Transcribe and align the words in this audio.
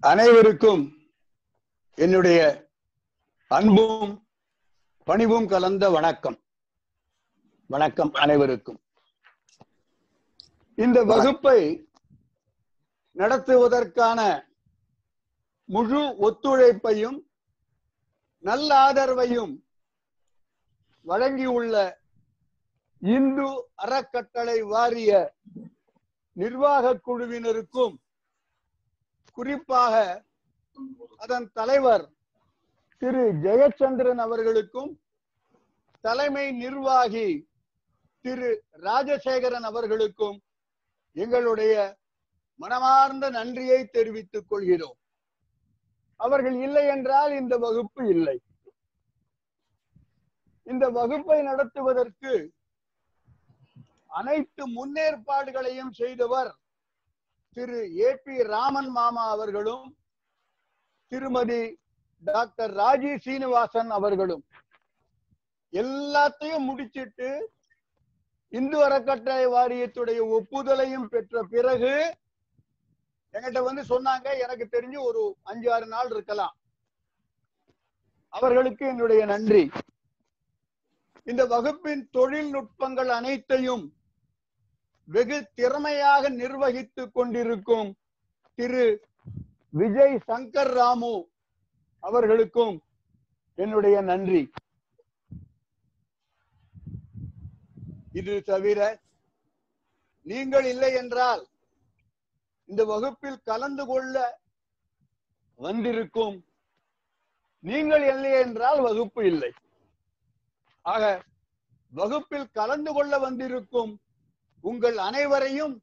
அனைவருக்கும் 0.00 0.96
என்னுடைய 1.94 2.68
அன்பும் 3.46 4.26
பணிவும் 5.04 5.46
கலந்த 5.46 5.90
வணக்கம். 5.90 6.38
வணக்கம் 7.66 8.12
அனைவருக்கும். 8.12 8.80
இந்த 10.74 11.04
வகுப்பை 11.04 11.88
நடத்துவதற்கான 13.16 14.48
முழு 15.64 16.02
ஒத்துழைப்பையும் 16.02 17.18
நல்ல 18.38 18.92
ஆதரவையும் 18.92 19.64
வழங்கியுள்ள 21.06 21.96
இந்து 23.00 23.68
அறக்கட்டளை 23.74 24.62
வாரிய 24.62 25.34
நிர்வாக 26.32 27.00
குழுவினருக்கும் 27.06 27.96
குறிப்பாக 29.32 30.24
அதன் 31.16 31.52
தலைவர் 31.52 32.08
திரு 32.98 33.32
ஜெயச்சந்திரன் 33.42 34.16
அவர்களுக்கும் 34.16 35.00
தலைமை 36.00 36.52
நிர்வாகி 36.52 37.48
திரு 38.20 38.64
ராஜசேகரன் 38.72 39.62
அவர்களுக்கும் 39.62 40.42
எங்களுடைய 41.12 41.98
மனமார்ந்த 42.56 43.30
நன்றியை 43.30 43.86
தெரிவித்துக் 43.86 44.48
கொள்கிறோம். 44.48 44.98
அவர்கள் 46.16 46.54
இல்லை 46.54 46.86
என்றால் 46.86 47.32
இந்த 47.32 47.58
வகுப்பு 47.58 48.08
இல்லை. 48.08 48.42
இந்த 50.62 50.90
வகுப்பை 50.90 51.42
நடத்துவதற்கு 51.42 52.52
அனைத்து 54.06 54.62
முன்னேற்பாடுகளையும் 54.68 55.90
செய்தவர் 55.90 56.59
திரு 57.52 57.98
ஏ 57.98 58.14
பி 58.14 58.42
ராமன் 58.42 58.88
மாமா 58.88 59.30
அவர்களும் 59.30 59.96
திருமதி 61.08 61.78
டாக்டர் 62.24 62.72
ராஜி 62.74 63.18
சீனிவாசன் 63.18 63.90
அவர்களும் 63.90 64.44
எல்லாத்தையும் 65.72 66.66
முடிச்சிட்டு 66.68 67.52
இந்து 68.48 68.84
அறக்கட்டளை 68.84 69.46
வாரியத்துடைய 69.46 70.20
ஒப்புதலையும் 70.36 71.08
பெற்ற 71.08 71.42
பிறகு 71.42 72.18
என்கிட்ட 73.34 73.60
வந்து 73.62 73.82
சொன்னாங்க 73.82 74.38
எனக்கு 74.38 74.68
தெரிஞ்சு 74.72 74.98
ஒரு 75.00 75.36
அஞ்சு 75.42 75.72
ஆறு 75.72 75.86
நாள் 75.86 76.10
இருக்கலாம். 76.10 76.54
அவர்களுக்கு 78.28 78.86
என்னுடைய 78.86 79.24
நன்றி. 79.24 79.70
இந்த 81.24 81.46
வகுப்பின் 81.46 82.10
தொழில்நுட்பங்கள் 82.12 83.08
அனைத்தையும் 83.08 83.84
வெகு 85.14 85.38
திறமையாக 85.58 86.30
நிர்வகித்து 86.40 87.04
கொண்டிருக்கும் 87.16 87.88
திரு 88.58 88.84
விஜய் 89.80 90.16
சங்கர் 90.28 90.72
ராமு 90.78 91.14
அவர்களுக்கும் 92.02 92.74
என்னுடைய 93.58 93.96
நன்றி. 94.10 94.42
இது 98.20 98.34
தவிர 98.50 98.78
நீங்கள் 100.26 100.66
இல்லை 100.72 100.90
என்றால் 101.00 101.42
இந்த 102.68 102.82
வகுப்பில் 102.92 103.40
கலந்து 103.50 103.84
கொள்ள 103.90 104.14
வந்திருக்கும் 105.60 106.36
நீங்கள் 107.64 108.04
இல்லை 108.12 108.32
என்றால் 108.44 108.80
வகுப்பு 108.86 109.22
இல்லை. 109.32 109.50
ஆக 110.84 111.04
வகுப்பில் 111.92 112.48
கலந்து 112.58 112.90
கொள்ள 112.96 113.14
வந்திருக்கும் 113.26 113.92
உங்கள் 114.64 114.98
அனைவரையும் 115.08 115.74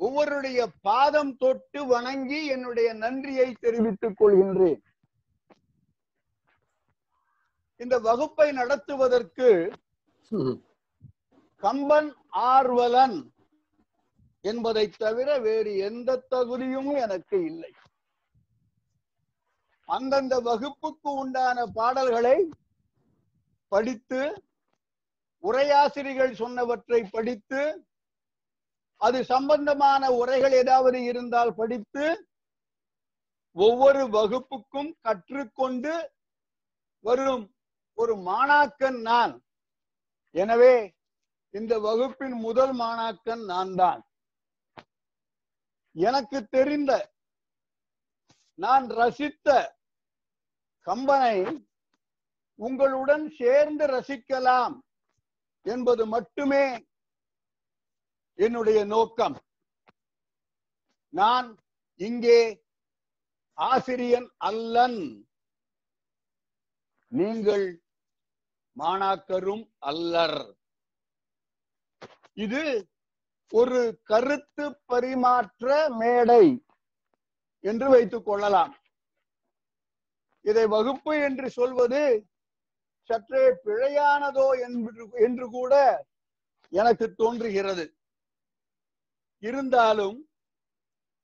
ஒவ்வொருடைய 0.00 0.60
பாதம் 0.86 1.34
தொட்டு 1.42 1.80
வணங்கி 1.86 2.40
என்னுடைய 2.54 2.88
நன்றியை 3.02 3.48
தெரிவித்துக் 3.64 4.16
கொள்கின்றேன். 4.20 4.80
இந்த 7.80 7.96
வகுப்பை 8.08 8.48
நடத்துவதற்கு 8.52 9.48
கம்பன் 11.62 12.10
ஆர்வலன் 12.52 13.16
என்பதை 14.44 14.84
தவிர 15.04 15.28
வேறு 15.46 15.72
எந்த 15.88 16.16
தகுதியும் 16.34 16.90
எனக்கு 17.04 17.38
இல்லை. 17.50 17.72
அந்தந்த 19.88 20.34
வகுப்புக்கு 20.48 21.10
உண்டான 21.22 21.64
பாடல்களை 21.78 22.36
படித்து 23.72 24.20
உரையாசிரிகள் 25.44 26.38
சொன்னவற்றை 26.42 27.00
படித்து 27.10 27.62
அது 29.02 29.24
சம்பந்தமான 29.24 30.10
உரைகள் 30.12 30.52
ஏதாவது 30.52 30.98
இருந்தால் 31.02 31.54
படித்து 31.54 32.04
ஒவ்வொரு 33.56 34.02
வகுப்புக்கும் 34.08 34.92
கற்றுக்கொண்டு 35.02 35.94
வரும் 37.04 37.44
ஒரு 37.98 38.14
மாணாக்கன் 38.26 39.00
நான். 39.02 39.34
எனவே 40.34 40.74
இந்த 41.54 41.78
வகுப்பின் 41.78 42.36
முதல் 42.40 42.72
மாணாக்கன் 42.72 43.42
நான் 43.44 43.74
தான் 43.74 44.00
எனக்கு 45.96 46.38
தெரிந்த 46.48 46.92
நான் 48.58 48.86
ரசித்த 48.90 49.48
கம்பனை 50.86 51.36
உங்களுடன் 52.58 53.30
சேர்ந்து 53.30 53.86
ரசிக்கலாம் 53.86 54.74
என்பது 55.66 56.06
மட்டுமே 56.06 56.64
என்னுடைய 58.34 58.84
நோக்கம். 58.84 59.36
நான் 61.08 61.58
இங்கே 61.96 62.64
ஆசிரியன் 63.54 64.30
அல்லன். 64.36 65.26
நீங்கள் 67.08 67.82
மாணாக்கரும் 68.78 69.64
அல்லர். 69.78 70.56
இது 72.32 72.88
ஒரு 73.48 74.00
கருத்து 74.02 74.80
பரிமாற்ற 74.84 75.88
மேடை 75.88 76.64
என்று 77.60 77.88
வைத்துக் 77.90 78.24
கொள்ளலாம். 78.24 78.76
இதை 80.40 80.66
வகுப்பு 80.66 81.16
என்று 81.22 81.50
சொல்வது 81.50 82.28
சற்றே 83.02 83.44
பிழையானதோ 83.64 84.60
என்று 84.64 85.10
என்று 85.24 85.50
கூட 85.50 85.74
எனக்கு 86.68 87.14
தோன்றுகிறது. 87.14 87.84
இருந்தாலும் 89.42 90.28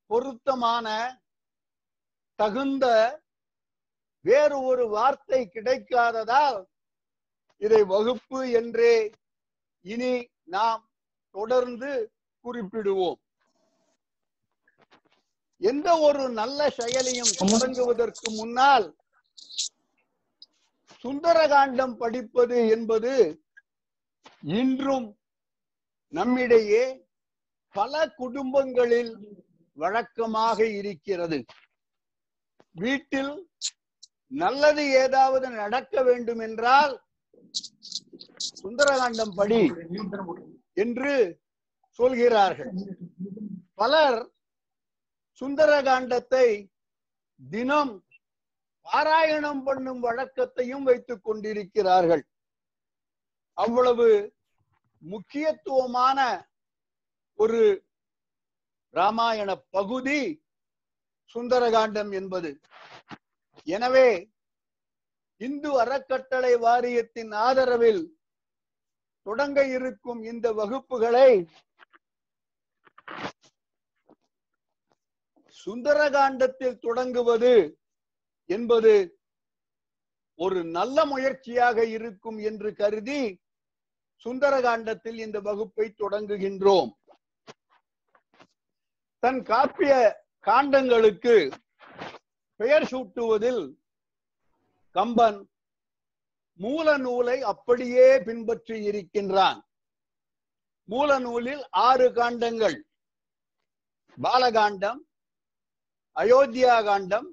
பொருத்தமான 0.06 1.16
தகுந்த 2.34 2.86
வேறு 4.20 4.62
ஒரு 4.62 4.88
வார்த்தை 4.88 5.50
கிடைக்காததால் 5.54 6.66
இதை 7.56 7.82
வகுப்பு 7.82 8.50
என்றே 8.50 9.14
இனி 9.80 10.30
நாம் 10.44 10.90
தொடர்ந்து 11.30 12.12
குறிப்பிடுவோம். 12.44 13.18
எந்த 15.60 15.98
ஒரு 15.98 16.28
நல்ல 16.30 16.70
செயலையும் 16.70 17.32
தொடங்குவதற்கு 17.40 18.36
முன்னால் 18.36 18.96
சுந்தரகாண்டம் 21.04 21.96
படிப்பது 21.96 22.68
என்பது 22.68 23.12
இன்றும் 24.42 25.18
நம்மிடையே 26.12 27.07
பல 27.74 27.92
குடும்பங்களில் 28.20 29.12
வழக்கமாக 29.76 30.58
இருக்கிறது. 30.80 31.38
வீட்டில் 32.82 33.32
நல்லது 34.32 34.82
ஏதாவது 35.04 35.46
நடக்க 35.60 36.02
வேண்டும் 36.08 36.42
என்றால் 36.48 36.94
சுந்தரகாண்டம் 38.62 39.34
படி 39.34 39.60
என்று 40.84 41.14
சொல்கிறார்கள். 41.98 42.72
பலர் 43.74 44.18
சுந்தரகாண்டத்தை 45.40 46.46
தினம் 47.40 47.94
பாராயணம் 48.86 49.62
பண்ணும் 49.66 50.00
வழக்கத்தையும் 50.06 50.84
வைத்துக் 50.88 51.24
கொண்டிருக்கிறார்கள். 51.24 52.24
அவ்வளவு 53.58 54.08
முக்கியத்துவமான 55.02 56.18
ஒரு 57.38 57.60
ராமாயண 58.94 59.50
பகுதி 59.76 60.20
சுந்தரகாண்டம் 61.34 62.12
என்பது. 62.20 62.50
எனவே 63.66 64.08
இந்து 65.40 65.70
அறக்கட்டளை 65.82 66.52
வாரியத்தின் 66.66 67.32
ஆதரவில் 67.46 68.02
தொடங்க 69.26 69.58
இருக்கும் 69.76 70.20
இந்த 70.32 70.46
வகுப்புகளை 70.60 71.30
சுந்தரகாண்டத்தில் 75.58 76.78
தொடங்குவது 76.86 77.54
என்பது 78.50 78.94
ஒரு 80.38 80.60
நல்ல 80.76 80.98
முயற்சியாக 81.12 81.84
இருக்கும் 81.96 82.38
என்று 82.50 82.70
கருதி 82.80 83.22
சுந்தரகாண்டத்தில் 84.24 85.18
இந்த 85.24 85.38
வகுப்பை 85.48 85.86
தொடங்குகின்றோம். 86.02 86.90
தன் 89.22 89.40
காப்பிய 89.50 89.92
காண்டங்களுக்கு 90.46 91.34
பெயர் 92.56 92.86
சூட்டுவதில் 92.90 93.64
கம்பன் 94.90 95.40
மூல 96.60 96.96
நூலை 96.96 97.42
அப்படியே 97.42 98.06
பின்பற்றி 98.18 98.76
இருக்கின்றான். 98.84 99.58
மூல 100.84 101.18
நூலில் 101.18 101.62
ஆறு 101.70 102.06
காண்டங்கள். 102.12 102.78
பாலகாண்டம் 104.18 105.00
அயோத்தியா 106.16 106.76
காண்டம் 106.84 107.28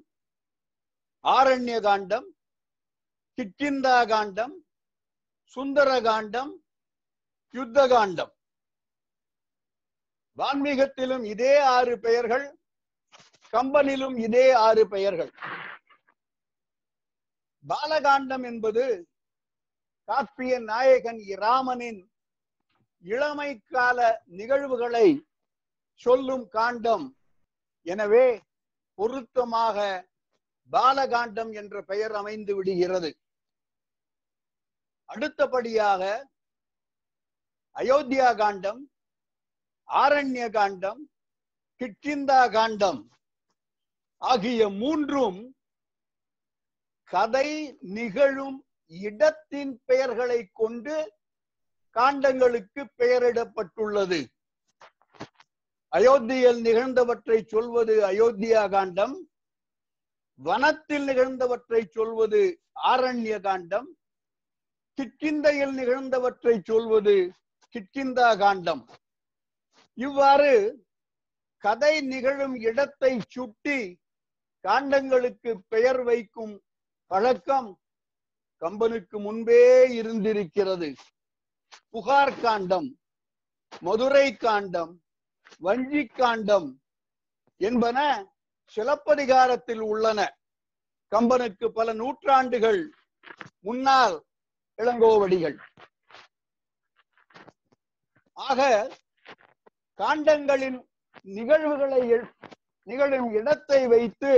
ஆரண்ய 1.24 1.80
காண்டம் 1.80 2.28
கிட்கிந்தா 3.38 3.96
காண்டம் 4.08 4.54
சுந்தர 5.44 6.00
காண்டம் 6.00 6.52
யுத்த 7.54 7.88
காண்டம். 7.88 8.35
வான்மீகத்திலும் 10.38 11.24
இதே 11.32 11.52
ஆறு 11.76 11.94
பெயர்கள் 12.06 12.46
கம்பனிலும் 13.52 14.16
இதே 14.26 14.46
ஆறு 14.66 14.82
பெயர்கள். 14.94 15.30
பாலகாண்டம் 17.64 18.44
என்பது 18.50 18.84
காப்பிய 20.08 20.58
நாயகன் 20.70 21.20
இராமனின் 21.34 22.00
இளமை 23.04 23.50
கால 23.74 23.98
நிகழ்வுகளை 24.38 25.06
சொல்லும் 26.00 26.46
காண்டம். 26.56 27.06
எனவே 27.86 28.26
பொருத்தமாக 28.98 29.78
பாலகாண்டம் 30.70 31.52
என்ற 31.60 31.82
பெயர் 31.90 32.14
அமைந்து 32.20 32.52
விடுகிறது. 32.58 33.10
அடுத்தபடியாக 35.08 36.02
அயோத்தியா 37.76 38.28
காண்டம் 38.42 38.80
ஆரண்ய 39.88 40.50
காண்டம் 40.50 41.02
கிட்கிந்தா 41.80 42.40
காண்டம் 42.52 43.00
ஆகிய 44.22 44.68
மூன்றும் 44.68 45.54
கதை 47.10 47.78
நிகழும் 47.80 48.56
இடத்தின் 48.88 49.80
பெயர்களை 49.84 50.40
கொண்டு 50.52 50.96
காண்டங்களுக்கு 51.96 52.82
பெயரிடப்பட்டுள்ளது. 52.98 54.20
அயோத்தியில் 55.92 56.60
நிகழ்ந்தவற்றை 56.66 57.38
சொல்வது 57.46 57.94
அயோத்தியா 58.10 58.62
காண்டம் 58.70 59.14
வனத்தில் 60.40 61.06
நிகழ்ந்தவற்றை 61.08 61.82
சொல்வது 61.88 62.40
ஆரண்ய 62.84 63.40
காண்டம் 63.40 63.88
கிட்கிந்தையில் 64.98 65.74
நிகழ்ந்தவற்றை 65.78 66.54
சொல்வது 66.64 67.32
கிட்கிந்தா 67.74 68.38
காண்டம். 68.38 68.82
இவ்வாறு 69.98 70.52
கதை 71.64 71.94
நிகழும் 72.00 72.56
இடத்தை 72.68 73.12
சுட்டி 73.28 73.78
காண்டங்களுக்கு 74.64 75.50
பெயர் 75.68 76.00
வைக்கும் 76.02 76.54
பழக்கம் 77.10 77.70
கம்பனுக்கு 78.62 79.16
முன்பே 79.26 79.62
இருந்திருக்கிறது. 79.98 80.88
புகார் 81.90 82.40
காண்டம் 82.40 82.88
மதுரை 83.82 84.26
காண்டம் 84.36 84.92
வஞ்சி 85.58 86.02
காண்டம் 86.06 86.68
என்பன 87.60 87.98
சிலப்பதிகாரத்தில் 88.74 89.82
உள்ளன. 89.90 90.20
கம்பனுக்கு 91.12 91.66
பல 91.68 91.88
நூற்றாண்டுகள் 91.92 92.80
முன்னால் 93.60 94.16
இளங்கோவடிகள். 94.78 95.58
ஆக 98.36 98.60
காண்டங்களின் 100.00 100.78
நிகழ்வுகளை 101.36 102.00
நிகழும் 102.86 103.28
இடத்தை 103.38 103.80
வைத்து 103.92 104.32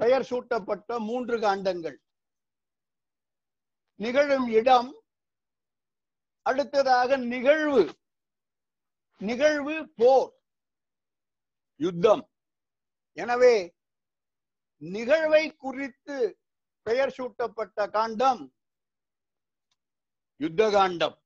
பெயர் 0.00 0.26
சூட்டப்பட்ட 0.30 0.98
மூன்று 1.08 1.36
காண்டங்கள். 1.44 1.96
நிகழும் 4.00 4.46
இடம் 4.58 4.90
அடுத்ததாக 6.46 7.16
நிகழ்வு. 7.32 7.82
நிகழ்வு 9.20 9.74
போர் 10.00 10.30
யுத்தம். 11.80 12.22
எனவே 13.16 13.54
நிகழ்வை 14.82 15.44
குறித்து 15.64 16.16
பெயர் 16.86 17.14
சூட்டப்பட்ட 17.16 17.86
காண்டம் 17.96 18.42
யுத்த 20.40 20.70
காண்டம் 20.76 21.16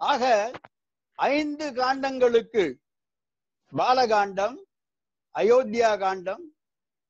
ஆக 0.00 0.22
ஐந்து 1.18 1.66
காண்டங்களுக்கு 1.70 2.64
பாலகாண்டம் 3.72 4.56
அயோத்தியா 5.34 5.96
காண்டம் 5.98 6.44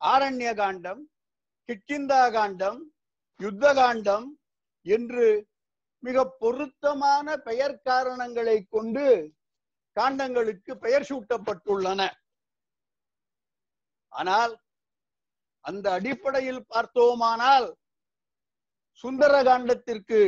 ஆரண்ய 0.00 0.54
காண்டம் 0.54 1.02
கிட்கிந்தா 1.68 2.30
காண்டம் 2.32 2.80
யுத்த 3.40 3.74
காண்டம் 3.74 4.26
என்று 4.86 5.26
மிக 6.02 6.24
பொருத்தமான 6.38 7.36
பெயர் 7.36 7.82
காரணங்களை 7.82 8.56
கொண்டு 8.66 9.06
காண்டங்களுக்கு 9.96 10.72
பெயர் 10.74 11.08
சூட்டப்பட்டுள்ளன. 11.10 12.00
ஆனால் 14.12 14.54
அந்த 15.60 15.86
அடிப்படையில் 15.92 16.66
பார்த்தோமானால் 16.66 17.68
சுந்தர 19.04 19.42
காண்டத்திற்கு 19.42 20.20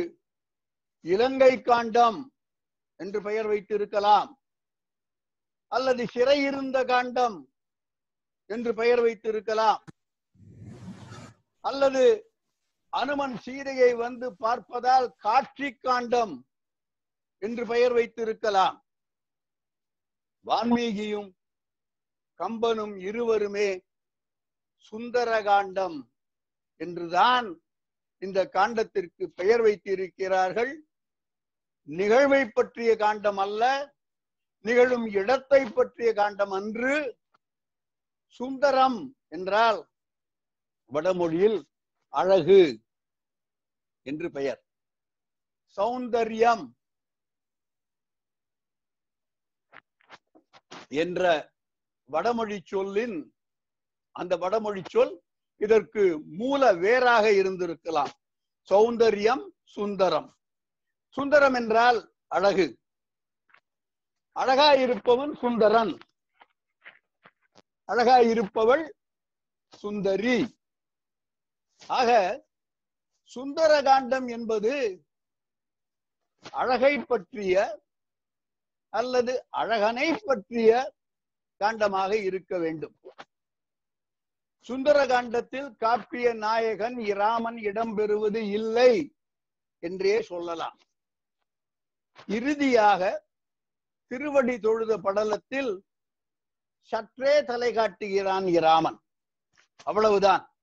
இலங்கை 1.05 1.61
காண்டம் 1.61 2.19
என்று 2.99 3.19
பெயர் 3.21 3.47
வைத்து 3.47 3.73
இருக்கலாம் 3.75 4.31
அல்லது 5.71 6.03
சிறையிருந்த 6.13 6.77
காண்டம் 6.85 7.37
என்று 8.49 8.71
பெயர் 8.73 9.01
வைத்து 9.01 9.27
இருக்கலாம் 9.29 9.81
அல்லது 11.63 12.03
அனுமன் 12.93 13.35
சீதையை 13.37 13.89
வந்து 13.95 14.27
பார்ப்பதால் 14.43 15.07
காட்சி 15.25 15.69
காண்டம் 15.75 16.33
என்று 17.41 17.63
பெயர் 17.67 17.93
வைத்திருக்கலாம். 17.93 18.77
வான்மீகியும் 20.45 21.29
கம்பனும் 22.39 22.95
இருவருமே 22.99 23.69
சுந்தர 24.77 25.29
காண்டம் 25.43 25.97
என்றுதான் 26.81 27.47
இந்த 28.21 28.39
காண்டத்திற்கு 28.53 29.23
பெயர் 29.39 29.61
வைத்திருக்கிறார்கள். 29.61 30.73
நிகழ்வை 31.87 32.41
பற்றிய 32.49 32.95
காண்டம் 32.95 33.37
அல்ல 33.37 33.93
நிகழும் 34.65 35.05
இடத்தை 35.11 35.61
பற்றிய 35.71 36.13
காண்டம் 36.13 36.51
அன்று 36.51 36.95
சுந்தரம் 38.39 39.15
என்றால் 39.27 39.79
வடமொழியில் 40.91 41.59
அழகு 42.13 42.61
என்று 44.05 44.31
பெயர். 44.31 44.61
சௌந்தர்யம் 45.77 46.65
என்ற 50.87 51.23
வடமொழி 52.09 52.61
சொல்லின் 52.65 53.17
அந்த 54.11 54.37
வடமொழி 54.37 54.81
சொல் 54.89 55.13
இதற்கு 55.57 56.03
மூல 56.25 56.73
வேறாக 56.73 57.25
இருந்திருக்கலாம். 57.31 58.13
சௌந்தர்யம் 58.61 59.43
சுந்தரம். 59.63 60.38
சுந்தரம் 61.09 61.53
என்றால் 61.53 61.99
அழகு. 62.27 62.67
அழகா 64.31 64.73
இருப்பவன் 64.73 65.33
சுந்தரன். 65.35 65.93
அழகா 67.85 68.17
இருப்பவள் 68.19 68.95
சுந்தரி. 69.77 70.57
ஆக 71.87 72.09
சுந்தர 73.23 73.81
காண்டம் 73.81 74.27
என்பது 74.27 74.73
அழகை 76.51 76.93
பற்றிய 76.99 77.83
அல்லது 78.93 79.33
அழகனை 79.51 80.17
பற்றிய 80.25 80.69
காண்டமாக 81.59 82.11
இருக்க 82.23 82.57
வேண்டும். 82.57 82.95
சுந்தர 84.59 85.05
காண்டத்தில் 85.05 85.69
காப்பிய 85.79 86.27
நாயகன் 86.35 86.97
இராமன் 86.99 87.55
இடம்பெறுவது 87.55 88.41
இல்லை 88.51 89.15
என்றே 89.83 90.21
சொல்லலாம். 90.21 90.77
இறுதியாக 92.27 93.27
திருவடி 94.07 94.59
தொழுத 94.59 94.97
படலத்தில் 94.97 95.81
சற்றே 96.81 97.43
தலை 97.43 97.73
காட்டுகிறான் 97.73 98.47
இராமன். 98.47 98.99
அவ்வளவுதான். 99.83 100.55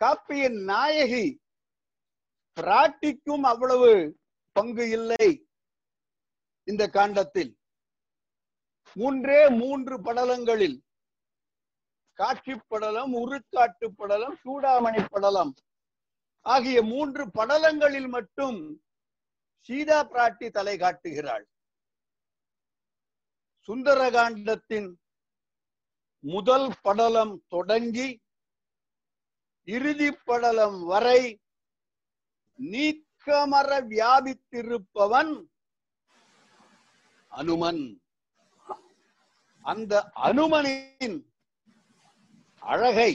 காப்பியின் 0.00 0.64
நாயகி 0.64 1.42
பிராட்டிக்கும் 2.60 3.42
அவ்வளவு 3.42 4.18
பங்கு 4.52 4.88
இல்லை 4.88 5.48
இந்த 6.64 6.88
காண்டத்தில். 6.88 7.58
மூன்றே 8.92 9.48
மூன்று 9.48 10.02
படலங்களில் 10.02 10.84
காட்சி 12.12 12.54
படலம் 12.66 13.14
உருக்காட்டு 13.14 13.86
படலம் 13.96 14.38
சூடாமணி 14.44 15.06
படலம் 15.10 15.54
ஆகிய 16.40 16.82
மூன்று 16.82 17.26
படலங்களில் 17.26 18.08
மட்டும் 18.08 18.85
சீதா 19.66 19.98
பிராட்டி 20.10 20.46
தலை 20.50 20.74
காட்டுகிறாள். 20.78 21.44
சுந்தர 23.68 24.00
காண்டத்தின் 24.10 24.88
முதல் 26.24 26.68
படலம் 26.82 27.34
தொடங்கி 27.48 28.08
இறுதி 29.68 30.10
படலம் 30.28 30.78
வரை 30.90 31.20
நீக்கமர 32.58 33.70
வியாபித்திருப்பவன் 33.92 35.34
அனுமன். 37.32 37.84
அந்த 39.64 39.92
அனுமனின் 40.28 41.18
அழகை 42.72 43.12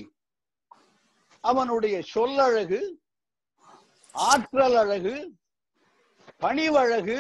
அவனுடைய 1.44 1.96
சொல்லழகு 2.14 2.82
ஆற்றல் 4.14 4.76
அழகு 4.76 5.16
பணிவழகு 6.42 7.20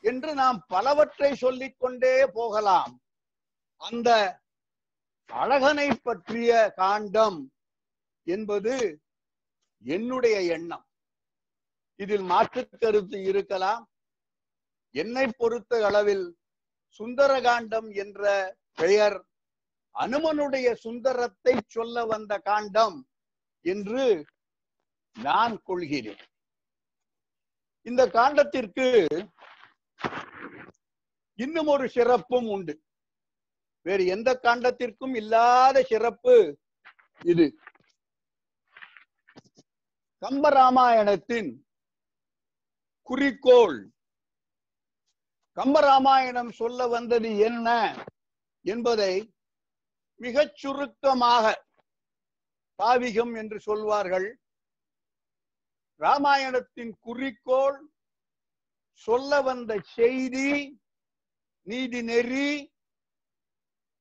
என்று 0.00 0.34
நாம் 0.34 0.58
பலவற்றை 0.66 1.30
சொல்லிக் 1.34 1.78
கொண்டே 1.78 2.14
போகலாம். 2.26 2.92
அந்த 3.80 4.10
அழகனை 5.28 5.88
பற்றிய 6.02 6.50
காண்டம் 6.76 7.38
என்பது 8.24 8.74
என்னுடைய 9.84 10.36
எண்ணம். 10.56 10.86
இதில் 12.00 12.26
மாற்று 12.32 12.62
கருத்து 12.68 13.18
இருக்கலாம். 13.22 13.82
என்னை 14.94 15.26
பொறுத்த 15.36 15.86
அளவில் 15.86 16.26
சுந்தர 16.98 17.32
காண்டம் 17.40 17.88
என்ற 18.02 18.22
பெயர் 18.74 19.16
அனுமனுடைய 19.94 20.68
சுந்தரத்தை 20.74 21.54
சொல்ல 21.66 22.04
வந்த 22.04 22.38
காண்டம் 22.38 22.98
என்று 23.64 24.04
நான் 25.20 25.56
கொள்கிறேன். 25.62 26.24
இந்த 27.82 28.06
காண்டத்திற்கு 28.06 28.86
இன்னும் 31.34 31.66
ஒரு 31.66 31.88
சிறப்பும் 31.88 32.48
உண்டு. 32.48 32.82
வேறு 33.82 34.06
எந்த 34.06 34.38
காண்டத்திற்கும் 34.42 35.14
இல்லாத 35.14 35.82
சிறப்பு 35.82 36.58
இது. 37.24 37.58
கம்பராமாயணத்தின் 40.22 41.50
குறிக்கோள். 43.02 43.90
கம்பராமாயணம் 45.56 46.52
சொல்ல 46.52 46.86
வந்தது 46.86 47.38
என்ன 47.38 47.68
என்பதை 48.64 49.34
மிகச் 50.20 50.56
சுருக்கமாக 50.56 51.64
பாவிகம் 52.78 53.36
என்று 53.36 53.60
சொல்வார்கள். 53.60 54.40
ராமாயணத்தின் 56.00 56.92
குறிக்கோள் 57.00 57.80
சொல்ல 58.92 59.40
வந்த 59.42 59.80
செய்தி 59.80 60.50
நீதி 61.66 62.02
நெறி 62.02 62.72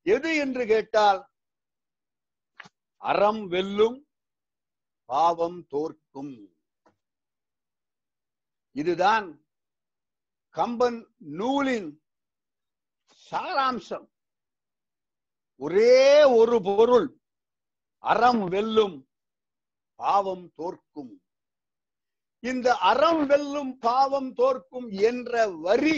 எது 0.01 0.35
என்று 0.35 0.63
கேட்டால் 0.65 1.21
அறம் 3.01 3.47
வெல்லும் 3.47 4.07
பாவம் 5.05 5.65
தோற்கும். 5.67 6.33
இதுதான் 8.75 9.27
கம்பன் 10.55 10.99
நூலின் 11.17 11.89
சாராம்சம். 13.29 14.07
ஒரே 15.55 16.23
ஒரு 16.23 16.57
பொருள் 16.61 17.07
அறம் 18.03 18.43
வெல்லும் 18.47 18.97
பாவம் 19.95 20.45
தோற்கும். 20.55 21.13
இந்த 22.39 22.67
அறம் 22.89 23.25
வெல்லும் 23.25 23.71
பாவம் 23.77 24.33
தோற்கும் 24.33 24.89
என்ற 25.09 25.47
வரி 25.65 25.97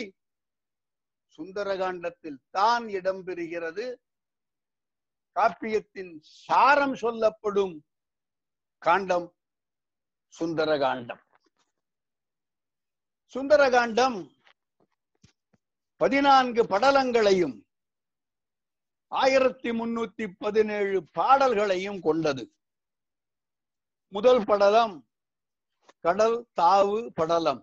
சுந்தரகாண்டத்தில் 1.38 2.40
தான் 2.50 2.86
இடம்பெறுகிறது. 3.00 3.86
காப்பியத்தின் 5.36 6.14
சாரம் 6.46 6.96
சொல்லப்படும் 6.96 7.76
காண்டம் 8.82 9.28
சுந்தரகாண்டம். 10.40 11.22
சுந்தரகாண்டம் 13.36 14.20
பதினான்கு 16.02 16.62
படலங்களையும் 16.64 17.58
ஆயிரத்தி 19.08 19.70
முன்னூத்தி 19.70 20.26
பதினேழு 20.40 21.00
பாடல்களையும் 21.18 22.02
கொண்டது. 22.02 22.44
முதல் 24.14 24.44
படலம் 24.46 24.96
கடல் 26.06 26.38
தாவு 26.60 27.00
படலம். 27.20 27.62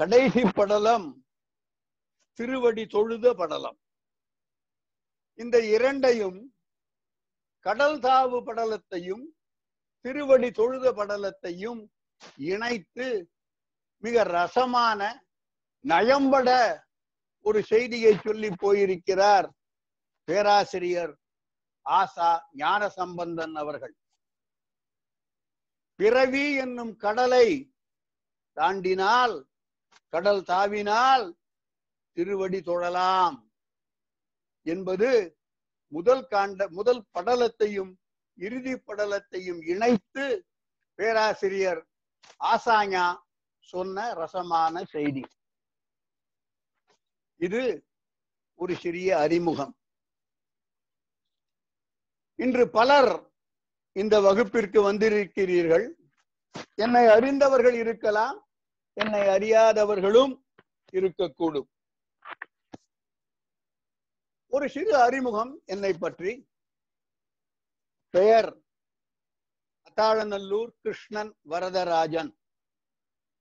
கடைசி 0.00 0.42
படலம் 0.54 1.06
திருவடி 2.38 2.84
தொழுத 2.86 3.34
படலம். 3.34 3.78
இந்த 5.38 5.56
இரண்டையும் 5.74 6.38
கடல் 7.66 7.98
தாவு 7.98 8.38
படலத்தையும் 8.48 9.24
திருவடி 10.04 10.50
தொழுத 10.50 10.86
படலத்தையும் 10.92 11.80
இணைத்து 12.36 13.08
மிக 14.02 14.22
ரசமான 14.22 15.00
நயம்பட 15.84 16.48
ஒரு 17.46 17.60
செய்தியை 17.62 18.12
சொல்லி 18.16 18.50
போயிருக்கிறார் 18.56 19.48
பேராசிரியர் 20.28 21.14
ஆசா 21.86 22.30
ஞான 22.52 22.88
சம்பந்தன் 22.88 23.54
அவர்கள். 23.54 23.94
பிறவி 25.98 26.54
என்னும் 26.54 26.96
கடலை 26.96 27.74
தாண்டினால் 28.56 29.44
கடல் 30.08 30.42
தாவினால் 30.42 31.36
திருவடி 32.12 32.60
தொழலாம் 32.60 33.50
என்பது 34.62 35.38
முதல் 35.88 36.26
காண்ட 36.30 36.68
முதல் 36.68 37.04
படலத்தையும் 37.14 37.92
இறுதி 38.34 38.74
படலத்தையும் 38.74 39.60
இணைத்து 39.66 40.46
பேராசிரியர் 40.94 41.86
ஆசாஞா 42.44 43.16
சொன்ன 43.58 44.12
ரசமான 44.12 44.84
செய்தி. 44.84 45.24
இது 47.36 47.86
ஒரு 48.54 48.74
சிறிய 48.76 49.18
அறிமுகம். 49.18 49.74
இன்று 52.34 52.70
பலர் 52.70 53.27
இந்த 54.02 54.16
வகுப்பிற்கு 54.20 54.78
வந்திருக்கிறீர்கள். 54.88 55.86
என்னை 56.74 57.02
அறிந்தவர்கள் 57.06 57.76
இருக்கலாம் 57.82 58.36
என்னை 58.96 59.22
அறியாதவர்களும் 59.36 60.34
இருக்கக்கூடும். 60.92 61.68
ஒரு 64.52 64.66
சிறு 64.74 64.92
அறிமுகம் 65.06 65.52
என்னை 65.64 65.92
பற்றி. 65.92 66.32
பெயர் 68.14 68.50
அத்தாழநல்லூர் 69.88 70.70
கிருஷ்ணன் 70.82 71.32
வரதராஜன். 71.50 72.30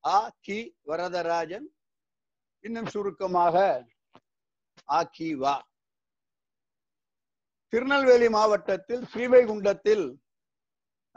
ஆ 0.06 0.20
கி 0.46 0.60
வரதராஜன். 0.88 1.68
இன்னும் 2.66 2.92
சுருக்கமாக 2.94 3.56
ஆ 4.90 5.00
கி 5.16 5.30
வா. 5.36 5.56
திருநெல்வேலி 7.74 8.30
மாவட்டத்தில் 8.30 9.04
ஸ்ரீவைகுண்டத்தில் 9.14 10.06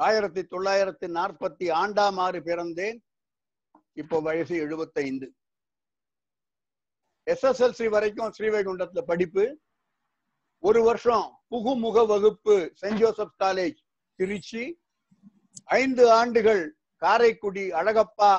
ஆயிரத்தி 0.01 0.43
தொள்ளாயிரத்தி 0.43 1.07
நாற்பத்தி 1.07 1.65
ஆண்டாம் 1.73 2.17
ஆறு 2.17 2.41
பிறந்தேன். 2.41 2.99
இப்போ 3.93 4.21
வயசு 4.21 4.57
எழுபத்தைந்து. 4.57 5.35
எஸ்எஸ்எல்சி 7.31 7.89
வரைக்கும் 7.89 8.33
ஸ்ரீவைகுண்டத்துல 8.39 9.03
படிப்பு. 9.03 9.61
ஒரு 10.59 10.83
வருஷம் 10.83 11.43
புகுமுக 11.51 12.07
வகுப்பு 12.07 12.73
சென்ட் 12.81 12.99
ஜோசப் 12.99 13.35
காலேஜ் 13.39 13.77
திருச்சி. 14.15 14.83
ஐந்து 15.65 16.11
ஆண்டுகள் 16.11 16.77
காரைக்குடி 16.97 17.71
அழகப்பா 17.71 18.39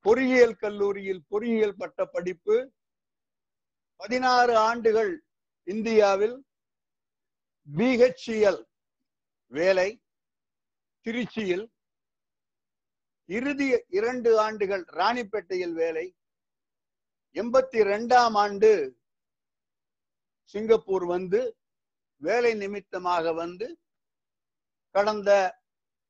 பொறியியல் 0.00 0.54
கல்லூரியில் 0.54 1.24
பொறியியல் 1.28 1.76
பட்ட 1.76 2.04
படிப்பு. 2.04 2.72
பதினாறு 3.96 4.56
ஆண்டுகள் 4.56 5.24
இந்தியாவில் 5.64 6.46
பிஹெச்இஎல் 7.76 8.64
வேலை. 9.46 10.00
திருச்சியில் 11.06 11.66
இறுதி 13.24 13.84
இரண்டு 13.88 14.40
ஆண்டுகள் 14.40 14.84
ராணிப்பேட்டையில் 14.92 15.72
வேலை. 15.72 16.16
எண்பத்தி 17.34 17.78
ரெண்டாம் 17.90 18.36
ஆண்டு 18.42 18.70
சிங்கப்பூர் 20.54 21.04
வந்து 21.04 21.40
வேலை 22.16 22.54
நிமித்தமாக 22.54 23.32
வந்து 23.32 23.66
கடந்த 24.90 25.30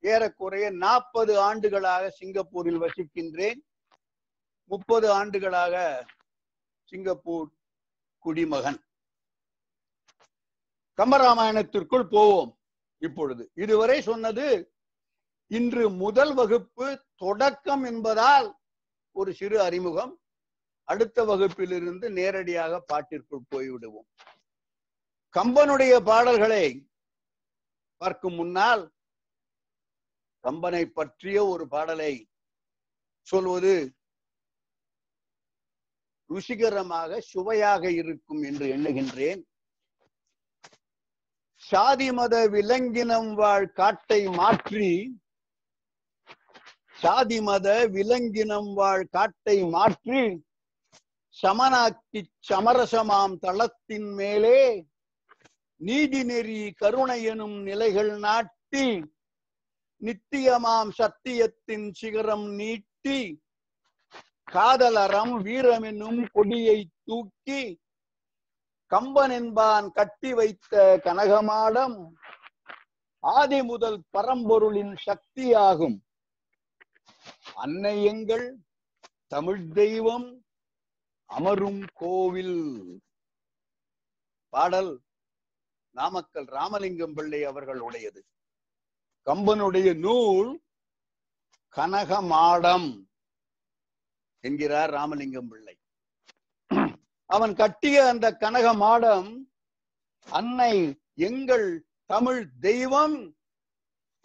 ஏறக்குறைய 0.00 0.70
நாற்பது 0.70 1.40
ஆண்டுகளாக 1.40 2.10
சிங்கப்பூரில் 2.10 2.82
வசிக்கின்றேன். 2.84 3.60
முப்பது 4.70 5.10
ஆண்டுகளாக 5.10 6.06
சிங்கப்பூர் 6.84 7.48
குடிமகன். 8.18 8.80
கம்பராமாயணத்திற்குள் 10.98 12.06
போவோம் 12.10 12.58
இப்பொழுது. 12.98 13.50
இதுவரை 13.54 14.02
சொன்னது 14.02 14.46
இன்று 15.50 15.84
முதல் 16.02 16.32
வகுப்பு 16.34 16.86
தொடக்கம் 17.14 17.84
என்பதால் 17.84 18.48
ஒரு 19.16 19.30
சிறு 19.34 19.58
அறிமுகம். 19.60 20.14
அடுத்த 20.88 21.24
வகுப்பிலிருந்து 21.24 22.06
நேரடியாக 22.18 22.80
பாட்டிற்குள் 22.90 23.48
போய்விடுவோம். 23.54 24.08
கம்பனுடைய 25.34 25.94
பாடல்களை 26.10 26.66
பார்க்கும் 28.00 28.34
முன்னால் 28.34 28.84
கம்பனை 30.44 30.84
பற்றிய 30.98 31.38
ஒரு 31.46 31.64
பாடலை 31.68 32.12
சொல்வது 33.26 33.74
ருசிகரமாக 36.30 37.18
சுவையாக 37.32 37.90
இருக்கும் 37.90 38.42
என்று 38.42 38.66
எண்ணுகின்றேன். 38.76 39.40
சாதி 41.56 42.08
மத 42.12 42.34
விலங்கினம் 42.54 43.30
வாழ் 43.34 43.68
காட்டை 43.80 44.20
மாற்றி 44.40 44.90
சாதி 47.02 47.38
மத 47.40 47.68
விலங்கினம் 47.94 48.70
வாழ் 48.74 49.04
காட்டை 49.14 49.56
மாற்றி 49.74 50.22
சமனாக்கி 51.36 52.20
சமரசமாம் 52.48 53.34
தளத்தின் 53.42 54.08
மேலே 54.14 54.60
நீதி 55.80 56.20
நெறி 56.24 56.60
கருணை 56.72 57.18
எனும் 57.32 57.58
நிலைகள் 57.62 58.12
நாட்டி 58.18 58.86
நித்தியமாம் 60.02 60.92
சத்தியத்தின் 60.98 61.88
சிகரம் 61.92 62.46
நீட்டி 62.60 63.18
காதலறம் 64.48 65.34
வீரமெனும் 65.44 66.22
கொடியை 66.32 66.78
தூக்கி 67.04 67.62
கம்பன் 68.92 69.34
என்பான் 69.40 69.86
கட்டி 69.90 70.32
வைத்த 70.32 71.00
கனகமாடம் 71.04 71.98
ஆதி 73.24 73.60
முதல் 73.62 74.00
பரம்பொருளின் 74.14 74.94
சக்தியாகும். 75.06 75.96
அன்னை 77.62 78.04
எங்கள் 78.04 78.46
தமிழ் 79.26 79.68
தெய்வம் 79.68 80.26
அமரும் 81.26 81.84
கோவில். 81.92 82.58
பாடல் 84.48 85.00
நாமக்கல் 85.90 86.44
ராமலிங்கம் 86.44 87.14
பிள்ளை 87.14 87.46
அவர்களுடையது. 87.46 88.20
கம்பனுடைய 89.26 89.98
நூல் 89.98 90.50
கனகமாடம் 91.76 92.88
என்கிறார் 94.40 94.90
ராமலிங்கம் 94.90 95.48
பிள்ளை. 95.48 95.76
அவன் 97.26 97.54
கட்டிய 97.54 98.08
அந்த 98.08 98.36
கனக 98.36 98.74
மாடம் 98.74 99.30
அன்னை 100.30 100.74
எங்கள் 101.14 101.86
தமிழ் 102.04 102.50
தெய்வம் 102.60 103.36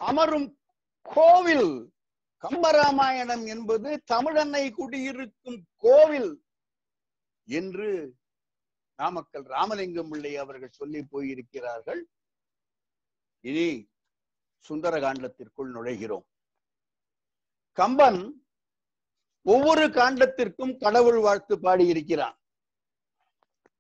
அமரும் 0.02 0.60
கோவில் 1.02 1.94
கம்பராமாயணம் 2.44 3.48
என்பது 3.48 4.04
தமிழன்னை 4.12 4.72
குடியிருக்கும் 4.72 5.66
கோவில் 5.78 6.44
என்று 7.44 8.16
நாமக்கல் 8.96 9.44
ராமலிங்கம் 9.44 10.10
பிள்ளை 10.10 10.38
அவர்கள் 10.38 10.70
சொல்லி 10.70 11.06
போயிருக்கிறார்கள். 11.12 12.02
இனி 13.42 13.90
சுந்தரகாண்டத்திற்குள் 14.70 15.72
நுழைகிறோம். 15.76 16.26
கம்பன் 17.72 18.44
ஒவ்வொரு 19.42 19.88
காண்டத்திற்கும் 19.88 20.78
கடவுள் 20.78 21.20
வாழ்த்து 21.20 21.56
பாடியிருக்கிறான். 21.60 22.38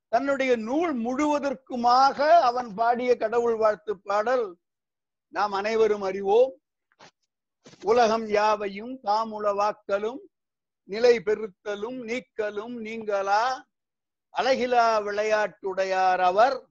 தன்னுடைய 0.07 0.55
நூல் 0.55 0.93
முழுவதற்குமாக 0.95 2.41
அவன் 2.41 2.73
பாடிய 2.73 3.17
கடவுள் 3.17 3.55
வாழ்த்து 3.55 3.99
பாடல் 3.99 4.57
நாம் 5.27 5.51
அனைவரும் 5.51 6.01
அறிவோம். 6.01 6.60
உலகம் 7.83 8.27
யாவையும் 8.27 8.99
தாமுளவாக்கலும் 9.03 10.19
நிலை 10.83 11.17
பெருத்தலும் 11.17 11.99
நீக்கலும் 12.09 12.75
நீங்களா? 12.79 13.69
அழகிலா 14.37 14.87
விளையாட்டுடையார் 15.01 16.19
அவர் 16.19 16.67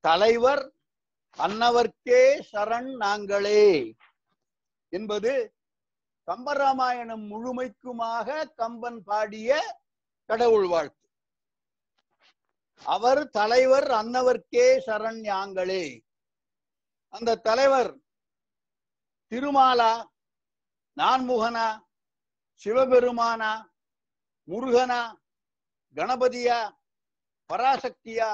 தலைவர் 0.00 0.72
அன்னவர்க்கே 1.38 2.42
சரண் 2.52 2.96
நாங்களே. 2.96 3.94
என்பது 4.88 5.54
கம்பராமாயணம் 6.26 7.24
முழுமைக்குமாக 7.30 8.52
கம்பன் 8.54 9.02
பாடிய 9.02 9.78
கடவுள் 10.24 10.66
வாழ்த்து. 10.66 11.08
அவர் 12.84 13.30
தலைவர் 13.30 13.90
அன்னவர்க்கே 13.90 14.66
சரண் 14.86 15.22
யாங்களே 15.22 16.00
அந்த 17.08 17.34
தலைவர் 17.34 18.03
திருமாலா 19.32 19.92
நான்முகனா 20.96 21.66
சிவபெருமானா 22.62 23.52
முருகனா 24.48 25.02
கணபதியா 25.96 26.58
பராசக்தியா 27.50 28.30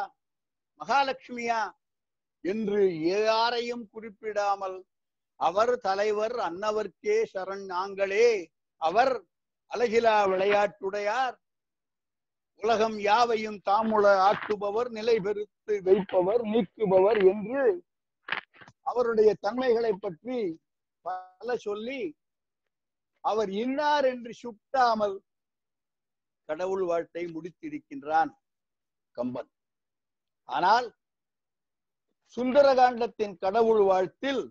மகாலட்சுமியா 0.81 1.61
என்று 2.44 2.81
யாரையும் 3.05 3.85
குறிப்பிடாமல் 3.90 4.79
அவர் 5.40 5.72
தலைவர் 5.81 6.37
அன்னவர்க்கே 6.38 7.16
சரண் 7.33 7.64
நாங்களே. 7.66 8.26
அவர் 8.81 9.12
அழகிலா 9.70 10.16
விளையாட்டுடையார். 10.24 11.37
உலகம் 12.62 12.96
யாவையும் 13.00 13.59
தாமுள 13.68 14.05
ஆக்குபவர் 14.29 14.88
நிலை 14.90 15.16
பெருத்து 15.18 15.74
வைப்பவர் 15.83 16.42
நீக்குபவர் 16.44 17.20
என்று 17.24 17.62
அவருடைய 18.83 19.31
தன்மைகளை 19.40 19.92
பற்றி 19.92 20.38
பல 21.00 21.56
சொல்லி 21.56 22.16
அவர் 23.24 23.48
இன்னார் 23.48 24.04
என்று 24.04 24.32
சுட்டாமல் 24.42 25.16
கடவுள் 26.48 26.82
வாழ்த்தை 26.82 27.24
முடித்திருக்கின்றான் 27.30 28.30
கம்பன். 29.16 29.50
ஆனால் 30.48 30.96
சுந்தரகாண்டத்தின் 32.36 33.38
கடவுள் 33.38 33.82
வாழ்த்தில் 33.82 34.42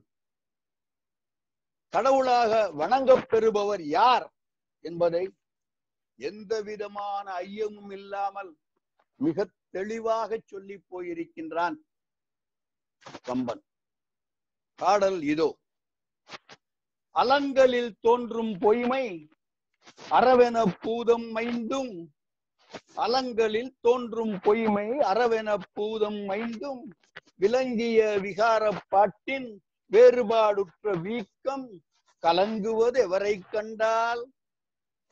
கடவுளாக 1.93 2.71
வணங்கப் 2.71 3.29
பெறுபவர் 3.29 3.83
யார் 3.83 4.25
என்பதை 4.85 5.23
எந்த 6.19 6.61
விதமான 6.61 7.33
ஐயமும் 7.39 7.91
இல்லாமல் 7.91 8.57
மிக 9.19 9.45
தெளிவாக 9.69 10.39
சொல்லி 10.45 10.83
போயிருக்கின்றான் 10.91 11.77
கம்பன். 13.23 13.63
பாடல் 14.79 15.21
இதோ. 15.21 15.49
அலங்களில் 17.11 17.95
தோன்றும் 18.01 18.57
பொய்மை 18.57 19.27
அறவென 20.09 20.75
பூதம் 20.81 21.35
மைந்தும். 21.35 22.07
அலங்களில் 22.95 23.75
தோன்றும் 23.81 24.39
பொய்மை 24.39 24.87
அறவென 24.87 25.57
பூதம் 25.73 26.21
மைந்தும். 26.29 26.83
விளங்கிய 27.35 28.19
விகார 28.21 28.77
பாட்டின் 28.87 29.61
வேறுபாடுற்ற 29.91 31.01
வீக்கம் 31.01 31.81
கலங்குவது 32.21 32.99
எவரை 33.07 33.39
கண்டால்? 33.51 34.31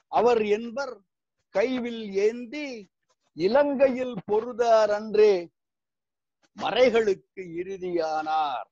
அவர் 0.08 0.46
என்பர் 0.46 1.02
கைவில் 1.54 2.12
ஏந்தி 2.12 2.90
இலங்கையில் 3.34 4.16
பொருதார் 4.32 4.90
அன்றே. 4.90 5.50
மறைகளுக்கு 6.54 7.42
இறுதியானார். 7.42 8.70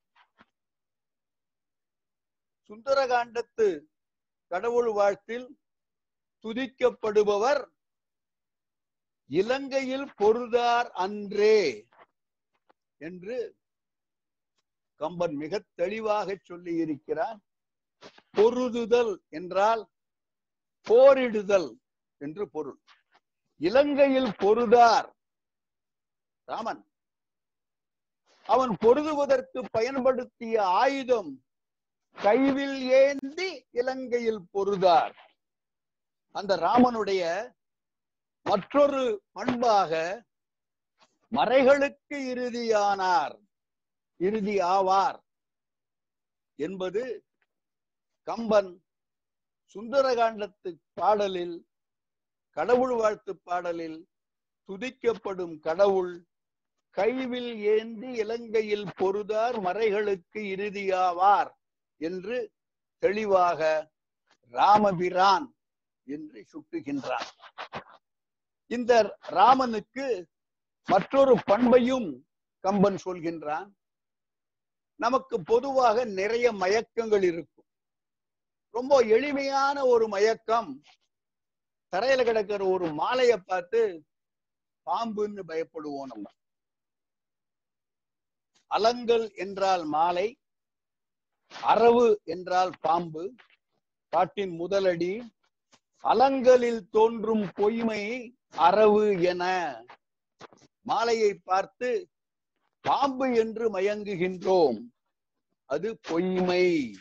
சுந்தரகாண்டத்து 2.70 3.86
கடவுள் 4.48 4.92
வாழ்த்தில் 4.92 5.48
துதிக்கப்படுபவர் 6.44 7.68
இலங்கையில் 9.26 10.08
பொருதார் 10.18 10.90
அன்றே 10.92 11.88
என்று 12.98 13.58
கம்பன் 14.96 15.36
மிக 15.36 15.60
தெளிவாக 15.74 16.38
சொல்லி 16.44 16.76
இருக்கிறார் 16.76 17.40
பொருதுதல் 18.34 19.14
என்றால் 19.30 19.84
போரிடுதல் 20.88 21.70
என்று 22.18 22.50
பொருள். 22.50 22.80
இலங்கையில் 23.62 24.32
பொருதார் 24.38 25.10
ராமன். 26.44 26.84
அவன் 28.46 28.76
பொருதுவதற்கு 28.80 29.60
பயன்படுத்திய 29.72 30.66
ஆயுதம் 30.66 31.45
கைவில் 32.18 32.78
ஏந்தி 33.00 33.50
இலங்கையில் 33.72 34.44
பொருதார். 34.54 35.16
அந்த 36.36 36.54
ராமனுடைய 36.58 37.24
மற்றொரு 38.46 39.02
பண்பாக 39.32 39.92
மறைகளுக்கு 41.32 42.18
இறுதியானார் 42.32 43.36
இறுதி 44.20 44.56
ஆவார் 44.68 45.20
என்பது 46.60 47.02
கம்பன் 48.28 48.72
சுந்தரகாண்டத்து 49.76 50.70
பாடலில் 50.94 51.58
கடவுள் 52.58 52.96
வாழ்த்து 52.96 53.34
பாடலில் 53.44 54.00
துதிக்கப்படும் 54.70 55.56
கடவுள் 55.60 56.14
கைவில் 56.98 57.52
ஏந்தி 57.68 58.10
இலங்கையில் 58.16 58.88
பொருதார் 59.00 59.58
மறைகளுக்கு 59.60 60.42
இறுதியாவார் 60.54 61.52
என்று 61.98 62.54
தெளிவாக 62.98 63.92
ராமபிரான் 64.50 65.56
என்று 66.04 66.46
சுட்டுகின்றான். 66.54 67.28
இந்த 68.68 69.18
ராமனுக்கு 69.22 70.28
மற்றொரு 70.86 71.42
பண்பையும் 71.46 72.28
கம்பன் 72.60 72.98
சொல்கின்றான். 73.06 73.74
நமக்கு 74.96 75.42
பொதுவாக 75.42 76.06
நிறைய 76.06 76.52
மயக்கங்கள் 76.52 77.24
இருக்கும். 77.24 77.68
ரொம்ப 78.70 79.00
எளிமையான 79.00 79.86
ஒரு 79.86 80.08
மயக்கம் 80.08 80.84
தரையில 81.92 82.24
கிடக்கிற 82.24 82.66
ஒரு 82.66 82.94
மாலையை 82.94 83.38
பார்த்து 83.38 84.06
பாம்புன்னு 84.86 85.44
பயப்படுவோம் 85.48 86.12
நம்ம. 86.14 86.32
அலங்கல் 88.68 89.36
என்றால் 89.36 89.84
மாலை 89.84 90.40
அரவு 91.62 92.22
என்றால் 92.24 92.72
பாம்பு. 92.82 93.36
பாட்டின் 94.10 94.60
முதலடி 94.60 95.30
அலங்களில் 96.00 96.90
தோன்றும் 96.90 97.52
பொய்மை 97.54 98.36
அரவு 98.52 99.22
என. 99.22 99.74
மாலையை 100.82 101.34
பார்த்து 101.34 102.10
பாம்பு 102.82 103.36
என்று 103.36 103.80
மயங்குகின்றோம். 103.80 104.82
அது 105.66 106.00
பொய்மை. 106.02 106.96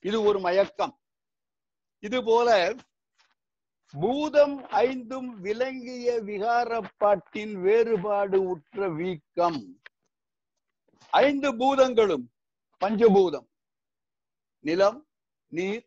இது 0.00 0.22
ஒரு 0.22 0.40
மயக்கம். 0.40 0.98
இது 1.98 2.24
போல 2.24 2.74
பூதம் 3.90 4.68
ஐந்தும் 4.68 5.40
விளங்கிய 5.40 6.22
விகாரப்பாட்டின் 6.22 7.60
வேறுபாடு 7.60 8.42
உற்ற 8.42 8.88
வீக்கம். 8.88 9.80
ஐந்து 11.10 11.56
பூதங்களும் 11.56 12.31
பஞ்சபூதம். 12.82 13.46
நிலம் 14.64 15.08
நீர் 15.48 15.84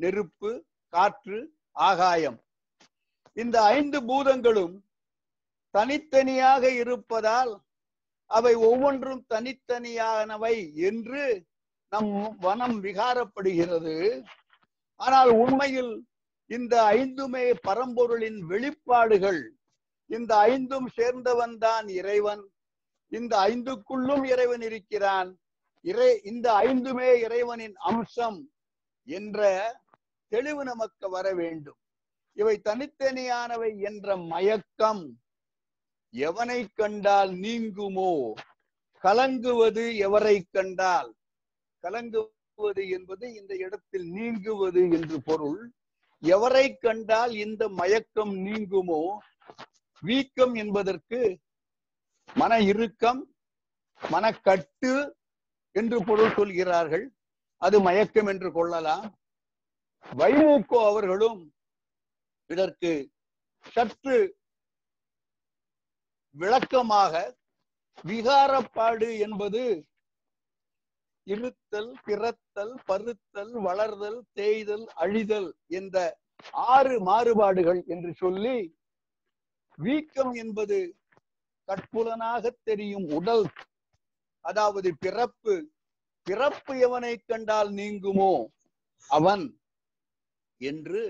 நெருப்பு 0.00 0.50
காற்று 0.88 1.38
ஆகாயம். 1.72 2.38
இந்த 3.32 3.62
ஐந்து 3.62 3.98
பூதங்களும் 4.04 4.84
தனித்தனியாக 5.70 6.70
இருப்பதால் 6.72 7.52
அவை 8.26 8.54
ஒவ்வொன்றும் 8.54 9.26
தனித்தனியானவை 9.34 10.74
என்று 10.74 11.46
நம் 11.92 12.36
வனம் 12.38 12.82
விகாரப்படுகிறது. 12.82 14.22
ஆனால் 14.96 15.30
உண்மையில் 15.30 15.92
இந்த 16.46 16.74
ஐந்துமே 16.82 17.46
பரம்பொருளின் 17.68 18.38
வெளிப்பாடுகள். 18.52 19.42
இந்த 20.06 20.36
ஐந்தும் 20.36 20.88
சேர்ந்தவன் 20.96 21.56
தான் 21.58 21.88
இறைவன். 21.88 22.44
இந்த 23.12 23.34
ஐந்துக்குள்ளும் 23.38 24.24
இறைவன் 24.24 24.60
இருக்கிறான். 24.60 25.30
இறை 25.80 26.20
இந்த 26.22 26.52
ஐந்துமே 26.52 27.14
இறைவனின் 27.14 27.76
அம்சம் 27.76 28.50
என்ற 29.04 29.40
தெளிவு 30.28 30.64
நமக்கு 30.64 31.08
வர 31.10 31.34
வேண்டும். 31.34 31.76
இவை 32.32 32.60
தனித்தனியானவை 32.64 33.78
என்ற 33.78 34.16
மயக்கம் 34.16 35.20
எவனை 36.12 36.66
கண்டால் 36.74 37.30
நீங்குமோ? 37.30 38.32
கலங்குவது 39.02 39.84
எவரை 39.98 40.42
கண்டால்? 40.50 41.14
கலங்குவது 41.82 42.88
என்பது 42.88 43.34
இந்த 43.34 43.54
இடத்தில் 43.56 44.10
நீங்குவது 44.10 44.90
என்று 44.90 45.22
பொருள். 45.22 45.72
எவரை 46.22 46.74
கண்டால் 46.78 47.34
இந்த 47.34 47.68
மயக்கம் 47.68 48.34
நீங்குமோ? 48.46 49.16
வீக்கம் 50.00 50.54
என்பதற்கு 50.54 51.38
மன 52.34 52.60
இறுக்கம் 52.60 53.34
மனக்கட்டு 54.10 55.16
என்று 55.78 55.98
பொருள் 56.04 56.36
சொல்கிறார்கள். 56.36 57.06
அது 57.62 57.76
மயக்கம் 57.80 58.26
என்று 58.26 58.48
கொள்ளலாம். 58.52 59.06
வைமுகோ 60.06 60.78
அவர்களும் 60.90 61.40
இதற்கு 62.50 62.92
சற்று 63.66 64.16
விளக்கமாக 66.36 67.12
விகாரப்பாடு 68.04 69.08
என்பது 69.18 69.62
இருத்தல் 71.26 71.90
பிறத்தல் 72.04 72.74
பருத்தல் 72.88 73.52
வளர்தல் 73.66 74.20
தேய்தல் 74.32 74.86
அழிதல் 74.96 75.48
என்ற 75.78 75.96
ஆறு 76.70 76.94
மாறுபாடுகள் 77.00 77.80
என்று 77.86 78.10
சொல்லி 78.14 78.56
வீக்கம் 79.78 80.32
என்பது 80.34 80.78
கட்புலனாக 81.68 82.52
தெரியும் 82.62 83.06
உடல் 83.10 83.44
அதாவது 84.48 84.88
பிறப்பு 85.00 85.54
பிறப்பு 86.26 86.72
எவனை 86.86 87.14
கண்டால் 87.20 87.70
நீங்குமோ 87.72 88.32
அவன் 89.10 89.44
என்று 90.60 91.02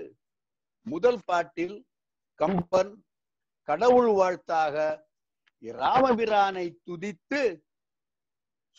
முதல் 0.87 1.21
பாட்டில் 1.25 1.77
கம்பன் 2.39 2.93
கடவுள் 3.67 4.11
வாழ்த்தாக 4.11 4.75
ராமபிரானை 5.63 6.65
துதித்து 6.85 7.41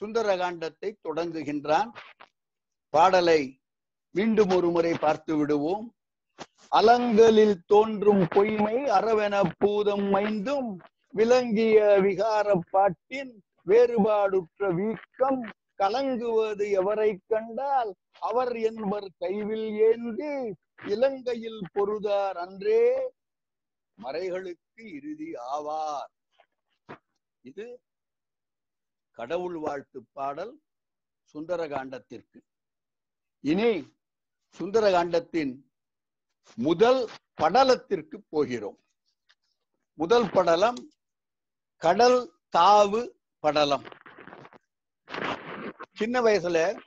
சுந்தரகாண்டத்தை 0.00 0.90
தொடங்குகின்றான். 1.06 1.90
பாடலை 2.94 3.40
மீண்டும் 4.14 4.52
ஒரு 4.56 4.68
முறை 4.70 4.92
பார்த்து 4.98 5.32
விடுவோம். 5.36 5.84
அலங்கலில் 6.72 7.58
தோன்றும் 7.66 8.24
பொய்மை 8.28 8.76
அரவென 8.98 9.36
பூதம் 9.58 10.06
மைந்தும் 10.14 10.70
விளங்கிய 11.14 11.78
விகார 12.04 12.48
பாட்டின் 12.70 13.32
வேறுபாடுற்ற 13.70 14.62
வீக்கம் 14.80 15.42
கலங்குவது 15.83 16.64
எவரை 16.80 17.11
கண்டால் 17.26 17.90
அவர் 18.28 18.54
என்பர் 18.70 19.09
கைவில் 19.20 19.68
ஏந்தி 19.88 20.33
இலங்கையில் 20.92 21.62
பொருதார் 21.74 22.38
அன்றே 22.44 22.83
மறைகளுக்கு 23.98 24.83
இறுதி 24.96 25.30
ஆவார். 25.54 26.11
இது 27.44 27.66
கடவுள் 29.18 29.59
வாழ்த்து 29.64 30.00
பாடல் 30.12 30.54
சுந்தரகாண்டத்திற்கு. 31.35 32.38
இனி 33.44 33.70
சுந்தரகாண்டத்தின் 34.56 35.52
முதல் 36.59 37.02
படலத்திற்கு 37.42 38.16
போகிறோம். 38.28 38.78
முதல் 39.98 40.28
படலம் 40.33 40.80
கடல் 41.83 42.20
தாவு 42.56 43.02
படலம். 43.40 43.85
சின்ன 45.94 46.20
வயசுல 46.20 46.81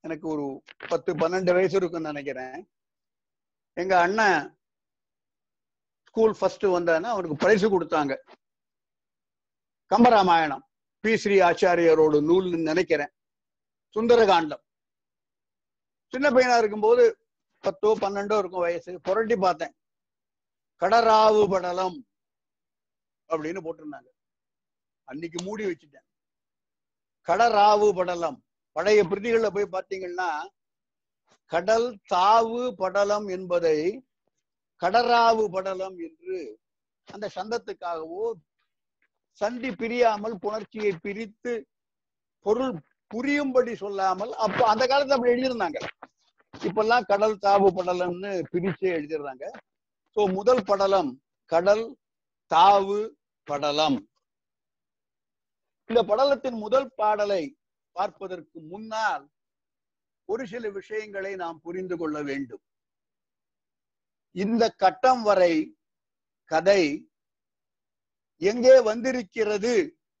எனக்கு 0.00 0.28
ஒரு 0.28 0.62
பத்து 0.88 1.14
பன்னெண்டு 1.14 1.54
வயசு 1.54 1.76
இருக்குன்னு 1.76 2.12
நினைக்கிறேன். 2.12 2.68
எங்க 3.72 4.00
அண்ணன் 4.00 4.58
ஸ்கூல் 6.08 6.36
ஃபர்ஸ்ட் 6.38 6.64
வந்தானே 6.64 7.02
அவனுக்கு 7.02 7.36
பரிசு 7.36 7.66
கொடுத்தாங்க. 7.68 8.16
கம்பராமாயணம். 9.94 10.62
பி. 11.00 11.16
ஸ்ரீ 11.16 11.40
ஆச்சாரியரோட 11.40 12.20
நூல்னு 12.28 12.62
நினைக்கிறேன். 12.62 13.10
சுந்தரகாண்டம். 13.94 14.62
சின்ன 16.06 16.30
பையனா 16.30 16.58
இருக்கும்போது 16.58 17.26
பத்தோ 17.58 17.96
பன்னெண்டோ 18.00 18.38
இருக்கும் 18.38 18.60
வயசு. 18.60 19.00
புரட்டி 19.00 19.36
பார்த்தேன். 19.36 19.74
கடராவு 20.80 21.48
படலம் 21.48 22.06
அப்படின்னு 23.28 23.60
போட்டிருந்தாங்க. 23.66 24.14
அன்னைக்கு 25.10 25.38
மூடி 25.44 25.64
வச்சுட்டேன். 25.64 26.06
கடராவு 27.28 27.88
படலம். 27.98 28.38
பழைய 28.76 29.00
பிரதிகளை 29.10 29.48
போய் 29.50 29.74
பார்த்தீங்கன்னா 29.74 30.30
கடல் 31.52 31.88
தாவு 32.14 32.62
படலம் 32.80 33.26
என்பதை 33.28 33.78
கடராவு 34.82 35.44
படலம் 35.54 35.96
என்று 36.06 36.38
அந்த 37.08 37.26
சந்தத்துக்காகவோ 37.34 38.26
சந்தி 39.40 39.70
பிரியாமல் 39.80 40.34
புணர்ச்சியை 40.42 40.92
பிரித்து 41.02 41.52
பொருள் 42.46 42.74
புரியும்படி 43.10 43.72
சொல்லாமல் 43.74 44.32
அப்ப 44.44 44.60
அந்த 44.72 44.84
காலத்துல 44.86 45.16
அப்படி 45.16 45.32
எழுதியிருந்தாங்க. 45.34 45.80
இப்பெல்லாம் 46.54 47.06
கடல் 47.06 47.36
தாவு 47.36 47.68
படலம்னு 47.78 48.30
பிரிச்சே 48.52 48.90
எழுதிடுறாங்க. 48.98 49.44
சோ 50.16 50.20
முதல் 50.32 50.62
படலம் 50.64 51.10
கடல் 51.52 51.84
தாவு 52.50 52.98
படலம். 53.48 53.98
இந்த 55.90 56.00
படலத்தின் 56.02 56.58
முதல் 56.64 56.88
பாடலை 57.00 57.42
பார்ப்பதற்கு 57.96 58.58
முன்னால் 58.70 59.24
ஒரு 60.28 60.44
சில 60.46 60.70
விஷயங்களை 60.70 61.32
நாம் 61.42 61.58
புரிந்து 61.60 61.96
கொள்ள 61.96 62.16
வேண்டும். 62.22 62.62
இந்த 64.34 64.64
கட்டம் 64.82 65.22
வரை 65.22 65.54
கதை 66.50 66.82
எங்கே 68.42 68.74
வந்திருக்கிறது 68.80 69.74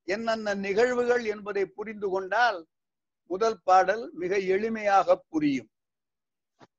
என்னென்ன 0.08 0.54
நிகழ்வுகள் 0.66 1.24
என்பதை 1.24 1.64
புரிந்து 1.78 2.08
கொண்டால் 2.08 2.60
முதல் 3.30 3.58
பாடல் 3.62 4.04
மிக 4.22 4.36
எளிமையாக 4.54 5.16
புரியும். 5.28 5.70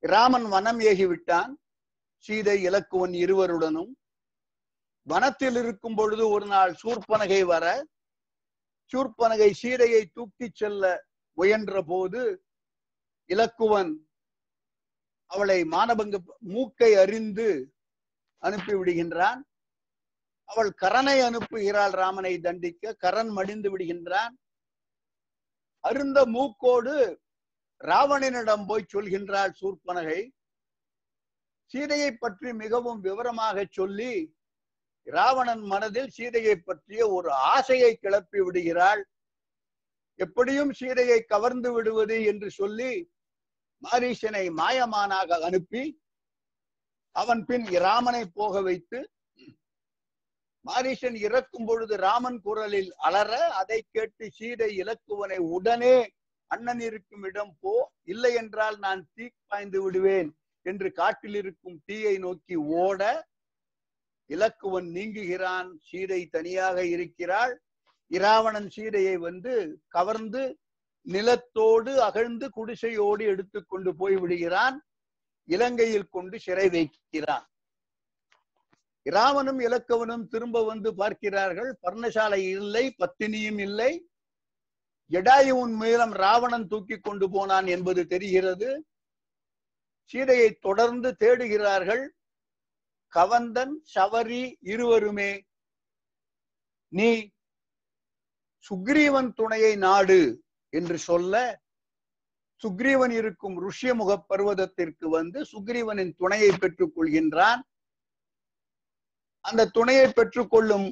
ராமன் 0.03 0.47
வனம் 0.53 0.79
ஏகிவிட்டான் 0.79 1.51
சீதை 2.25 2.57
இலக்குவன் 2.67 3.15
இருவருடனும். 3.23 3.91
வனத்தில் 5.07 5.57
இருக்கும் 5.63 5.95
பொழுது 5.95 6.23
ஒரு 6.29 6.45
நாள் 6.45 6.73
சூர்பனகை 6.81 7.41
வர 7.53 7.65
சூர்பனகை 8.91 9.51
சீதையை 9.51 10.11
தூக்கிச் 10.15 10.55
செல்ல 10.55 10.83
முயன்ற 11.37 11.81
போது 11.81 12.21
இலக்குவன் 13.29 13.91
அவளை 15.31 15.63
மானபங்க 15.63 16.17
மூக்கை 16.39 16.95
அறிந்து 16.95 17.47
அனுப்பி 18.43 18.73
விடுகின்றான். 18.73 19.39
அவள் 20.49 20.71
கரனை 20.81 21.17
அனுப்புகிறாள் 21.27 21.91
ராமனை 21.91 22.39
தண்டிக்க. 22.39 22.95
கரண் 23.03 23.29
மடிந்து 23.29 23.77
விடுகின்றான். 23.77 24.33
அருந்த 25.83 26.19
மூக்கோடு 26.25 26.95
ராவணனிடம் 27.81 28.65
போய் 28.67 28.91
சொல்கின்றாள் 28.93 29.53
சூர்பனகை. 29.59 30.21
சீதையை 31.71 32.11
பற்றி 32.11 32.53
மிகவும் 32.53 32.99
விவரமாக 32.99 33.65
சொல்லி 33.71 34.13
ராவணன் 35.07 35.63
மனதில் 35.63 36.09
சீதையை 36.09 36.55
பற்றிய 36.59 37.01
ஒரு 37.09 37.29
ஆசையை 37.53 37.91
கிளப்பி 37.95 38.39
விடுகிறாள். 38.41 39.01
எப்படியும் 40.19 40.71
சீதையை 40.73 41.19
கவர்ந்து 41.25 41.69
விடுவது 41.73 42.17
என்று 42.23 42.49
சொல்லி 42.51 42.91
மாரீசனை 43.81 44.45
மாயமானாக 44.59 45.39
அனுப்பி 45.43 45.83
அவன் 47.15 47.41
பின் 47.45 47.65
ராமனை 47.77 48.23
போக 48.29 48.61
வைத்து 48.61 48.99
மாரீசன் 50.65 51.17
இறக்கும் 51.17 51.67
பொழுது 51.67 51.95
ராமன் 51.97 52.39
குரலில் 52.41 52.89
அலற 52.97 53.33
அதை 53.51 53.79
கேட்டு 53.95 54.25
சீதை 54.29 54.69
இலக்குவனை 54.81 55.37
உடனே 55.55 55.95
அண்ணன் 56.51 56.81
இருக்கும் 56.81 57.23
இடம் 57.23 57.53
போ 57.59 57.73
இல்லை 58.03 58.31
என்றால் 58.33 58.77
நான் 58.77 59.01
தீ 59.15 59.25
பாய்ந்து 59.47 59.79
விடுவேன் 59.83 60.29
என்று 60.65 60.89
காட்டில் 60.91 61.35
இருக்கும் 61.35 61.77
தீயை 61.85 62.15
நோக்கி 62.17 62.55
ஓட 62.81 63.01
இலக்குவன் 64.29 64.87
நீங்குகிறான் 64.91 65.73
சீதை 65.81 66.25
தனியாக 66.25 66.85
இருக்கிறாள். 66.85 67.61
இராவணன் 68.07 68.69
சீதையை 68.69 69.17
வந்து 69.17 69.81
கவர்ந்து 69.87 70.59
நிலத்தோடு 71.01 72.01
அகழ்ந்து 72.01 72.49
குடிசையோடு 72.49 73.25
எடுத்துக்கொண்டு 73.25 73.95
போய் 73.95 74.15
விடுகிறான். 74.15 74.81
இலங்கையில் 75.43 76.09
கொண்டு 76.09 76.39
சிறை 76.39 76.69
வைக்கிறான். 76.69 77.49
இராவனும் 79.05 79.59
இலக்கவனும் 79.59 80.27
திரும்ப 80.27 80.63
வந்து 80.63 80.95
பார்க்கிறார்கள். 80.95 81.77
பர்ணசாலை 81.81 82.37
இல்லை 82.37 82.95
பத்தினியும் 82.97 83.59
இல்லை. 83.59 84.09
ஜடாயுவின் 85.11 85.75
மூலம் 85.75 86.11
ராவணன் 86.11 86.67
தூக்கி 86.67 86.97
கொண்டு 86.97 87.29
போனான் 87.29 87.67
என்பது 87.67 88.07
தெரிகிறது. 88.07 88.85
சீதையை 90.03 90.51
தொடர்ந்து 90.51 91.15
தேடுகிறார்கள். 91.19 92.16
கவந்தன் 93.15 93.73
சவரி 93.95 94.43
இருவருமே. 94.61 95.31
நீ 96.93 97.29
சுக்ரீவன் 98.65 99.33
துணையை 99.33 99.75
நாடு 99.75 100.43
என்று 100.73 100.97
சொல்ல 100.97 101.61
சுக்ரீவன் 102.63 103.11
இருக்கும் 103.11 103.55
ருஷ்யமுக 103.63 104.11
பர்வதத்திற்கு 104.29 105.05
வந்து 105.09 105.39
சுக்ரீவனின் 105.51 106.13
துணையை 106.17 106.51
பெற்றுக் 106.59 106.95
கொள்கின்றான் 106.95 107.61
அந்த 109.45 109.67
துணையை 109.67 110.07
பெற்றுக்கொள்ளும் 110.07 110.87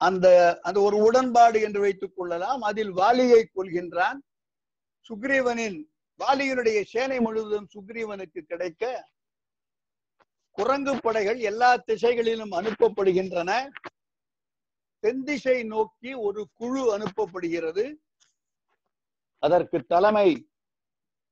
அந்த 0.00 0.26
அந்த 0.62 0.80
ஒரு 0.80 0.96
உடன்பாடு 0.96 1.58
என்று 1.60 1.80
வைத்துக் 1.80 2.16
கொள்ளலாம். 2.16 2.62
அதில் 2.62 2.92
வாலியை 2.92 3.42
கொள்கின்றான். 3.54 4.18
சுக்ரீவனின் 5.06 5.78
வாலியினுடைய 6.20 6.78
சேனை 6.84 7.20
முழுவதும் 7.20 7.68
சுக்ரீவனுக்கு 7.74 8.40
கிடைக்க 8.40 8.84
குரங்கு 10.58 10.92
படைகள் 11.00 11.40
எல்லா 11.50 11.70
திசைகளிலும் 11.88 12.52
அனுப்பப்படுகின்றன. 12.58 13.50
தென் 15.02 15.22
திசை 15.28 15.56
நோக்கி 15.72 16.12
ஒரு 16.26 16.40
குழு 16.60 16.82
அனுப்பப்படுகிறது. 16.94 17.84
அதற்கு 19.42 19.78
தலைமை 19.92 20.28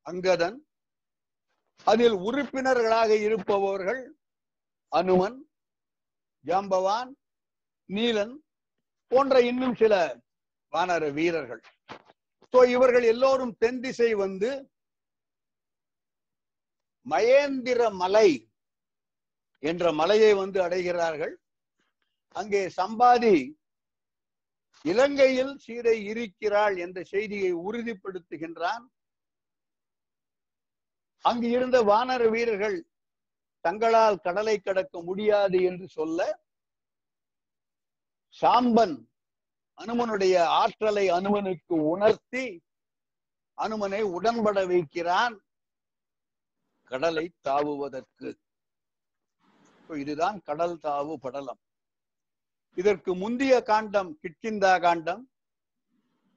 அங்கதன் 0.07 0.59
அதில் 1.87 2.17
உறுப்பினர்களாக 2.27 3.11
இருப்பவர்கள் 3.27 4.03
அனுமன் 4.93 5.39
ஜாம்பவான் 6.45 7.11
நீலன் 7.89 8.35
போன்ற 9.13 9.41
இன்னும் 9.51 9.77
சில 9.81 9.95
வானர 10.73 11.05
வீரர்கள். 11.19 11.63
சோ 12.53 12.59
இவர்கள் 12.75 13.07
எல்லோரும் 13.13 13.55
தென் 13.63 13.81
திசை 13.81 14.11
வந்து 14.25 14.51
மயேந்திர 17.07 17.81
மலை 18.03 18.29
என்ற 19.59 19.93
மலையை 19.93 20.35
வந்து 20.35 20.59
அடைகிறார்கள். 20.63 21.35
அங்கே 22.37 22.63
சம்பாதி 22.77 23.37
இலங்கையில் 24.85 25.55
சீதை 25.59 26.05
இருக்கிறாள் 26.07 26.77
என்ற 26.77 26.99
செய்தியை 27.03 27.53
உறுதிப்படுத்துகின்றான். 27.55 28.85
அங்கு 31.25 31.49
இருந்த 31.51 31.77
வானர 31.83 32.23
வீரர்கள் 32.31 32.77
தங்களால் 33.61 34.23
கடலை 34.23 34.59
கடக்க 34.59 35.03
முடியாது 35.03 35.63
என்று 35.63 35.89
சொல்ல 35.89 36.21
சாம்பன் 38.31 38.97
அனுமனுடைய 39.79 40.45
ஆற்றலை 40.61 41.11
அனுமனுக்கு 41.11 41.75
உணர்த்தி 41.93 42.47
அனுமனை 43.59 44.03
உடன்பட 44.17 44.67
வைக்கிறான் 44.67 45.37
கடலை 46.91 47.27
தாவுவதற்கு. 47.43 48.31
இதுதான் 49.89 50.43
கடல் 50.43 50.79
தாவு 50.83 51.15
படலம். 51.15 51.59
இதற்கு 52.75 53.15
முந்தைய 53.15 53.63
காண்டம் 53.63 54.19
கிட்கிந்தா 54.23 54.81
காண்டம். 54.81 55.31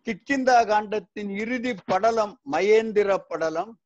கிட்கிந்தா 0.05 0.65
காண்டத்தின் 0.65 1.29
இறுதி 1.29 1.73
படலம் 1.85 2.39
மகேந்திர 2.51 3.17
படலம். 3.27 3.79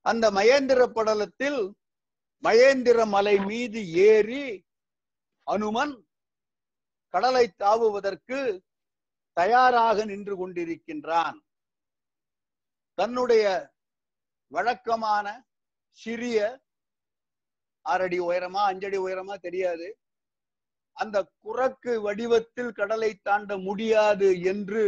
அந்த 0.00 0.30
மகேந்திர 0.30 0.86
படலத்தில் 0.94 1.72
மகேந்திர 2.42 3.06
மலை 3.06 3.38
மீது 3.38 3.88
ஏறி 3.92 4.66
அனுமன் 5.42 6.06
கடலை 7.08 7.54
தாவுவதற்கு 7.58 8.60
தயாராக 9.32 10.04
நின்று 10.04 10.34
கொண்டிருக்கின்றான். 10.36 11.38
தன்னுடைய 12.94 13.72
வழக்கமான 14.48 15.46
சிறிய 15.90 16.63
ஆறடி 17.84 18.18
உயரமா 18.20 18.62
அஞ்சடி 18.70 18.98
உயரமா 19.06 19.34
தெரியாது. 19.38 19.88
அந்த 20.96 21.16
குரக்கு 21.40 21.92
வடிவத்தில் 22.00 22.72
கடலை 22.72 23.10
தாண்ட 23.14 23.56
முடியாது 23.58 24.28
என்று 24.52 24.82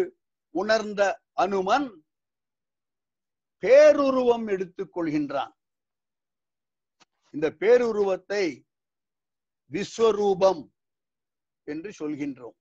உணர்ந்த 0.54 1.02
அனுமன் 1.32 1.88
பேருருவம் 3.62 4.46
எடுத்துக் 4.48 4.94
கொள்கின்றான். 4.96 5.52
இந்த 7.34 7.46
பேருருவத்தை 7.60 8.44
விஸ்வரூபம் 9.70 10.62
என்று 11.66 11.90
சொல்கின்றோம். 11.98 12.56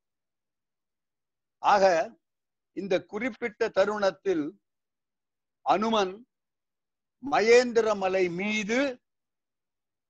ஆக 1.64 1.86
இந்த 2.78 2.96
குறிப்பிட்ட 3.04 3.70
தருணத்தில் 3.70 4.46
அனுமன் 5.66 6.14
மகேந்திர 7.24 7.88
மலை 7.98 8.30
மீது 8.30 8.80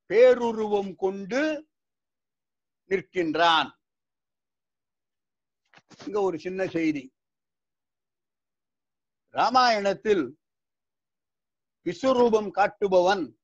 பேருருவம் 0.07 0.95
கொண்டு 0.95 1.69
நிற்கின்றான். 2.89 3.69
இங்க 6.05 6.21
ஒரு 6.21 6.39
சின்ன 6.39 6.67
செய்தி. 6.67 7.13
ராமாயணத்தில் 9.29 10.37
விஸ்வரூபம் 11.85 12.51
காட்டுபவன் 12.51 13.37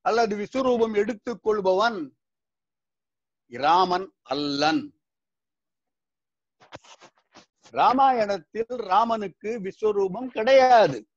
அல்லது 0.00 0.36
விஸ்வரூபம் 0.36 0.94
எடுத்துக் 0.94 1.42
கொள்பவன் 1.42 2.16
ராமன் 3.48 4.14
அல்லன். 4.22 4.98
ராமாயணத்தில் 7.70 8.72
ராமனுக்கு 8.76 9.60
விஸ்வரூபம் 9.60 10.26
கிடையாது. 10.26 11.08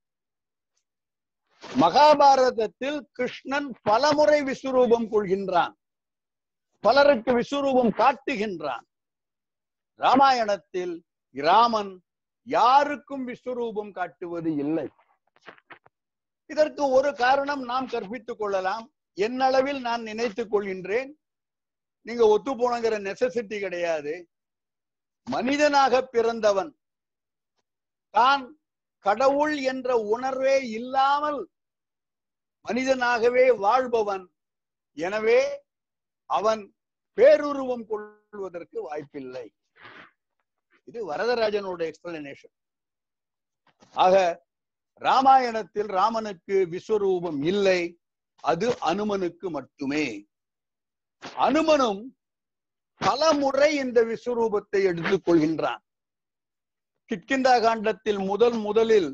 மகாபாரதத்தில் 1.76 3.00
கிருஷ்ணன் 3.12 3.76
பலமுறை 3.82 4.42
விஸ்வரூபம் 4.42 5.08
கொள்கின்றான். 5.12 5.74
பலருக்கு 6.80 7.38
விஸ்வரூபம் 7.38 7.90
காட்டுகின்றான். 7.90 8.82
ராமாயணத்தில் 9.94 11.04
ராமன் 11.32 12.04
யாருக்கும் 12.44 13.28
விஸ்வரூபம் 13.28 13.92
காட்டுவது 13.92 14.56
இல்லை. 14.56 14.90
இதற்கு 16.46 16.90
ஒரு 16.90 17.16
காரணம் 17.16 17.62
நாம் 17.62 17.88
கற்பித்துக் 17.88 18.38
கொள்ளலாம். 18.38 18.92
என்னளவில் 19.16 19.80
நான் 19.80 20.02
நினைத்துக் 20.02 20.54
கொள்கின்றேன். 20.54 21.12
நீங்க 22.02 22.28
ஒத்து 22.28 22.56
போனங்கிற 22.56 23.00
நெசசிட்டி 23.00 23.60
கிடையாது. 23.60 24.30
மனிதனாக 25.24 26.02
பிறந்தவன் 26.02 26.78
தான் 28.10 28.60
கடவுள் 29.00 29.58
என்ற 29.58 29.98
உணர்வே 29.98 30.70
இல்லாமல் 30.70 31.50
மனிதனாகவே 32.68 33.46
வாழ்பவன். 33.58 34.26
எனவே 34.98 35.40
அவன் 36.30 36.64
பேருருவம் 37.18 37.86
கொள்வதற்கு 37.92 38.78
வாய்ப்பில்லை. 38.82 39.46
இது 40.88 41.00
வரதராஜனோட 41.12 41.82
எக்ஸ்பிளனேஷன் 41.90 42.56
ஆக 43.96 44.16
ராமாயணத்தில் 45.02 45.90
ராமனுக்கு 46.00 46.56
விஸ்வரூபம் 46.74 47.40
இல்லை. 47.52 47.80
அது 48.44 48.68
அனுமனுக்கு 48.92 49.48
மட்டுமே. 49.58 50.06
அனுமனும் 51.48 52.02
பல 53.02 53.22
முறை 53.34 53.70
இந்த 53.76 54.00
விஸ்வரூபத்தை 54.12 54.80
எடுத்துக் 54.90 55.26
கொள்கின்றான். 55.28 55.84
கிட்கிந்தா 57.10 57.54
காண்டத்தில் 57.62 58.20
முதல் 58.32 58.58
முதலில் 58.68 59.10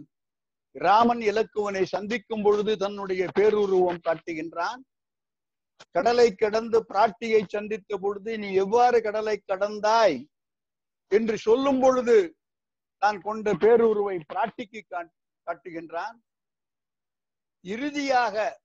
ராமன் 0.76 1.20
இலக்குவனை 1.20 1.84
சந்திக்கும் 1.84 2.44
பொழுது 2.44 2.78
தன்னுடைய 2.78 3.24
பேருருவம் 3.40 4.04
காட்டுகின்றான். 4.08 4.82
கடலை 5.92 6.36
கடந்து 6.36 6.86
பிராட்டியை 6.90 7.42
சந்தித்த 7.48 7.98
பொழுது 7.98 8.38
நீ 8.38 8.54
எவ்வாறு 8.54 9.02
கடலை 9.02 9.36
கடந்தாய்? 9.52 10.18
என்று 11.12 11.38
சொல்லும் 11.38 11.80
பொழுது 11.80 12.18
தான் 12.98 13.22
கொண்ட 13.22 13.54
பேருருவை 13.54 14.18
பிராட்டிக்கு 14.34 14.82
காட்டுகின்றான். 15.48 16.18
இறுதியாக 17.66 18.62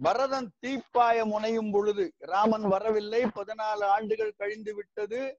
பரதன் 0.00 0.48
தீப்பாய 0.60 1.24
முனையும் 1.24 1.70
பொழுது 1.70 2.04
ராமன் 2.18 2.66
வரவில்லை 2.68 3.22
பதினாலு 3.38 3.84
ஆண்டுகள் 3.84 4.36
கழிந்து 4.36 4.74
விட்டது 4.74 5.38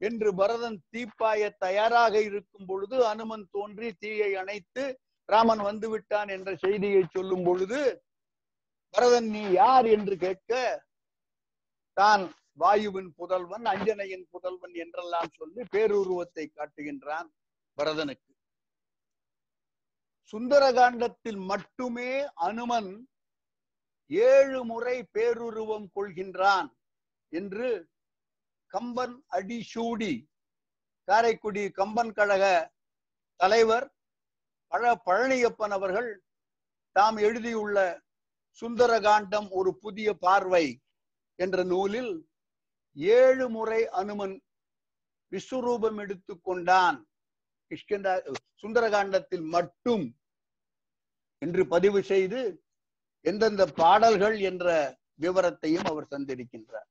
என்று 0.00 0.34
பரதன் 0.34 0.78
தீப்பாய 0.92 1.50
தயாராக 1.58 2.14
இருக்கும் 2.20 2.66
பொழுது 2.66 3.06
அனுமன் 3.06 3.46
தோன்றி 3.50 3.92
தீயை 3.98 4.34
அணைத்து 4.34 4.84
ராமன் 5.28 5.62
வந்து 5.62 5.88
விட்டான் 5.88 6.28
என்ற 6.28 6.56
செய்தியை 6.56 7.02
சொல்லும் 7.06 7.44
பொழுது 7.44 7.80
பரதன் 8.94 9.28
நீ 9.30 9.50
யார் 9.52 9.86
என்று 9.86 10.16
கேட்க 10.16 10.52
தான் 11.96 12.24
வாயுவின் 12.58 13.14
புதல்வன் 13.16 13.64
அஞ்சனையின் 13.64 14.26
புதல்வன் 14.30 14.74
என்றெல்லாம் 14.74 15.30
சொல்லி 15.36 15.62
பேருருவத்தை 15.72 16.44
காட்டுகின்றான் 16.48 17.28
பரதனுக்கு. 17.78 18.30
சுந்தரகாண்டத்தில் 20.32 21.40
மட்டுமே 21.46 22.10
அனுமன் 22.34 22.90
ஏழு 24.10 24.64
முறை 24.64 25.02
பேருருவம் 25.12 25.90
கொள்கின்றான் 25.96 26.68
என்று 27.32 27.68
கம்பன் 28.72 29.22
அடிசூடி 29.28 30.14
காரைக்குடி 31.08 31.64
கம்பன் 31.70 32.12
கழக 32.12 32.44
தலைவர் 33.40 33.86
பழ 34.74 35.00
பழனியப்பன் 35.06 35.70
அவர்கள் 35.70 36.22
தாம் 36.92 37.16
எழுதியுள்ள 37.16 38.02
சுந்தரகாண்டம் 38.60 39.48
ஒரு 39.50 39.78
புதிய 39.78 40.14
பார்வை 40.14 40.80
என்ற 41.34 41.62
நூலில் 41.62 42.28
ஏழு 42.94 43.48
முறை 43.48 43.88
அனுமன் 43.88 44.42
விஸ்வரூபம் 45.30 45.96
எடுத்துக் 45.96 46.44
கொண்டான். 46.44 47.06
கிஷ்கிந்தா 47.70 48.36
சுந்தரகாண்டத்தில் 48.62 49.44
மட்டும் 49.44 50.16
என்று 51.38 51.66
பதிவு 51.66 52.02
செய்து 52.02 52.62
எந்தெந்த 53.20 53.66
பாடல்கள் 53.66 54.40
என்ற 54.40 54.96
விவரத்தையும் 55.20 55.86
அவர் 55.86 56.06
தந்திருக்கின்றார். 56.10 56.90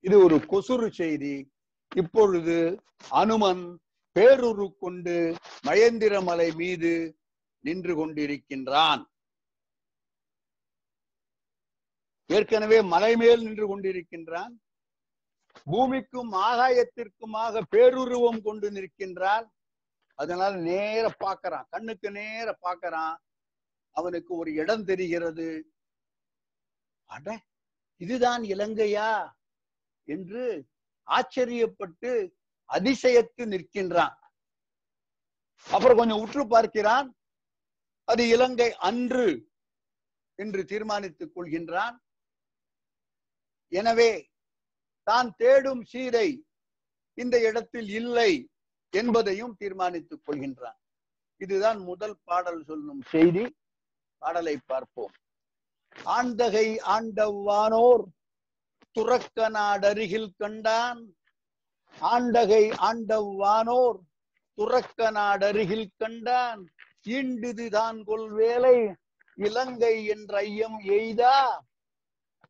இது 0.00 0.18
ஒரு 0.24 0.36
கொசுறு 0.36 0.90
செய்தி. 0.90 1.52
இப்பொழுது 1.96 2.82
அனுமன் 3.08 3.78
பேருரு 4.18 4.76
கொண்டு 4.78 5.36
மயந்திரமலை 5.66 6.54
மீது 6.54 7.18
நின்று 7.58 7.94
கொண்டிருக்கின்றான். 7.94 9.04
ஏற்கனவே 12.26 12.82
மலை 12.82 13.16
மேல் 13.16 13.42
நின்று 13.42 13.66
கொண்டிருக்கின்றான். 13.66 14.52
பூமிக்கும் 15.64 16.32
ஆகாயத்திற்குமாக 16.32 17.62
பேருருவம் 17.76 18.42
கொண்டு 18.42 18.70
நிற்கின்றான் 18.70 19.46
அதனால 20.14 20.56
நேர 20.56 21.14
பாக்குறான் 21.24 21.64
கண்ணுக்கு 21.70 22.10
நேர 22.10 22.58
பாக்குறான் 22.62 23.16
அவனுக்கு 23.90 24.36
ஒரு 24.36 24.52
இடம் 24.52 24.84
தெரிகிறது. 24.84 25.72
அட 27.04 27.42
இதுதான் 27.96 28.42
இலங்கையா? 28.42 29.32
என்று 30.04 30.66
ஆச்சரியப்பட்டு 31.06 32.37
அதிசயத்து 32.68 33.42
நிற்கின்றான். 33.52 34.16
அப்புறம் 35.66 35.96
கொஞ்சம் 35.96 36.20
உற்று 36.20 36.46
பார்க்கிறான். 36.46 37.08
அது 38.04 38.28
இலங்கை 38.28 38.74
அன்று 38.88 39.50
என்று 40.34 40.64
தீர்மானித்துக் 40.64 41.32
கொள்கின்றான். 41.36 41.96
எனவே 43.72 44.30
தான் 45.02 45.34
தேடும் 45.36 45.82
சீரை 45.84 46.28
இந்த 47.14 47.40
இடத்தில் 47.40 47.88
இல்லை 47.88 48.30
என்பதையும் 48.90 49.54
தீர்மானித்துக் 49.56 50.22
கொள்கின்றான். 50.26 50.78
இதுதான் 51.36 51.78
முதல் 51.80 52.16
பாடல் 52.24 52.64
சொல்லும் 52.64 53.02
செய்தி. 53.02 53.56
பாடலை 54.18 54.56
பார்ப்போம். 54.66 55.14
ஆண்டகை 56.04 56.68
ஆண்டவானோர் 56.94 58.04
துறக்க 58.90 59.48
நாடருகில் 59.48 60.30
கண்டான். 60.36 61.17
ஆண்டகை 62.00 62.64
ஆண்டவானோர் 62.78 63.98
துறக்க 64.54 65.10
நாடருகில் 65.10 65.88
கண்டான். 65.96 66.68
ஈண்டுதுதான் 67.04 67.98
கொள்வேலை 68.06 68.94
இலங்கை 69.34 70.04
என்ற 70.04 70.38
ஐயம் 70.38 70.80
எய்தா? 70.80 71.58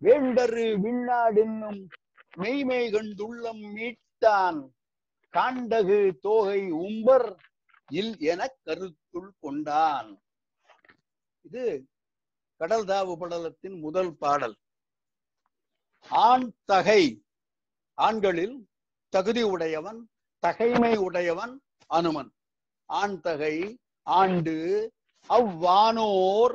வேண்டரு 0.02 0.66
விண்ணாடென்னும் 0.84 1.88
மெய்மை 2.37 2.92
கண்டுள்ளம் 2.92 3.62
மீட்டான். 3.74 4.70
காண்டகு 5.32 6.18
தோகை 6.20 6.70
உம்பர் 6.70 7.37
இல் 7.92 8.18
என 8.18 8.54
கருத்துள் 8.64 9.30
கொண்டான். 9.40 10.22
இது 11.40 11.87
கடல் 12.56 12.84
தாவு 12.84 13.14
படலத்தின் 13.20 13.80
முதல் 13.80 14.16
பாடல். 14.16 14.56
ஆண் 16.08 16.52
தகை 16.64 17.22
ஆண்களில் 17.94 18.68
தகுதி 19.09 19.42
உடையவன் 19.42 20.01
தகைமை 20.38 20.97
உடையவன் 20.97 21.61
அனுமன். 21.87 22.31
ஆண் 22.85 23.21
தகை 23.21 23.79
ஆண்டு 24.03 24.57
அவ்வானோர் 25.29 26.55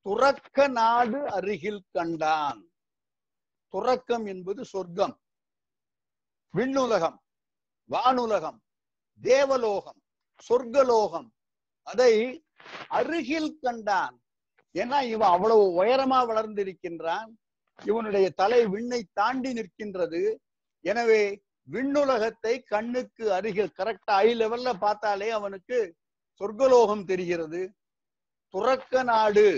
துறக்க 0.00 0.66
நாடு 0.68 1.30
அருகில் 1.30 1.82
கண்டான். 1.90 2.60
துறக்கம் 3.68 4.26
என்பது 4.26 4.64
சொர்க்கம். 4.64 5.18
விண்ணுலகம் 6.56 7.18
வானுலகம் 7.90 8.58
தேவலோகம் 9.20 10.00
சொர்க்கலோகம் 10.48 11.28
அதை 11.82 12.44
அருகில் 12.88 13.58
கண்டான். 13.58 14.20
ஏன்னா 14.74 14.98
இவன் 15.02 15.28
அவ்வளவு 15.28 15.84
உயரமா 15.84 16.18
வளர்ந்திருக்கின்றான். 16.30 17.30
இவனுடைய 17.84 18.30
தலை 18.30 18.66
விண்ணை 18.66 19.00
தாண்டி 19.12 19.52
நிற்கின்றது. 19.52 20.36
எனவே 20.84 21.22
விண்ணுலகத்தை 21.68 22.62
கண்ணுக்கு 22.62 23.24
அருகில் 23.32 23.76
கரெக்டா 23.78 24.14
ஐ 24.26 24.28
லெவல்ல 24.34 24.70
பார்த்தாலே 24.78 25.28
அவனுக்கு 25.30 25.78
சொர்க்கலோகம் 26.40 27.04
தெரிகிறது. 27.04 27.60
துறக்க 28.54 29.02
நாடு. 29.02 29.48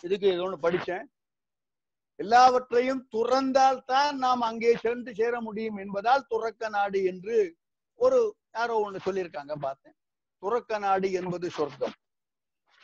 இதுக்கு 0.00 0.26
இது 0.32 0.44
ஒண்ணு 0.46 0.58
படிச்சேன். 0.62 1.04
எல்லாவற்றையும் 2.16 3.02
துறந்தால் 3.08 3.84
தான் 3.84 4.16
நாம் 4.16 4.40
அங்கே 4.40 4.76
சென்று 4.76 5.14
சேர 5.14 5.40
முடியும் 5.40 5.76
என்பதால் 5.76 6.28
துறக்க 6.28 6.68
நாடு 6.68 7.04
என்று 7.04 7.36
ஒரு 8.00 8.18
யாரோ 8.52 8.74
ஒண்ணு 8.86 8.98
சொல்லியிருக்காங்க 9.04 9.54
பார்த்தேன். 9.56 9.96
துறக்க 10.42 10.78
நாடு 10.78 11.12
என்பது 11.12 11.50
சொர்க்கம். 11.50 11.94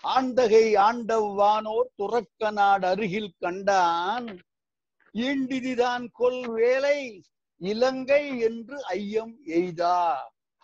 ஆண்டகை 0.04 0.64
ஆண்டவானோர் 0.88 1.88
துறக்க 1.96 2.50
நாடு 2.50 2.87
அருகில் 2.87 3.35
கண்டான். 3.38 4.28
ஈண்டிதிதான் 5.14 6.08
கொல் 6.12 6.48
வேலை 6.48 7.22
இலங்கை 7.56 8.38
என்று 8.38 8.86
ஐயம் 8.86 9.38
எய்தா? 9.46 10.16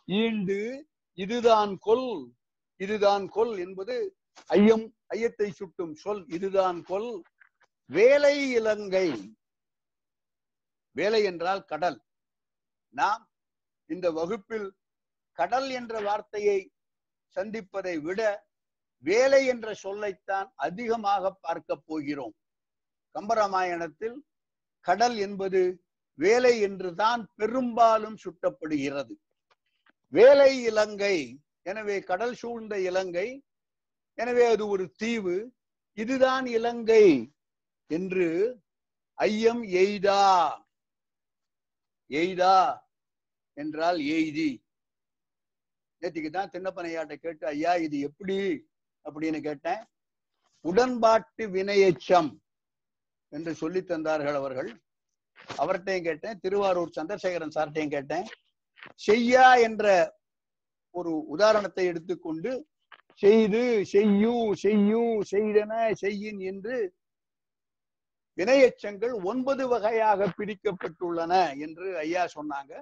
ஈண்டு 0.04 0.87
இதுதான் 1.14 1.78
கொல் 1.78 2.32
இதுதான் 2.76 3.28
கொல் 3.28 3.59
என்பது 3.59 4.16
ஐயம் 4.46 4.97
ஐயத்தை 5.07 5.51
சுட்டும் 5.51 5.94
சொல் 5.94 6.24
இதுதான் 6.28 6.82
கொல். 6.82 7.22
வேலை 7.86 8.51
இலங்கை. 8.51 9.34
வேலை 10.92 11.22
என்றால் 11.22 11.64
கடல். 11.64 12.03
நாம் 12.90 13.30
இந்த 13.86 14.11
வகுப்பில் 14.11 14.76
கடல் 15.32 15.70
என்ற 15.70 16.01
வார்த்தையை 16.01 16.70
சந்திப்பதை 17.36 18.01
விட 18.01 18.20
வேலை 18.99 19.47
என்ற 19.47 19.74
சொல்லைத்தான் 19.82 20.49
அதிகமாக 20.55 21.30
பார்க்க 21.30 21.76
போகிறோம். 21.76 22.34
கம்பராமாயணத்தில் 23.14 24.16
கடல் 24.89 25.16
என்பது 25.26 25.61
வேலை 26.18 26.53
என்றுதான் 26.61 27.22
பெரும்பாலும் 27.39 28.18
சுட்டப்படுகிறது. 28.24 29.14
வேலை 30.12 30.51
இலங்கை 30.62 31.16
எனவே 31.62 31.97
கடல் 32.11 32.34
சூழ்ந்த 32.34 32.74
இலங்கை 32.80 33.28
எனவே 34.18 34.45
அது 34.53 34.64
ஒரு 34.74 34.84
தீவு. 35.01 35.37
இதுதான் 35.99 36.47
இலங்கை 36.59 37.07
என்று 37.91 38.28
ஐயம் 39.18 39.62
எய்தா. 39.82 40.22
எய்தா 42.11 42.57
என்றால் 43.57 43.99
எய்தி. 44.16 44.51
நேற்றுக்கு 46.03 46.30
தான் 46.30 46.53
சின்னப்பனையாட்ட 46.55 47.14
கேட்டு 47.14 47.45
ஐயா 47.47 47.72
இது 47.87 47.99
எப்படி? 48.09 48.39
அப்படின்னு 49.05 49.39
கேட்டேன். 49.41 49.82
உடன்பாட்டு 50.64 51.45
வினையச்சம். 51.57 52.30
என்று 53.33 53.53
சொல்லி 53.62 53.81
தந்தார்கள் 53.83 54.39
அவர்கள். 54.41 54.70
அவர்கிட்டையும் 55.62 56.07
கேட்டேன் 56.09 56.39
திருவாரூர் 56.45 56.97
சந்திரசேகரன் 56.99 57.57
சார்ட்டையும் 57.57 57.95
கேட்டேன். 57.97 58.27
செய்யா 59.07 59.47
என்ற 59.68 59.85
ஒரு 60.95 61.12
உதாரணத்தை 61.35 61.85
எடுத்துக்கொண்டு 61.91 62.53
செய்து 63.22 63.62
செய்யும் 63.95 64.49
செய்யும் 64.64 65.16
செய்தன 65.33 65.72
செய்யின் 66.03 66.41
என்று 66.51 66.77
வினையச்சங்கள் 68.39 69.14
ஒன்பது 69.31 69.64
வகையாக 69.72 70.27
பிரிக்கப்பட்டுள்ளன 70.39 71.33
என்று 71.64 71.87
ஐயா 72.05 72.22
சொன்னாங்க. 72.37 72.72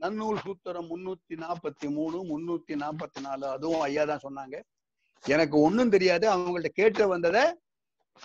நன்னூல் 0.00 0.40
சூத்திரம் 0.44 0.88
முன்னூத்தி 0.92 1.34
நாற்பத்தி 1.42 1.88
மூணு 1.96 2.18
முன்னூத்தி 2.30 2.74
நாற்பத்தி 2.84 3.20
நாலு 3.26 3.44
அதுவும் 3.56 3.84
ஐயா 3.88 4.04
தான் 4.10 4.24
சொன்னாங்க. 4.26 4.56
எனக்கு 5.24 5.56
ஒன்னும் 5.66 5.92
தெரியாது 5.94 6.26
அவங்கள்ட்ட 6.34 6.70
கேட்டு 6.80 7.04
வந்ததை 7.12 7.44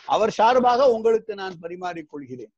அவர் 0.06 0.32
சார்பாக 0.32 0.90
உங்களுக்கு 0.92 1.34
நான் 1.36 1.60
பரிமாறிக் 1.60 2.10
கொள்கிறேன். 2.10 2.54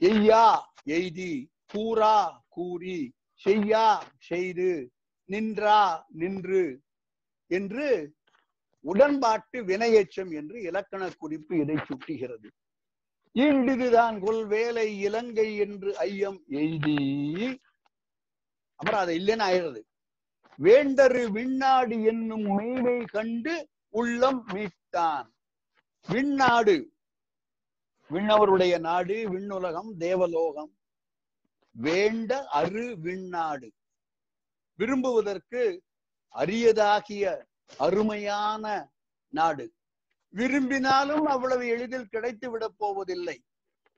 எய்யா 0.00 0.44
எய்தி 0.86 1.32
கூறா 1.72 2.16
கூறி 2.48 3.00
செய்யா 3.34 3.86
செய்து 4.18 4.70
நின்றா 5.28 5.80
நின்று 6.20 6.64
என்று 7.50 8.14
உடன்பாட்டு 8.84 9.58
வினையெச்சம் 9.64 10.30
என்று 10.34 10.56
இலக்கண 10.62 11.10
குறிப்பு 11.18 11.54
இதை 11.58 11.76
சுட்டுகிறது. 11.88 12.48
ஈண்டிதுதான் 13.34 14.16
கொல் 14.24 14.46
வேலை 14.46 14.86
இலங்கை 15.00 15.48
என்று 15.56 15.90
ஐயம் 15.96 16.40
எய்தி. 16.60 16.96
அப்புறம் 18.80 19.00
அதை 19.00 19.14
இல்லைன்னு 19.20 19.46
ஆயிடுறது 19.48 19.82
வேண்டரு 20.58 21.22
விண்ணாடு 21.36 21.96
என்னும் 22.04 22.46
மெய்மை 22.56 23.04
கண்டு 23.04 23.54
உள்ளம் 23.94 24.42
மீட்டான். 24.46 25.28
விண்ணாடு 26.08 26.92
விண்ணவருடைய 28.10 28.80
நாடு 28.80 29.14
விண்ணுலகம் 29.30 29.96
தேவலோகம். 29.98 30.78
வேண்ட 31.72 32.46
அரு 32.46 32.98
விண்ணாடு 33.02 33.70
விரும்புவதற்கு 34.78 35.78
அரியதாகிய 36.34 37.44
அருமையான 37.78 38.92
நாடு. 39.28 39.74
விரும்பினாலும் 40.28 41.24
அவ்வளவு 41.24 41.66
எளிதில் 41.66 42.08
கிடைத்து 42.08 42.50
விடப் 42.50 42.78
போவதில்லை. 42.78 43.42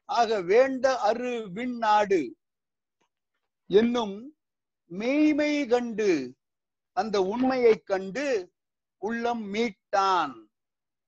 ஆக 0.05 0.41
வேண்ட 0.41 0.99
அரு 0.99 1.49
விண்ணாடு 1.55 2.35
என்னும் 3.67 4.37
மெய்மை 4.87 5.67
கண்டு 5.67 6.35
அந்த 6.93 7.23
உண்மையை 7.23 7.79
கண்டு 7.79 8.53
உள்ளம் 8.99 9.55
மீட்டான். 9.55 10.42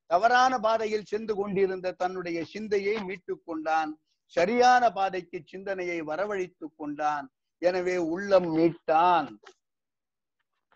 தவறான 0.06 0.58
பாதையில் 0.58 1.04
சென்று 1.04 1.34
கொண்டிருந்த 1.34 1.92
தன்னுடைய 1.92 2.44
சிந்தையை 2.44 3.02
மீட்டுக் 3.02 3.42
கொண்டான். 3.44 3.98
சரியான 4.26 4.90
பாதைக்கு 4.90 5.42
சிந்தனையை 5.44 6.02
வரவழைத்துக் 6.02 6.76
கொண்டான். 6.76 7.30
எனவே 7.58 7.96
உள்ளம் 7.96 8.56
மீட்டான். 8.56 9.36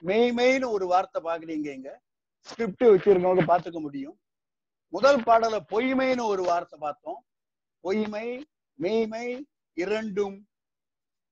மெய்மைன்னு 0.03 0.71
ஒரு 0.71 0.87
வார்த்தை 0.87 1.23
பாக்குறீங்க 1.23 1.73
இங்க. 1.73 2.01
ஸ்கிரிப்ட் 2.41 2.85
வச்சிருக்கவங்க 2.85 3.45
பாத்துக்க 3.47 3.81
முடியும். 3.81 4.19
முதல் 4.89 5.21
பாடல 5.21 5.59
பொய்மைன்னு 5.69 6.23
ஒரு 6.23 6.43
வார்த்தை 6.43 6.79
பார்த்தோம். 6.79 7.25
பொய்மை 7.81 8.47
மெய்மை 8.75 9.47
இரண்டும் 9.73 10.47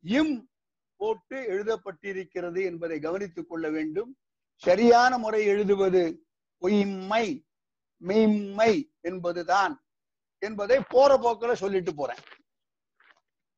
இம் 0.00 0.48
போட்டு 0.96 1.36
எழுதப்பட்டிருக்கிறது 1.36 2.64
என்பதை 2.64 3.00
கவனித்துக் 3.00 3.48
கொள்ள 3.48 3.70
வேண்டும். 3.70 4.16
சரியான 4.54 5.18
முறை 5.18 5.44
எழுதுவது 5.44 6.26
பொய்மை. 6.58 7.45
மெய்மை 7.96 8.72
என்பதுதான் 9.00 9.74
என்பதை 10.38 10.80
போற 10.88 11.18
போக்கில் 11.18 11.54
சொல்லிட்டு 11.54 11.94
போறேன். 11.94 12.22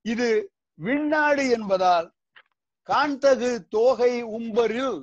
இது 0.03 0.29
விண்ணாடு 0.79 1.49
என்பதால் 1.49 2.15
காண்டகு 2.89 3.69
தோகை 3.69 4.23
உம்பரில் 4.23 4.99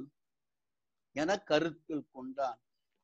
என 1.12 1.38
கருத்தில் 1.38 2.06
கொண்டான். 2.12 2.60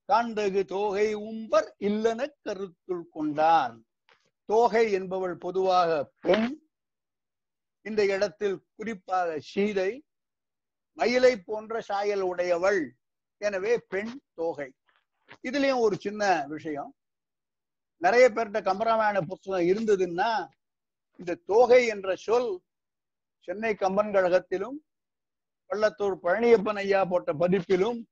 காண்டகு 0.10 0.62
தோகை 0.66 1.14
உம்பர் 1.14 1.76
இல்லென 1.80 2.22
கருத்துள் 2.44 3.06
கொண்டான். 3.10 3.76
தோகை 4.46 4.92
என்பவள் 4.92 5.36
பொதுவாக 5.38 6.12
பெண் 6.20 6.50
இந்த 7.82 8.06
இடத்தில் 8.06 8.68
குறிப்பாக 8.76 9.40
சீதை 9.40 9.92
மயிலை 10.94 11.38
போன்ற 11.38 11.82
சாயல் 11.82 12.22
உடையவள். 12.22 12.82
எனவே 13.38 13.78
பெண் 13.78 14.22
தோகை. 14.34 14.70
இதுலயும் 15.44 15.80
ஒரு 15.80 15.96
சின்ன 16.00 16.46
விஷயம். 16.48 16.96
நிறைய 17.98 18.30
பேர்கிட்ட 18.30 18.60
கம்பராமாயண 18.70 19.22
புத்தகம் 19.22 19.68
இருந்ததுன்னா 19.68 20.48
இந்த 21.16 21.40
தோகை 21.46 21.88
என்ற 21.88 22.16
சொல் 22.16 22.62
சென்னை 23.40 23.76
கம்பன் 23.76 24.12
கழகத்திலும் 24.12 24.86
பள்ளத்தூர் 25.70 26.16
பழனியப்பன் 26.24 26.76
ஐயா 26.76 27.06
போட்ட 27.06 27.34
பதிப்பிலும் 27.34 28.04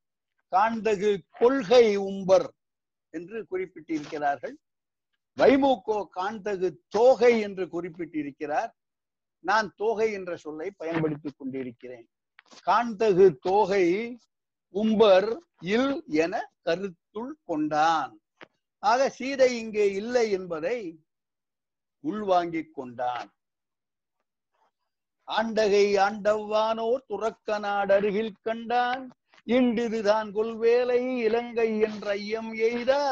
காண்தகு 0.52 1.18
கொள்கை 1.30 1.96
உம்பர் 1.96 2.54
என்று 3.10 3.48
குறிப்பிட்டிருக்கிறார்கள். 3.52 4.54
வைமுகோ 5.38 6.06
காண்தகு 6.16 6.76
தோகை 6.88 7.40
என்று 7.40 7.66
குறிப்பிட்டிருக்கிறார். 7.66 8.72
நான் 9.40 9.74
தோகை 9.76 10.12
என்ற 10.12 10.36
சொல்லை 10.36 10.72
பயன்படுத்திக் 10.72 11.36
கொண்டிருக்கிறேன். 11.38 12.08
காந்தகு 12.66 13.36
தோகை 13.40 14.18
உம்பர் 14.70 15.44
இல் 15.62 16.04
என 16.08 16.52
கருத்துள் 17.10 17.36
கொண்டான் 17.46 18.14
ஆக 18.84 19.02
சீதை 19.10 19.50
இங்கே 19.60 19.86
இல்லை 20.00 20.26
என்பதை 20.32 20.78
உள்வாங்கிக் 22.04 22.74
கொண்டான் 22.74 23.30
ஆண்டகை 25.28 25.86
ஆண்டவ்வானோர் 26.06 27.08
துறக்க 27.10 27.58
நாடருகில் 27.66 28.32
கண்டான். 28.42 29.04
இன்றிதுதான் 29.48 30.30
கொல்வேலை 30.38 31.02
இலங்கை 31.26 31.68
என்ற 31.88 32.08
ஐயம் 32.22 32.50
எய்தா 32.68 33.04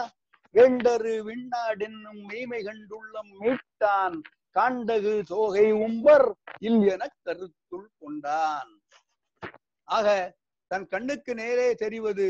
வெண்டரு 0.55 1.15
விண்ணாடென்னும் 1.27 2.21
மெய்மை 2.29 2.61
கண்டுள்ளம் 2.67 3.31
மீட்டான். 3.41 4.17
காண்டகு 4.55 5.13
தோகை 5.31 5.67
உம்பர் 5.85 6.27
இல் 6.67 6.81
என 6.93 7.03
கருத்துள் 7.25 7.89
கொண்டான். 8.01 8.71
ஆக 9.87 10.07
தன் 10.71 10.87
கண்ணுக்கு 10.93 11.33
நேரே 11.41 11.67
தெரிவது 11.83 12.27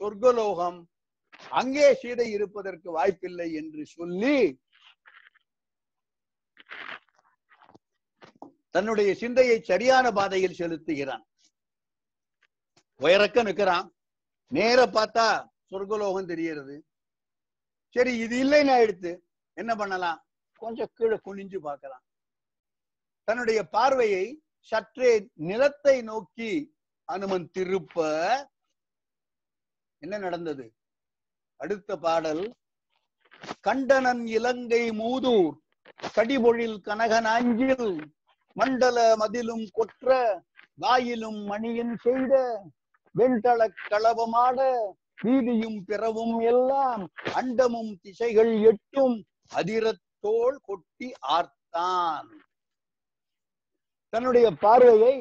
சொர்க்கலோகம் 0.00 0.80
அங்கே 1.48 1.86
சீதை 2.02 2.26
இருப்பதற்கு 2.30 2.88
வாய்ப்பில்லை 2.96 3.48
என்று 3.60 3.82
சொல்லி 3.86 4.36
தன்னுடைய 8.74 9.10
சிந்தையை 9.14 9.56
சரியான 9.70 10.06
பாதையில் 10.18 10.58
செலுத்துகிறான். 10.58 11.24
உயரக்க 13.00 13.42
நிற்கிறான். 13.42 13.86
நேர 14.50 14.80
பார்த்தா 14.96 15.26
சொர்க்கலோகம் 15.70 16.30
தெரிகிறது. 16.32 16.76
சரி 17.96 18.12
இது 18.24 18.36
இல்லைன்னு 18.44 18.74
எடுத்து 18.84 19.12
என்ன 19.56 19.72
பண்ணலாம்? 19.76 20.18
கொஞ்சம் 20.62 20.92
கீழே 20.98 21.16
குனிஞ்சு 21.26 21.58
பார்க்கலாம் 21.66 22.04
தன்னுடைய 23.28 23.60
பார்வையை 23.76 24.24
சற்றே 24.72 25.10
நிலத்தை 25.50 26.02
நோக்கி 26.02 26.50
அனுமன் 27.08 27.46
திருப்ப 27.56 27.96
என்ன 30.02 30.18
நடந்தது? 30.18 30.64
அடுத்த 31.60 31.96
பாடல் 31.96 32.44
கண்டனன் 33.60 34.26
இலங்கை 34.26 34.90
மூதூர் 34.90 35.54
கடிபொழில் 36.16 36.78
கனகனாஞ்சில் 36.80 37.90
மண்டல 38.56 39.16
மதிலும் 39.16 39.66
கொற்ற 39.72 40.08
வாயிலும் 40.74 41.40
மணியின் 41.44 41.96
செய்த 41.96 42.34
வெண்தள 43.14 43.60
களவமாட 43.90 44.58
வீதியும் 45.22 45.80
பிறவும் 45.84 46.36
எல்லாம் 46.42 47.02
அண்டமும் 47.34 47.92
திசைகள் 48.00 48.52
எட்டும் 48.62 49.16
அதிரத்தோள் 49.54 50.56
கொட்டி 50.60 51.12
ஆர்த்தான். 51.28 52.30
தன்னுடைய 54.12 54.50
பார்வையை 54.50 55.14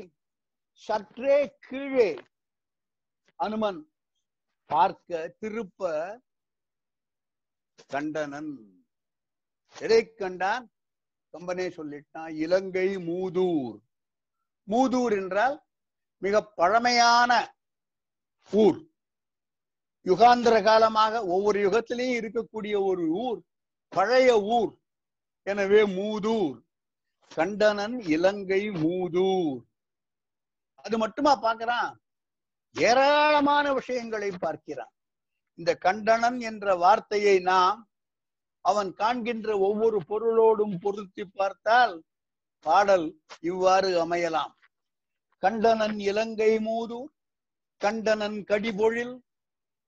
சற்றே 0.73 1.55
கீழே 1.59 2.09
அனுமன் 3.39 3.81
பார்க்க 4.69 5.35
திருப்ப 5.39 5.81
கண்டனன். 7.87 8.83
எதை 9.79 10.13
கண்டான்? 10.13 10.71
கம்பனே 11.37 11.67
சொல்லிட்டான் 11.77 12.35
இலங்கை 12.35 12.97
மூதூர். 12.97 13.79
மூதூர் 14.67 15.11
என்றால் 15.11 15.63
மிக 16.17 16.45
பழமையான 16.45 17.55
ஊர். 18.51 18.87
யுகாந்திர 20.03 20.63
காலமாக 20.63 21.25
ஒவ்வொரு 21.25 21.69
யுகத்திலையும் 21.69 22.19
இருக்கக்கூடிய 22.19 22.85
ஒரு 22.85 23.09
ஊர் 23.09 23.43
பழைய 23.87 24.41
ஊர். 24.41 24.77
எனவே 25.43 25.85
மூதூர். 25.85 26.67
கண்டனன் 27.35 28.09
இலங்கை 28.09 28.69
மூதூர். 28.69 29.61
அது 30.75 30.97
மட்டுமா 30.97 31.35
பார்க்கிறான்? 31.35 32.01
ஏராளமான 32.73 33.73
விஷயங்களை 33.73 34.31
பார்க்கிறான். 34.31 34.91
இந்த 35.59 35.71
கண்டனன் 35.85 36.39
என்ற 36.39 36.75
வார்த்தையை 36.75 37.39
நாம் 37.39 37.79
அவன் 38.65 38.89
காண்கின்ற 38.93 39.49
ஒவ்வொரு 39.67 39.97
பொருளோடும் 40.09 40.75
பொருத்தி 40.79 41.23
பார்த்தால் 41.25 41.95
பாடல் 42.65 43.07
இவ்வாறு 43.39 43.89
அமையலாம். 44.05 44.53
கண்டனன் 45.43 45.97
இலங்கை 46.09 46.59
மூது 46.59 46.97
கண்டனன் 47.81 48.37
கடிபொழில் 48.51 49.15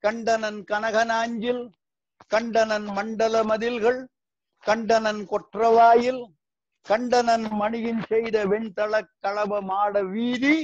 கண்டனன் 0.04 0.60
கனகனாஞ்சில் 0.72 1.64
கண்டனன் 2.34 2.88
மண்டல 2.98 3.44
மதில்கள் 3.44 4.02
கண்டனன் 4.64 5.24
கொற்றவாயில் 5.32 6.22
கண்டனன் 6.86 7.48
மணியின் 7.62 8.04
செய்த 8.12 8.38
வெண்தள 8.52 8.94
களப 9.24 9.62
மாட 9.62 10.04
வீதி. 10.14 10.56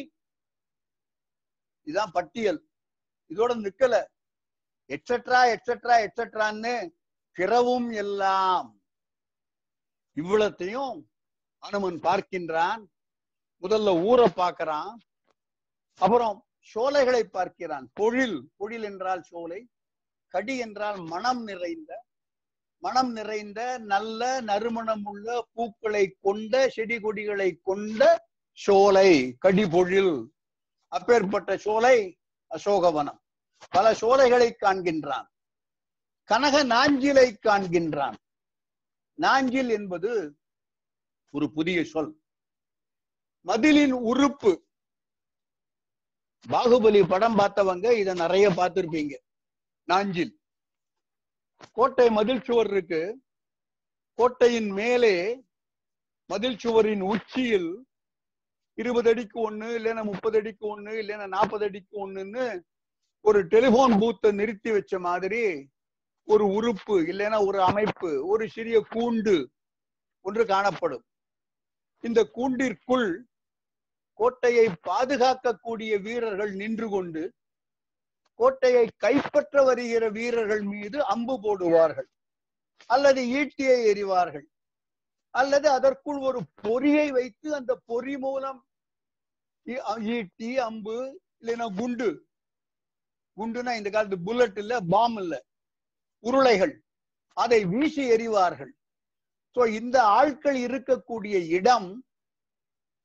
இதான் 1.88 2.14
பட்டியல். 2.18 2.62
இதோட 3.32 3.52
நிக்கல. 3.66 3.96
எட்ஸெட்ரா 4.90 5.40
எட்ஸெட்ரா 5.54 5.96
எட்ஸெட்ரான்னு 6.06 6.74
பிறவும் 7.36 7.90
எல்லாம் 8.04 8.68
இவ்வளத்தையும் 10.18 10.96
அனுமன் 11.64 11.98
பார்க்கின்றான். 12.08 12.82
முதல்ல 13.64 13.90
ஊரை 14.10 14.28
பார்க்கிறான். 14.42 14.92
அப்புறம் 16.02 16.38
சோலைகளை 16.74 17.24
பார்க்கிறான். 17.38 17.86
பொழில் 18.00 18.38
பொழில் 18.60 18.86
என்றால் 18.90 19.24
சோலை 19.24 19.62
கடி 20.34 20.56
என்றால் 20.58 21.00
மனம் 21.14 21.44
நிறைந்த 21.44 21.92
மனம் 22.84 23.12
நிறைந்த 23.12 23.62
நல்ல 23.92 24.22
நறுமணம் 24.42 25.06
உள்ள 25.12 25.28
பூக்களை 25.54 26.04
கொண்ட 26.26 26.54
செடி 26.70 26.98
கொடிகளை 27.00 27.50
கொண்ட 27.70 28.02
சோலை 28.58 29.10
கடி 29.46 29.66
பொழில். 29.76 30.16
அப்பேற்பட்ட 30.92 31.58
சோலை 31.58 31.98
அசோகவனம். 32.52 33.20
பல 33.70 33.94
சோலைகளை 33.94 34.56
காண்கின்றான். 34.62 35.28
கனக 36.24 36.64
நாஞ்சிலை 36.64 37.36
காண்கின்றான். 37.42 38.16
நாஞ்சில் 39.14 39.70
என்பது 39.70 40.40
ஒரு 41.30 41.52
புதிய 41.52 41.84
சொல். 41.84 42.22
மதிலின் 43.46 43.92
உறுப்பு. 43.92 44.68
பாகுபலி 46.50 47.08
படம் 47.08 47.38
பார்த்தவங்க 47.38 47.92
இத 47.92 48.14
நிறைய 48.14 48.50
பார்த்திருப்பீங்க. 48.50 49.18
நாஞ்சில். 49.84 50.40
கோட்டை 51.72 52.10
மதில் 52.10 52.42
சுவர் 52.42 52.68
இருக்கு. 52.68 53.22
கோட்டையின் 54.14 54.70
மேலே 54.70 55.44
மதில் 56.26 56.58
சுவரின் 56.58 57.02
உச்சியில் 57.02 57.88
இருபது 58.74 59.10
அடிக்கு 59.10 59.52
ஒண்ணு 59.52 59.64
இல்லைன்னா 59.64 60.04
முப்பது 60.04 60.38
அடிக்கு 60.38 60.80
ஒண்ணு 60.80 60.84
இல்லைன்னா 60.84 61.28
நாற்பது 61.28 61.66
அடிக்கு 61.66 62.10
ஒண்ணுன்னு 62.10 62.62
ஒரு 63.22 63.40
டெலிபோன் 63.48 64.00
பூத்தை 64.00 64.32
நிறுத்தி 64.32 64.72
வச்ச 64.72 65.00
மாதிரி 65.00 65.70
ஒரு 66.24 66.46
உறுப்பு 66.48 66.96
இல்லைன்னா 67.02 67.46
ஒரு 67.48 67.62
அமைப்பு 67.62 68.28
ஒரு 68.28 68.50
சிறிய 68.50 68.78
கூண்டு 68.90 69.46
ஒன்று 70.22 70.46
காணப்படும். 70.46 71.06
இந்த 72.04 72.24
கூண்டிற்குள் 72.26 73.26
கோட்டையை 74.14 74.68
பாதுகாக்கக்கூடிய 74.88 76.02
வீரர்கள் 76.02 76.54
நின்று 76.54 76.90
கொண்டு 76.90 77.34
கோட்டையை 78.34 78.90
கைப்பற்ற 78.98 79.64
வருகிற 79.64 80.10
வீரர்கள் 80.10 80.62
மீது 80.62 81.06
அம்பு 81.06 81.36
போடுவார்கள். 81.44 82.10
அல்லது 82.86 83.22
ஈட்டியை 83.22 83.78
எறிவார்கள். 83.92 84.48
அல்லது 85.30 85.70
அதற்குள் 85.70 86.20
ஒரு 86.20 86.40
பொறியை 86.62 87.12
வைத்து 87.12 87.56
அந்த 87.56 87.72
பொறி 87.86 88.18
மூலம் 88.18 88.60
ஈட்டி 90.18 90.58
அம்பு 90.58 90.98
இல்லைன்னா 91.42 91.68
குண்டு 91.80 92.10
குண்டுனா 93.38 93.78
இந்த 93.78 93.90
காலத்து 93.90 94.18
புல்லட் 94.20 94.58
இல்ல 94.58 94.80
பாம் 94.80 95.18
இல்ல. 95.18 95.46
உருளைகள். 96.20 96.84
அதை 97.34 97.66
வீசி 97.66 98.08
எறிவார்கள். 98.08 98.76
சோ 99.56 99.68
இந்த 99.68 100.04
ஆட்கள் 100.04 100.56
இருக்கக்கூடிய 100.56 101.48
இடம் 101.48 102.06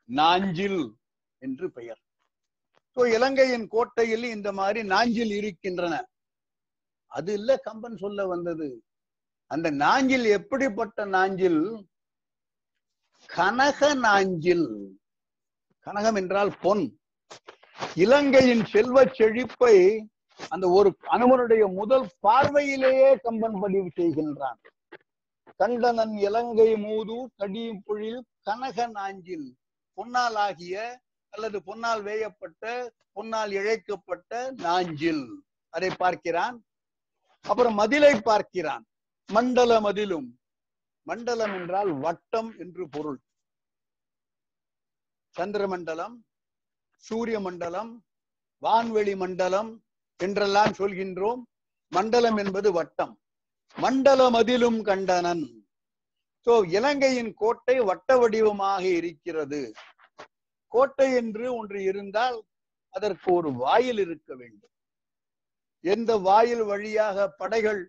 நாஞ்சில் 0.05 0.95
என்று 1.39 1.73
பெயர். 1.73 2.01
சோ 2.97 3.13
இலங்கையின் 3.15 3.69
கோட்டையில் 3.69 4.25
இந்த 4.25 4.53
மாதிரி 4.53 4.87
நாஞ்சில் 4.87 5.31
இருக்கின்றன. 5.31 6.09
அது 7.07 7.33
இல்ல 7.33 7.57
கம்பன் 7.57 7.97
சொல்ல 7.97 8.27
வந்தது. 8.27 8.85
அந்த 9.47 9.71
நாஞ்சில் 9.71 10.25
எப்படிப்பட்ட 10.25 11.05
நாஞ்சில்? 11.05 11.89
கனக 13.27 13.95
நாஞ்சில். 13.95 14.99
கனகம் 15.87 16.17
என்றால் 16.17 16.59
பொன். 16.61 17.01
இலங்கையின் 17.95 18.65
செல்வ 18.65 19.05
செழிப்பை 19.05 20.09
அந்த 20.49 20.67
ஒரு 20.79 20.89
அனுமனுடைய 21.15 21.65
முதல் 21.79 22.07
பார்வையிலேயே 22.27 23.11
கம்பன் 23.25 23.57
பதிவு 23.61 23.89
செய்கின்றான். 23.99 24.61
கண்டனன் 25.61 26.15
இலங்கை 26.27 26.71
மூது 26.87 27.17
கடியும் 27.37 27.83
பொழில் 27.87 28.21
கனக 28.43 28.87
நாஞ்சில் 28.97 29.49
பொன்னால் 29.99 30.39
ஆகிய 30.47 30.77
அல்லது 31.33 31.59
பொன்னால் 31.67 32.03
வேயப்பட்ட 32.03 32.63
பொன்னால் 33.17 33.53
இழைக்கப்பட்ட 33.59 34.33
நாஞ்சில். 34.67 35.25
அதை 35.75 35.91
பார்க்கிறான். 36.03 36.57
அப்புறம் 37.45 37.79
மதிலை 37.79 38.15
பார்க்கிறான். 38.31 38.85
மண்டல 39.29 39.81
மதிலும் 39.81 40.29
மண்டலம் 41.07 41.55
என்றால் 41.59 41.91
வட்டம் 42.05 42.51
என்று 42.59 42.85
பொருள். 42.89 43.21
சந்திர 45.35 45.63
மண்டலம் 45.67 46.15
சூரிய 47.05 47.37
மண்டலம் 47.41 47.91
வான்வெளி 48.63 49.15
மண்டலம் 49.17 49.71
என்றெல்லாம் 50.25 50.73
சொல்கின்றோம் 50.81 51.41
மண்டலம் 51.93 52.39
என்பது 52.43 52.69
வட்டம். 52.79 53.15
மண்டல 53.77 54.21
மதிலும் 54.37 54.81
கண்டனன். 54.89 55.45
சோ 56.47 56.53
இலங்கையின் 56.77 57.33
கோட்டை 57.41 57.77
வட்ட 57.91 58.17
வடிவமாக 58.21 58.85
இருக்கிறது. 59.01 59.61
கோட்டை 60.73 61.09
என்று 61.21 61.47
ஒன்று 61.59 61.81
இருந்தால் 61.91 62.39
அதற்கு 62.95 63.29
ஒரு 63.39 63.51
வாயில் 63.63 64.01
இருக்க 64.05 64.31
வேண்டும். 64.41 64.73
எந்த 65.85 66.11
வாயில் 66.27 66.65
வழியாக 66.71 67.29
படைகள் 67.41 67.81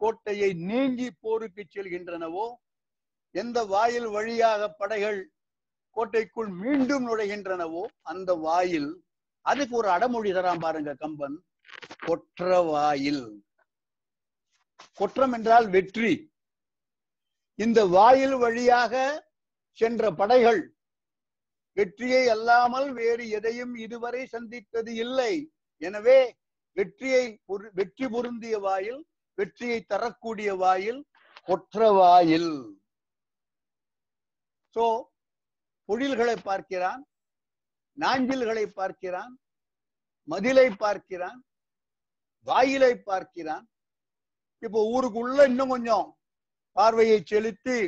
கோட்டையை 0.00 0.50
நீங்கி 0.68 1.08
போருக்கு 1.24 1.62
செல்கின்றனவோ 1.66 2.46
எந்த 3.34 3.58
வாயில் 3.72 4.08
வழியாக 4.16 4.68
படைகள் 4.80 5.20
கோட்டைக்குள் 5.96 6.50
மீண்டும் 6.62 7.04
நுழைகின்றனவோ 7.08 7.84
அந்த 8.12 8.30
வாயில் 8.46 8.90
அதுக்கு 9.46 9.74
ஒரு 9.80 9.88
அடமொழி 9.96 10.30
தரான் 10.32 10.62
பாருங்க 10.64 10.92
கம்பன். 11.02 11.36
கொற்ற 12.06 12.48
வாயில் 12.70 13.24
கொற்றம் 15.00 15.34
என்றால் 15.36 15.66
வெற்றி. 15.74 16.12
இந்த 17.58 17.80
வாயில் 17.96 18.36
வழியாக 18.42 18.94
சென்ற 19.78 20.10
படைகள் 20.20 20.62
வெற்றியை 21.76 22.22
அல்லாமல் 22.34 22.88
வேறு 22.98 23.24
எதையும் 23.38 23.74
இதுவரை 23.84 24.22
சந்தித்தது 24.34 24.92
இல்லை. 25.04 25.32
எனவே 25.82 26.18
வெற்றியை 26.76 27.24
வெற்றி 27.78 28.06
பொருந்திய 28.14 28.56
வாயில் 28.66 29.00
வெற்றியை 29.38 29.78
தரக்கூடிய 29.92 30.50
வாயில் 30.62 31.00
கொற்ற 31.48 31.78
வாயில் 31.98 32.52
சோ 34.76 34.84
பொழில்களை 35.88 36.36
பார்க்கிறான் 36.48 37.02
நாஞ்சில்களை 37.98 38.66
பார்க்கிறான் 38.78 39.32
மதிலை 40.28 40.68
பார்க்கிறான் 40.84 41.40
வாயிலை 42.48 42.92
பார்க்கிறான். 43.10 43.64
இப்போ 44.58 44.80
ஊருக்குள்ள 44.94 45.44
இன்னும் 45.50 45.72
கொஞ்சம் 45.74 46.06
பார்வையை 46.76 47.18
செலுத்தி 47.30 47.78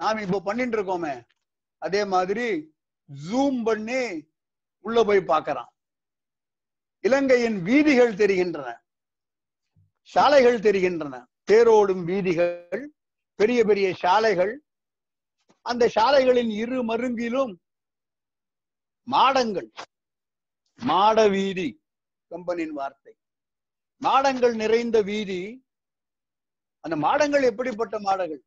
நாம் 0.00 0.24
இப்போ 0.24 0.38
பண்ணிட்டு 0.40 0.76
இருக்கோமே. 0.76 1.14
அதே 1.78 2.04
மாதிரி 2.14 2.46
ஜூம் 3.08 3.58
பண்ணி 3.64 4.02
உள்ள 4.84 4.98
போய் 5.08 5.30
பார்க்கறான். 5.32 5.70
இலங்கையின் 7.04 7.58
வீதிகள் 7.62 8.18
தெரிகின்றன. 8.20 8.70
சாலைகள் 10.02 10.58
தெரிகின்றன. 10.66 11.14
தேரோடும் 11.50 12.04
வீதிகள் 12.10 12.84
பெரிய 13.40 13.60
பெரிய 13.64 13.86
சாலைகள். 14.02 14.52
அந்த 15.66 15.84
சாலைகளின் 15.88 16.52
இரு 16.62 16.78
மருங்கிலும் 16.90 17.52
மாடங்கள். 19.08 19.70
மாட 20.78 21.28
வீதி 21.28 21.68
கம்பனின் 22.30 22.74
வார்த்தை. 22.78 23.12
மாடங்கள் 24.02 24.54
நிறைந்த 24.62 24.96
வீதி. 25.02 25.42
அந்த 26.84 26.96
மாடங்கள் 26.96 27.44
எப்படிப்பட்ட 27.50 27.96
மாடங்கள்? 27.98 28.42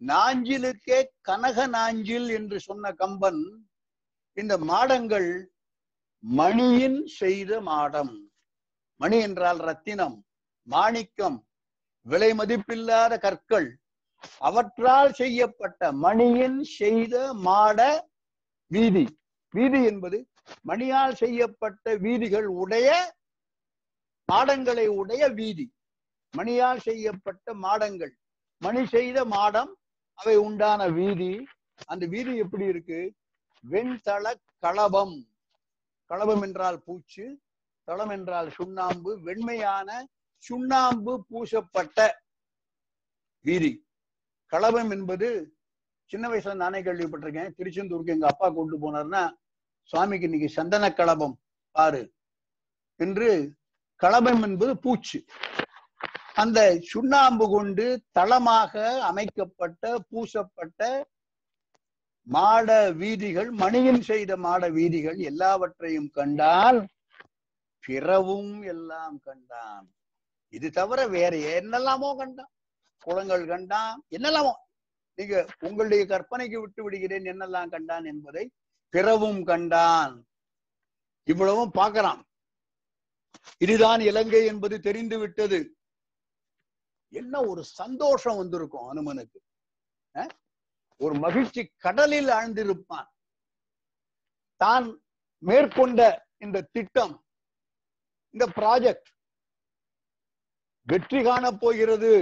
நாஞ்சிலுக்கே 0.00 0.98
கனக 1.20 1.66
நாஞ்சில் 1.66 2.28
என்று 2.28 2.56
சொன்ன 2.60 2.92
கம்பன் 2.92 3.42
இந்த 4.36 4.54
மாடங்கள் 4.70 5.30
மணியின் 6.24 7.00
செய்த 7.20 7.60
மாடம். 7.70 8.12
மணி 9.00 9.16
என்றால் 9.26 9.60
ரத்தினம் 9.68 10.16
மாணிக்கம் 10.68 11.38
விலை 12.06 12.30
மதிப்பில்லாத 12.32 13.12
கற்கள். 13.18 13.68
அவற்றால் 14.38 15.12
செய்யப்பட்ட 15.12 15.80
மணியின் 16.04 16.60
செய்த 16.78 17.14
மாட 17.46 17.80
வீதி. 18.70 19.04
வீதி 19.54 19.80
என்பது 19.84 20.18
மணியால் 20.70 21.14
செய்யப்பட்ட 21.14 21.94
வீதிகள் 22.04 22.48
உடைய 22.62 22.88
மாடங்களை 24.28 24.86
உடைய 25.00 25.22
வீதி. 25.28 25.66
மணியால் 26.34 26.84
செய்யப்பட்ட 26.86 27.54
மாடங்கள். 27.64 28.14
மணி 28.62 28.82
செய்த 28.86 29.18
மாடம் 29.24 29.72
அவை 30.18 30.36
உண்டான 30.46 30.80
வீதி. 30.98 31.32
அந்த 31.86 32.04
வீதி 32.06 32.32
எப்படி 32.44 32.64
இருக்கு? 32.72 33.00
வெண்தள 33.64 34.24
களபம் 34.64 35.16
களபம் 36.10 36.42
என்றால் 36.46 36.78
பூச்சு 36.86 37.24
தளம் 37.88 38.12
என்றால் 38.16 38.48
சுண்ணாம்பு 38.50 39.10
வெண்மையான 39.26 39.88
சுண்ணாம்பு 40.44 41.12
பூசப்பட்ட 41.28 41.98
வீதி. 43.44 43.72
களபம் 44.52 44.90
என்பது 44.96 45.28
சின்ன 46.10 46.24
வயசுல 46.28 46.54
நானே 46.54 46.78
கேள்விப்பட்டிருக்கேன். 46.82 47.54
திருச்செந்தூருக்கு 47.58 48.14
எங்க 48.16 48.26
அப்பா 48.26 48.48
கொண்டு 48.50 48.76
போனார்னா 48.82 49.22
சுவாமிக்கு 49.90 50.28
இன்னைக்கு 50.28 50.48
சந்தன 50.48 50.90
கலபம் 50.90 51.34
பாரு 51.76 52.02
என்று 53.00 53.28
களபம் 54.02 54.42
என்பது 54.42 54.78
பூச்சு. 54.78 55.24
அந்த 56.34 56.78
சுண்ணாம்பு 56.80 57.48
கொண்டு 57.48 58.02
தளமாக 58.12 59.02
அமைக்கப்பட்ட 59.02 60.02
பூசப்பட்ட 60.10 61.02
மாட 62.26 62.90
வீதிகள் 62.90 63.50
மணியின் 63.50 64.02
செய்த 64.02 64.36
மாட 64.36 64.68
வீதிகள் 64.68 65.16
எல்லாவற்றையும் 65.16 66.10
கண்டால் 66.10 66.86
பிறவும் 67.84 68.62
எல்லாம் 68.62 69.20
கண்டான். 69.22 69.86
இது 70.48 70.70
தவிர 70.70 71.06
வேற 71.06 71.36
என்னெல்லாமோ 71.36 72.16
கண்டான். 72.16 72.52
குளங்கள் 72.98 73.46
கண்டான். 73.46 74.04
என்னெல்லாமோ? 74.10 74.52
நீங்க 75.14 75.46
உங்களுடைய 75.60 76.04
கற்பனைக்கு 76.04 76.60
விட்டு 76.60 76.82
விடுகிறேன் 76.82 77.22
என்னெல்லாம் 77.22 77.68
கண்டான் 77.68 78.04
என்பதை 78.04 78.50
பிறவும் 78.88 79.44
கண்டான். 79.44 80.24
இவ்வளவும் 81.24 81.74
பார்க்கறான். 81.74 82.22
இதுதான் 83.58 84.00
இலங்கை 84.00 84.42
என்பது 84.52 84.76
தெரிந்து 84.80 85.16
விட்டது 85.18 85.58
என்ன 87.12 87.34
ஒரு 87.50 87.62
சந்தோஷம் 87.80 88.36
வந்திருக்கும் 88.36 88.88
அனுமனுக்கு. 88.92 89.38
ஒரு 91.00 91.14
மகிழ்ச்சி 91.24 91.62
கடலில் 91.84 92.30
ஆழ்ந்திருப்பான். 92.38 93.08
தான் 94.60 94.86
மேற்கொண்ட 95.42 96.00
இந்த 96.44 96.66
திட்டம் 96.74 97.14
இந்த 98.34 98.44
ப்ராஜெக்ட் 98.58 99.10
வெற்றி 100.86 101.20
காணப் 101.22 101.60
போகிறது 101.60 102.12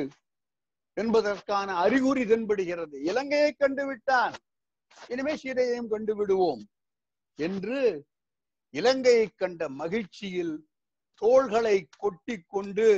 என்பதற்கான 0.97 1.69
அறிகுறி 1.85 2.25
தென்படுகிறது. 2.25 2.97
இலங்கையை 3.11 3.53
கண்டு 3.53 3.85
விட்டான் 3.87 4.35
இனிமே 5.09 5.35
சீதையையும் 5.43 5.93
கண்டு 5.95 6.15
விடுவோம் 6.17 6.63
என்று 7.39 7.79
இலங்கையை 8.75 9.27
கண்ட 9.29 9.69
மகிழ்ச்சியில் 9.81 10.55
தோள்களை 11.25 11.77
கொட்டி 11.99 12.37
கொண்டு 12.47 12.89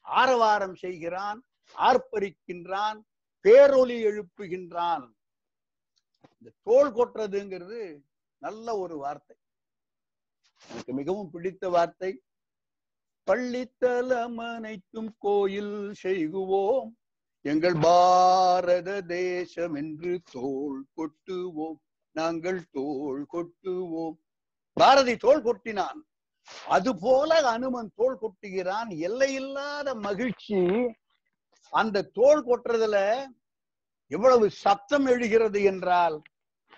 ஆரவாரம் 0.00 0.74
செய்கிறான் 0.74 1.38
ஆர்ப்பரிக்கின்றான் 1.76 2.98
பேரொலி 3.44 3.96
எழுப்புகின்றான். 4.08 5.04
இந்த 6.38 6.50
தோல் 6.62 6.92
கொட்டுறதுங்கிறது 6.92 7.80
நல்ல 8.42 8.76
ஒரு 8.78 8.96
வார்த்தை. 8.96 9.36
எனக்கு 10.70 10.92
மிகவும் 10.92 11.30
பிடித்த 11.30 11.68
வார்த்தை. 11.68 12.10
பள்ளித்தலம் 13.26 14.38
அனைத்தும் 14.54 15.10
கோயில் 15.18 15.76
செய்குவோம். 16.02 16.90
எங்கள் 17.42 17.76
பாரத 17.80 19.00
தேசம் 19.00 19.74
என்று 19.74 20.12
தோல் 20.32 20.80
கொட்டுவோம். 20.96 21.80
நாங்கள் 22.16 22.60
தோல் 22.70 23.26
கொட்டுவோம். 23.32 24.16
பாரதி 24.72 25.16
தோல் 25.16 25.44
கொட்டினான். 25.44 26.00
அது 26.66 26.98
போல 26.98 27.40
அனுமன் 27.50 27.92
தோல் 27.94 28.18
கொட்டுகிறான். 28.20 28.98
எல்லையில்லாத 28.98 29.94
மகிழ்ச்சி. 29.94 30.60
அந்த 31.72 32.02
தோல் 32.02 32.46
கொட்டுறதுல 32.46 33.26
எவ்வளவு 34.06 34.50
சத்தம் 34.50 35.06
எழுகிறது 35.06 35.62
என்றால் 35.62 36.22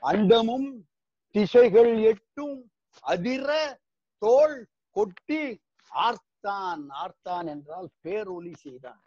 அண்டமும் 0.03 0.85
திசைகள் 1.31 2.03
எட்டும் 2.03 2.71
அதிர 3.03 3.79
தோல் 4.19 4.69
கொட்டி 4.91 5.61
ஆர்த்தான் 5.91 6.83
ஆர்த்தான் 7.03 7.47
என்றால் 7.49 7.89
பேரொலி 8.05 8.55
செய்தான். 8.55 9.01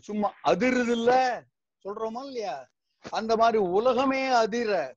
சும்மா 0.00 0.32
அதிருது 0.44 0.88
இல்ல 0.88 1.44
சொல்றோமா 1.84 2.24
இல்லையா? 2.24 2.68
அந்த 3.10 3.36
மாதிரி 3.36 3.58
உலகமே 3.58 4.26
அதிர 4.26 4.96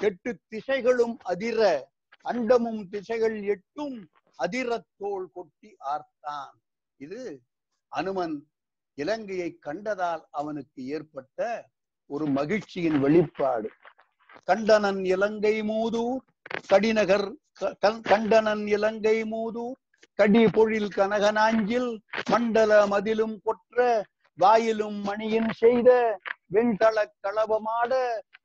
எட்டு 0.00 0.40
திசைகளும் 0.50 1.16
அதிர 1.22 1.89
அண்டமும் 2.24 2.88
திசைகள் 2.88 3.42
எட்டும் 3.42 4.10
அதிரத்தோள் 4.38 5.26
கொட்டி 5.32 5.76
ஆர்த்தான். 5.84 6.50
இது 6.96 7.42
அனுமன் 7.88 8.50
இலங்கையை 8.94 9.58
கண்டதால் 9.66 10.22
அவனுக்கு 10.30 10.86
ஏற்பட்ட 10.86 11.68
ஒரு 12.06 12.26
மகிழ்ச்சியின் 12.26 13.00
வெளிப்பாடு. 13.00 13.70
கண்டனன் 14.46 15.04
இலங்கை 15.04 15.62
மூதூர் 15.62 16.20
கடிநகர் 16.68 17.36
க- 17.52 17.76
கண்டனன் 17.80 18.66
இலங்கை 18.66 19.22
மூதூர் 19.22 19.74
கடி 20.14 20.44
பொழில் 20.44 20.88
கனகனாஞ்சில் 20.88 21.98
மண்டல 22.30 22.86
மதிலும் 22.86 23.40
கொற்ற 23.42 24.04
வாயிலும் 24.40 24.98
மணியின் 25.02 25.50
செய்த 25.52 25.88
வெண்தள 26.54 26.96
களபமாட 27.22 27.92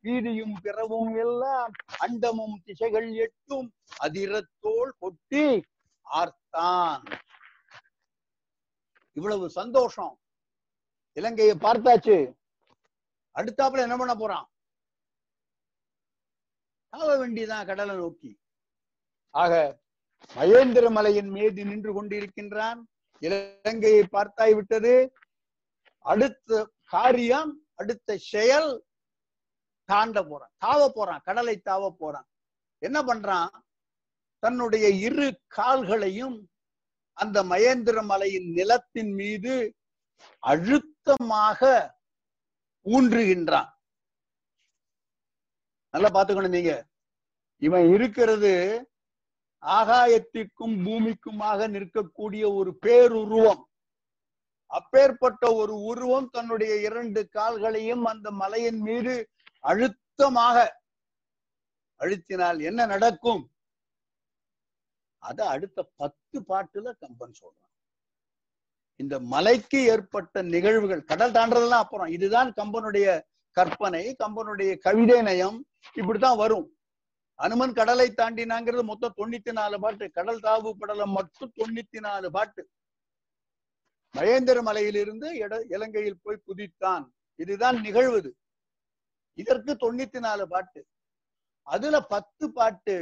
வீதியும் 0.04 0.56
பிறவும் 0.64 1.14
எல்லாம் 1.18 1.72
அண்டமும் 2.00 2.58
திசைகள் 2.64 3.08
எட்டும் 3.14 3.68
அதிரத்தோல் 4.04 4.92
கொட்டி 5.00 5.46
ஆர்த்தான். 6.06 7.04
இவ்வளவு 9.18 9.50
சந்தோஷம். 9.50 10.14
இலங்கையை 11.18 11.56
பார்த்தாச்சு. 11.56 12.18
அடுத்தாப்புல 13.36 13.86
என்ன 13.86 13.98
பண்ண 13.98 14.16
போறான்? 14.16 14.48
தாவ 16.92 17.08
வேண்டிதான் 17.22 17.66
கடலை 17.66 17.96
நோக்கி. 17.96 18.32
ஆக 19.30 19.54
மகேந்திர 20.36 20.92
மலையின் 20.92 21.30
மீது 21.30 21.66
நின்று 21.66 21.92
கொண்டிருக்கின்றான். 21.96 22.80
இலங்கையை 23.20 24.04
பார்த்தாய் 24.12 24.56
விட்டது. 24.56 24.94
அடுத்த 26.06 26.72
காரியம் 26.84 27.52
அடுத்த 27.76 28.18
செயல் 28.18 28.72
தாண்ட 29.86 30.24
போறான். 30.24 30.54
தாவ 30.66 30.88
போறான் 30.88 31.22
கடலை 31.24 31.62
தாவ 31.66 31.90
போறான். 31.90 32.28
என்ன 32.78 33.02
பண்றான்? 33.02 33.50
தன்னுடைய 34.40 34.90
இரு 34.90 35.28
கால்களையும் 35.56 36.38
அந்த 37.14 37.44
மகேந்திர 37.44 38.04
மலையின் 38.04 38.50
நிலத்தின் 38.52 39.14
மீது 39.14 39.54
அழுத்தமாக 40.48 41.62
ஊன்றுகின்றான். 42.86 43.70
நல்லா 45.92 46.10
பாத்துக்கணும் 46.14 46.56
நீங்க. 46.58 46.74
இவன் 47.58 47.94
இருக்கிறது 47.94 48.54
ஆகாயத்திற்கும் 49.62 50.76
பூமிக்குமாக 50.84 51.68
நிற்கக்கூடிய 51.68 52.56
ஒரு 52.56 52.78
பேருருவம். 52.78 53.64
அப்பேற்பட்ட 54.78 55.44
ஒரு 55.54 55.74
உருவம் 55.82 56.30
தன்னுடைய 56.30 56.74
இரண்டு 56.88 57.22
கால்களையும் 57.34 58.06
அந்த 58.06 58.28
மலையின் 58.32 58.82
மீது 58.88 59.14
அழுத்தமாக 59.60 60.66
அழுத்தினால் 62.00 62.60
என்ன 62.62 62.86
நடக்கும்? 62.86 63.44
அத 65.18 65.40
அடுத்த 65.48 65.80
பத்து 65.96 66.38
பாட்டுல 66.50 66.94
கம்பன் 67.00 67.36
சொல்றான். 67.42 67.74
இந்த 68.96 69.16
மலைக்கு 69.34 69.80
ஏற்பட்ட 69.94 70.42
நிகழ்வுகள் 70.54 71.04
கடல் 71.04 71.32
தாண்டதெல்லாம் 71.32 71.84
அப்புறம். 71.84 72.12
இதுதான் 72.18 72.50
கம்பனுடைய 72.62 73.08
கற்பனை 73.52 74.16
கம்பனுடைய 74.24 74.72
கவிதை 74.78 75.22
நயம். 75.22 75.58
இப்படித்தான் 75.94 76.38
வரும். 76.38 76.68
அனுமன் 77.36 77.74
கடலை 77.74 78.08
தாண்டினாங்கிறது 78.12 78.84
மொத்தம் 78.84 79.18
தொண்ணூத்தி 79.18 79.52
நாலு 79.52 79.80
பாட்டு. 79.80 80.06
கடல் 80.18 80.40
தாவு 80.40 80.72
படலம் 80.80 81.16
மட்டும் 81.18 81.52
தொண்ணூத்தி 81.56 82.00
நாலு 82.08 82.32
பாட்டு. 82.32 82.64
மகேந்திர 84.16 84.62
மலையிலிருந்து 84.62 85.28
இலங்கையில் 85.70 86.20
போய் 86.24 86.44
குதித்தான். 86.48 87.06
இதுதான் 87.40 87.78
நிகழ்வுது. 87.78 88.32
இதற்கு 89.38 89.72
தொண்ணூத்தி 89.74 90.20
நாலு 90.20 90.48
பாட்டு. 90.48 90.82
அதுல 91.68 92.02
பத்து 92.14 92.46
பாட்டு 92.52 92.96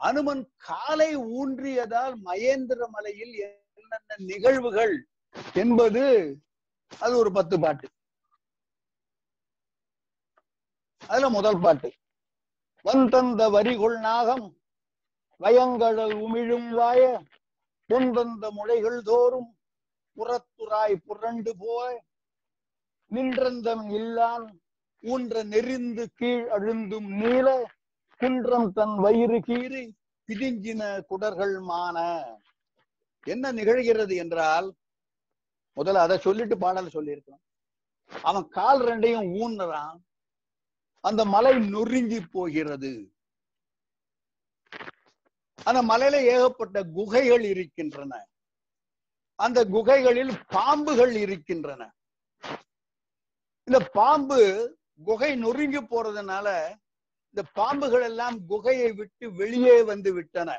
அனுமன் 0.00 0.42
காலை 0.68 1.10
ஊன்றியதால் 1.16 2.14
மகேந்திர 2.24 2.88
மலையில் 2.88 3.34
என்னென்ன 3.34 4.16
நிகழ்வுகள்? 4.16 4.94
என்பது 5.54 6.02
அது 7.00 7.16
ஒரு 7.16 7.32
பத்து 7.32 7.60
பாட்டு. 7.60 7.88
அதுல 11.06 11.28
முதல் 11.28 11.60
பாட்டு 11.60 11.88
வந்தந்த 12.84 13.48
வரிகுள் 13.50 13.96
நாகம் 14.00 14.46
வயங்கடல் 15.40 16.14
உமிழும் 16.24 16.68
வாய 16.70 17.00
பொந்தந்த 17.90 18.44
முளைகள் 18.58 19.00
தோறும் 19.00 19.50
புறத்துறாய் 20.16 20.94
புரண்டு 21.04 21.56
போய் 21.56 21.98
நின்றந்தம் 23.10 23.94
இல்லான் 23.94 24.60
ஊன்ற 25.02 25.42
நெறிந்து 25.42 26.10
கீழ் 26.14 26.44
அழுந்தும் 26.48 27.08
நீல 27.20 27.48
குன்றம் 28.20 28.72
தன் 28.72 28.94
வயிறு 28.94 29.38
கீறி 29.38 29.84
பிதிஞ்சின 30.28 30.82
குடர்கள் 31.06 31.60
மான. 31.60 31.98
என்ன 33.26 33.52
நிகழ்கிறது 33.52 34.14
என்றால் 34.16 34.68
முதல்ல 35.76 36.04
அதை 36.06 36.18
சொல்லிட்டு 36.18 36.56
பாடல 36.56 36.88
சொல்லியிருக்கலாம் 36.88 37.44
அவன் 38.22 38.48
கால் 38.48 38.80
ரெண்டையும் 38.80 39.28
ஊன்றான். 39.42 39.98
அந்த 41.00 41.24
மலை 41.24 41.52
நொறுங்கி 41.68 42.20
போகிறது. 42.20 42.92
அந்த 45.64 45.80
மலையில 45.82 46.16
ஏகப்பட்ட 46.24 46.82
குகைகள் 46.82 47.44
இருக்கின்றன. 47.44 48.12
அந்த 49.44 49.58
குகைகளில் 49.74 50.32
பாம்புகள் 50.54 51.14
இருக்கின்றன. 51.24 51.82
இந்த 53.68 53.78
பாம்பு 53.98 54.40
குகை 55.04 55.30
நொறுங்கி 55.36 55.80
போறதுனால 55.82 56.48
இந்த 57.36 57.42
பாம்புகள் 57.58 58.04
எல்லாம் 58.10 58.36
குகையை 58.50 58.90
விட்டு 58.98 59.26
வெளியே 59.40 59.76
வந்து 59.90 60.10
விட்டன. 60.16 60.50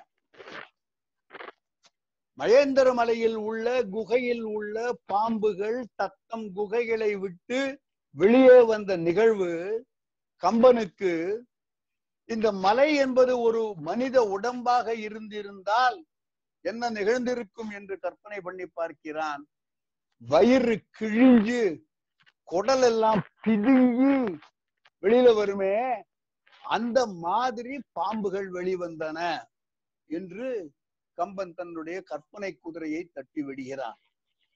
மகேந்திர 2.37 2.87
மலையில் 2.99 3.37
உள்ள 3.49 3.65
குகையில் 3.95 4.45
உள்ள 4.57 4.75
பாம்புகள் 5.11 5.79
தத்தம் 6.01 6.45
குகைகளை 6.55 7.11
விட்டு 7.23 7.59
வெளியே 8.17 8.57
வந்த 8.71 8.91
நிகழ்வு 9.07 9.51
கம்பனுக்கு 10.43 11.11
இந்த 12.29 12.47
மலை 12.65 12.89
என்பது 12.95 13.33
ஒரு 13.39 13.61
மனித 13.87 14.17
உடம்பாக 14.35 14.87
இருந்திருந்தால் 15.07 15.97
என்ன 16.71 16.89
நிகழ்ந்திருக்கும் 16.97 17.71
என்று 17.77 17.95
கற்பனை 18.03 18.39
பண்ணி 18.47 18.65
பார்க்கிறான். 18.79 19.43
வயிறு 20.21 20.75
கிழிஞ்சு 20.99 21.61
குடல் 22.49 22.85
எல்லாம் 22.89 23.21
பிதுங்கி 23.43 24.15
வெளியில 25.03 25.29
வருமே 25.35 25.75
அந்த 26.63 26.99
மாதிரி 27.25 27.73
பாம்புகள் 27.97 28.49
வெளிவந்தன 28.57 29.19
என்று 30.09 30.47
கம்பன் 31.17 31.53
தன்னுடைய 31.53 31.97
கற்பனை 32.11 32.51
குதிரையை 32.63 33.01
தட்டி 33.15 33.41
விடுகிறான். 33.47 33.97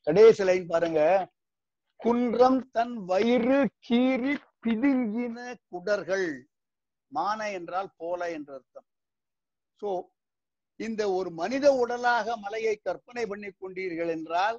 கடைசி 0.07 0.43
லைன் 0.49 0.67
பாருங்க. 0.67 1.01
குன்றம் 1.99 2.61
தன் 2.75 2.95
வயிறு 3.09 3.59
கீறி 3.87 4.33
பிதுங்கின 4.63 5.37
குடர்கள். 5.71 6.29
மான 7.11 7.39
என்றால் 7.57 7.91
போல 7.97 8.21
என்ற 8.37 8.49
அர்த்தம். 8.53 8.87
சோ 9.81 9.89
இந்த 10.79 11.01
ஒரு 11.11 11.29
மனித 11.31 11.65
உடலாக 11.73 12.35
மலையை 12.37 12.75
கற்பனை 12.77 13.23
பண்ணி 13.25 13.49
கொண்டீர்கள் 13.53 14.11
என்றால் 14.11 14.57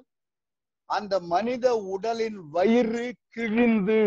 அந்த 0.89 1.15
மனித 1.27 1.65
உடலின் 1.87 2.39
வயிறு 2.51 3.05
கிழிந்து 3.29 4.01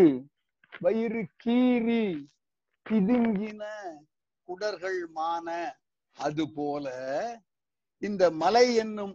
வயிறு 0.81 1.23
கீறி 1.37 2.05
பிதுங்கின 2.87 3.65
குடர்கள் 4.49 5.01
மான 5.11 5.49
அது 6.17 6.45
போல 6.55 6.87
இந்த 8.03 8.23
மலை 8.37 8.67
என்னும் 8.75 9.15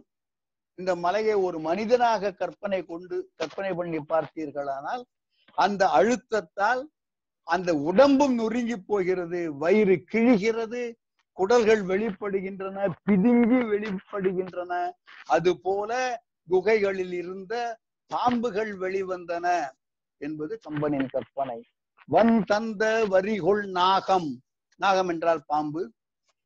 இந்த 0.78 0.92
மலையை 0.96 1.36
ஒரு 1.38 1.58
மனிதனாக 1.60 2.32
கற்பனை 2.32 2.80
கொண்டு 2.82 3.16
கற்பனை 3.36 3.72
பண்ணி 3.74 4.00
பார்த்தீர்களானால் 4.04 5.02
அந்த 5.58 5.82
அழுத்தத்தால் 5.98 6.82
அந்த 7.48 7.70
உடம்பும் 7.84 8.34
நொறுங்கி 8.34 8.78
போகிறது 8.82 9.40
வயிறு 9.60 9.96
கிழிகிறது 10.10 10.82
குடல்கள் 11.38 11.82
வெளிப்படுகின்றன 11.82 12.92
பிதுங்கி 13.06 13.60
வெளிப்படுகின்றன. 13.72 14.90
அது 15.26 15.60
போல 15.60 16.22
குகைகளில் 16.48 17.12
இருந்த 17.12 17.78
பாம்புகள் 18.10 18.72
வெளிவந்தன 18.78 19.70
என்பது 20.16 20.58
கம்பனின் 20.68 21.08
கற்பனை. 21.08 21.64
வன் 22.06 22.44
தந்த 22.44 23.06
வரிகொள் 23.10 23.70
நாகம். 23.70 24.40
நாகம் 24.76 25.08
என்றால் 25.08 25.42
பாம்பு. 25.46 25.92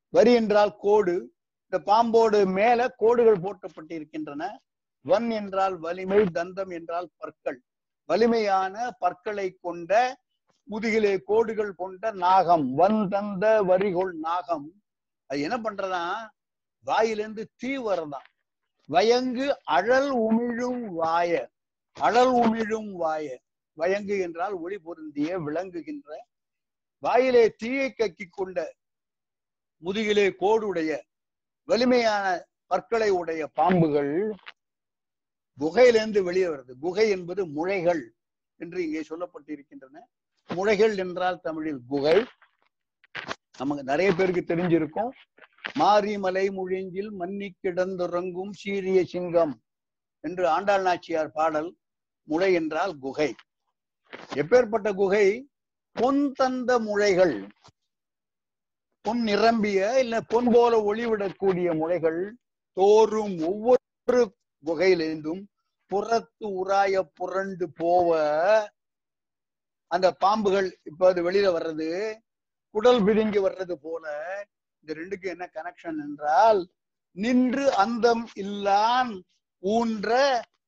வரி 0.08 0.32
என்றால் 0.32 0.76
கோடு. 0.78 1.32
இந்த 1.68 1.92
பாம்போடு 1.92 2.46
மேல 2.52 2.88
கோடுகள் 2.88 3.40
போட்டப்பட்டிருக்கின்றன. 3.40 4.58
வன் 5.02 5.30
என்றால் 5.30 5.76
வலிமை 5.78 6.18
தந்தம் 6.18 6.72
என்றால் 6.72 7.08
பற்கள். 7.16 7.60
வலிமையான 8.04 8.90
பற்களை 8.98 9.56
கொண்ட 9.60 10.16
முதுகிலே 10.70 11.18
கோடுகள் 11.22 11.72
கொண்ட 11.72 12.10
நாகம். 12.10 12.74
வன் 12.74 13.08
தந்த 13.08 13.62
வரிகொள் 13.62 14.12
நாகம். 14.12 14.81
அது 15.32 15.40
என்ன 15.40 15.56
பண்றதா? 15.58 16.00
வாயிலிருந்து 16.86 17.42
தீ 17.56 17.70
வரதான் 17.78 18.26
வயங்கு 18.88 19.46
அழல் 19.64 20.10
உமிழும் 20.20 20.82
வாய. 21.00 21.30
அழல் 21.96 22.32
உமிழும் 22.32 22.90
வாய. 23.02 23.26
வயங்கு 23.78 24.16
என்றால் 24.20 24.52
ஒளி 24.52 24.78
பொருந்திய 24.78 25.38
விளங்குகின்ற. 25.40 26.08
வாயிலே 27.02 27.44
தீயை 27.56 27.86
கக்கி 27.92 28.26
கொண்ட 28.30 28.58
முதுகிலே 29.82 30.26
கோடுடைய 30.40 30.90
வலிமையான 31.68 32.26
பற்களை 32.66 33.10
உடைய 33.10 33.42
பாம்புகள் 33.54 34.12
குகையிலிருந்து 35.58 36.22
வெளியே 36.22 36.46
வருது. 36.46 36.72
குகை 36.80 37.10
என்பது 37.10 37.44
முளைகள் 37.46 38.04
என்று 38.60 38.84
இங்கே 38.84 39.00
சொல்லப்பட்டிருக்கின்றன. 39.00 39.96
முளைகள் 40.50 40.96
என்றால் 40.98 41.40
தமிழில் 41.40 41.82
குகை. 41.88 42.18
நமக்கு 43.58 43.82
நிறைய 43.82 44.12
பேருக்கு 44.12 44.42
தெரிஞ்சிருக்கும். 44.54 45.10
மாரிமலை 45.78 46.44
முழிஞ்சில் 46.50 47.10
மன்னி 47.18 47.48
கிடந்துறங்கும் 47.62 48.50
சீரிய 48.50 49.04
சிங்கம் 49.04 49.62
என்று 50.20 50.48
ஆண்டாள் 50.48 50.82
நாச்சியார் 50.82 51.30
பாடல் 51.30 51.76
முளை 52.28 52.52
என்றால் 52.52 52.98
குகை. 52.98 53.34
எப்பேற்பட்ட 54.34 54.94
குகை? 54.94 55.48
பொன் 55.92 56.32
தந்த 56.32 56.78
முளைகள். 56.78 57.48
பொன் 59.00 59.22
நிரம்பிய 59.22 59.98
இல்ல 59.98 60.20
பொன் 60.20 60.48
போல 60.52 60.94
ஒளிவிடக்கூடிய 60.94 61.68
முளைகள் 61.78 62.30
தோறும் 62.72 63.38
ஒவ்வொரு 63.40 64.34
குகையிலிருந்தும் 64.64 65.42
புறத்து 65.86 66.46
உராய 66.48 67.00
புரண்டு 67.14 67.68
போவ. 67.80 68.10
அந்த 69.86 70.16
பாம்புகள் 70.24 70.68
இப்ப 70.82 71.08
அது 71.08 71.30
வெளியில 71.30 71.48
வர்றது 71.56 71.88
குடல் 72.74 73.00
பிதுங்கி 73.02 73.40
வர்றது 73.46 73.72
போல 73.72 74.04
இந்த 74.80 74.90
ரெண்டுக்கு 75.00 75.26
என்ன 75.28 75.50
கனெக்ஷன் 75.54 75.98
என்றால் 76.06 76.60
நின்று 77.16 77.64
அந்தம் 77.74 78.28
இல்லான் 78.34 79.12
ஊன்ற 79.62 80.10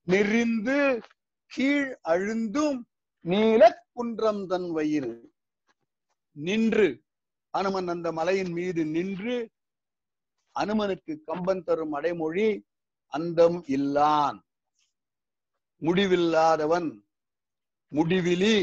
நெறிந்து 0.07 1.01
கீழ் 1.47 1.99
அழுந்தும் 2.05 2.81
நீல 3.25 3.63
குன்றம் 3.93 4.47
தன் 4.47 4.71
வயிறு. 4.71 5.33
நின்று 6.37 6.89
அனுமன் 7.55 7.89
அந்த 7.89 8.13
மலையின் 8.13 8.53
மீது 8.53 8.85
நின்று 8.87 9.37
அனுமனுக்கு 10.57 11.13
கம்பன் 11.25 11.65
தரும் 11.65 11.93
அடைமொழி 11.93 12.49
அந்தம் 13.13 13.65
இல்லான். 13.67 14.39
முடிவில்லாதவன் 15.83 16.91
முடிவிலி 17.93 18.57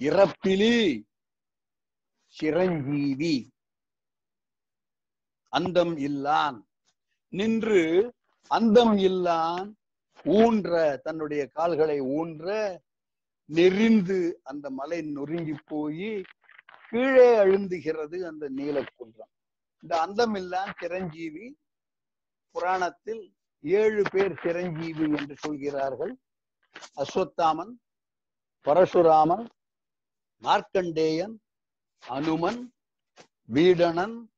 இறப்பிலி 0.00 0.76
சிரஞ்சீவி. 2.38 3.36
அந்தம் 5.48 5.96
இல்லான். 5.96 6.58
நின்று 7.28 7.82
அந்தம் 8.50 8.96
இல்லான் 8.98 9.68
ஊன்ற 10.24 10.96
தன்னுடைய 11.02 11.46
கால்களை 11.46 12.00
ஊன்ற 12.00 12.46
நெறிந்து 13.48 14.18
அந்த 14.42 14.70
மலை 14.70 14.98
நொறுங்கி 15.02 15.54
போய் 15.66 16.22
கீழே 16.88 17.28
அழுந்துகிறது 17.38 18.16
அந்த 18.26 18.44
நீலக்குன்றம். 18.56 19.32
இந்த 19.82 20.00
அந்தம் 20.00 20.34
இல்லான் 20.34 20.72
சிரஞ்சீவி 20.78 21.46
புராணத்தில் 22.50 23.22
ஏழு 23.60 24.02
பேர் 24.10 24.34
சிரஞ்சீவி 24.42 25.04
என்று 25.18 25.34
சொல்கிறார்கள். 25.36 26.14
அஸ்வத்தாமன் 26.96 27.72
பரசுராமன் 28.64 29.46
மார்க்கண்டேயன் 30.42 31.36
அனுமன் 32.02 32.72
வீடணன் 33.44 34.30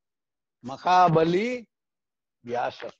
மகாபலி 0.67 1.63
வியாசர். 2.39 2.97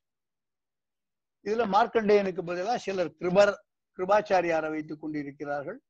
இதுல 1.44 1.66
மார்க்கண்டேயனுக்கு 1.76 2.42
பதிலாக 2.42 2.78
சிலர் 2.78 3.16
கிருபர் 3.20 3.54
கிருபாச்சாரியாரை 3.98 4.70
வைத்துக் 4.70 5.02
கொண்டிருக்கிறார்கள். 5.02 5.82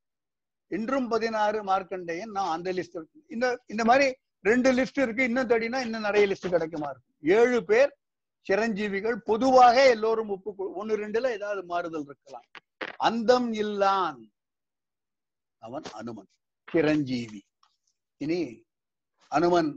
இன்றும் 0.67 1.07
பதினாறு 1.07 1.63
மார்க்கண்டேயன் 1.63 2.29
நான் 2.29 2.49
அந்த 2.49 2.73
லிஸ்ட் 2.73 2.97
இருக்கு. 2.99 3.23
இந்த 3.27 3.63
இந்த 3.67 3.83
மாதிரி 3.83 4.15
ரெண்டு 4.39 4.73
லிஸ்ட் 4.73 5.01
இருக்கு. 5.01 5.23
இன்னும் 5.23 5.49
தேடினா 5.49 5.79
இன்னும் 5.81 6.01
நிறைய 6.01 6.27
லிஸ்ட் 6.27 6.49
கிடைக்குமா 6.49 6.89
இருக்கும் 6.89 7.17
ஏழு 7.19 7.65
பேர் 7.65 7.95
சிரஞ்சீவிகள் 8.49 9.15
பொதுவாக 9.15 9.89
எல்லோரும் 9.89 10.29
ஒப்பு 10.29 10.73
ஒன்னு 10.73 10.97
ரெண்டுல 10.97 11.31
ஏதாவது 11.31 11.65
மாறுதல் 11.65 12.03
இருக்கலாம். 12.03 12.47
அந்தம் 12.97 13.53
இல்லான் 13.53 14.31
அவன் 15.57 15.83
அனுமன் 15.93 16.29
சிரஞ்சீவி. 16.71 17.41
இனி 18.23 18.41
அனுமன் 19.27 19.69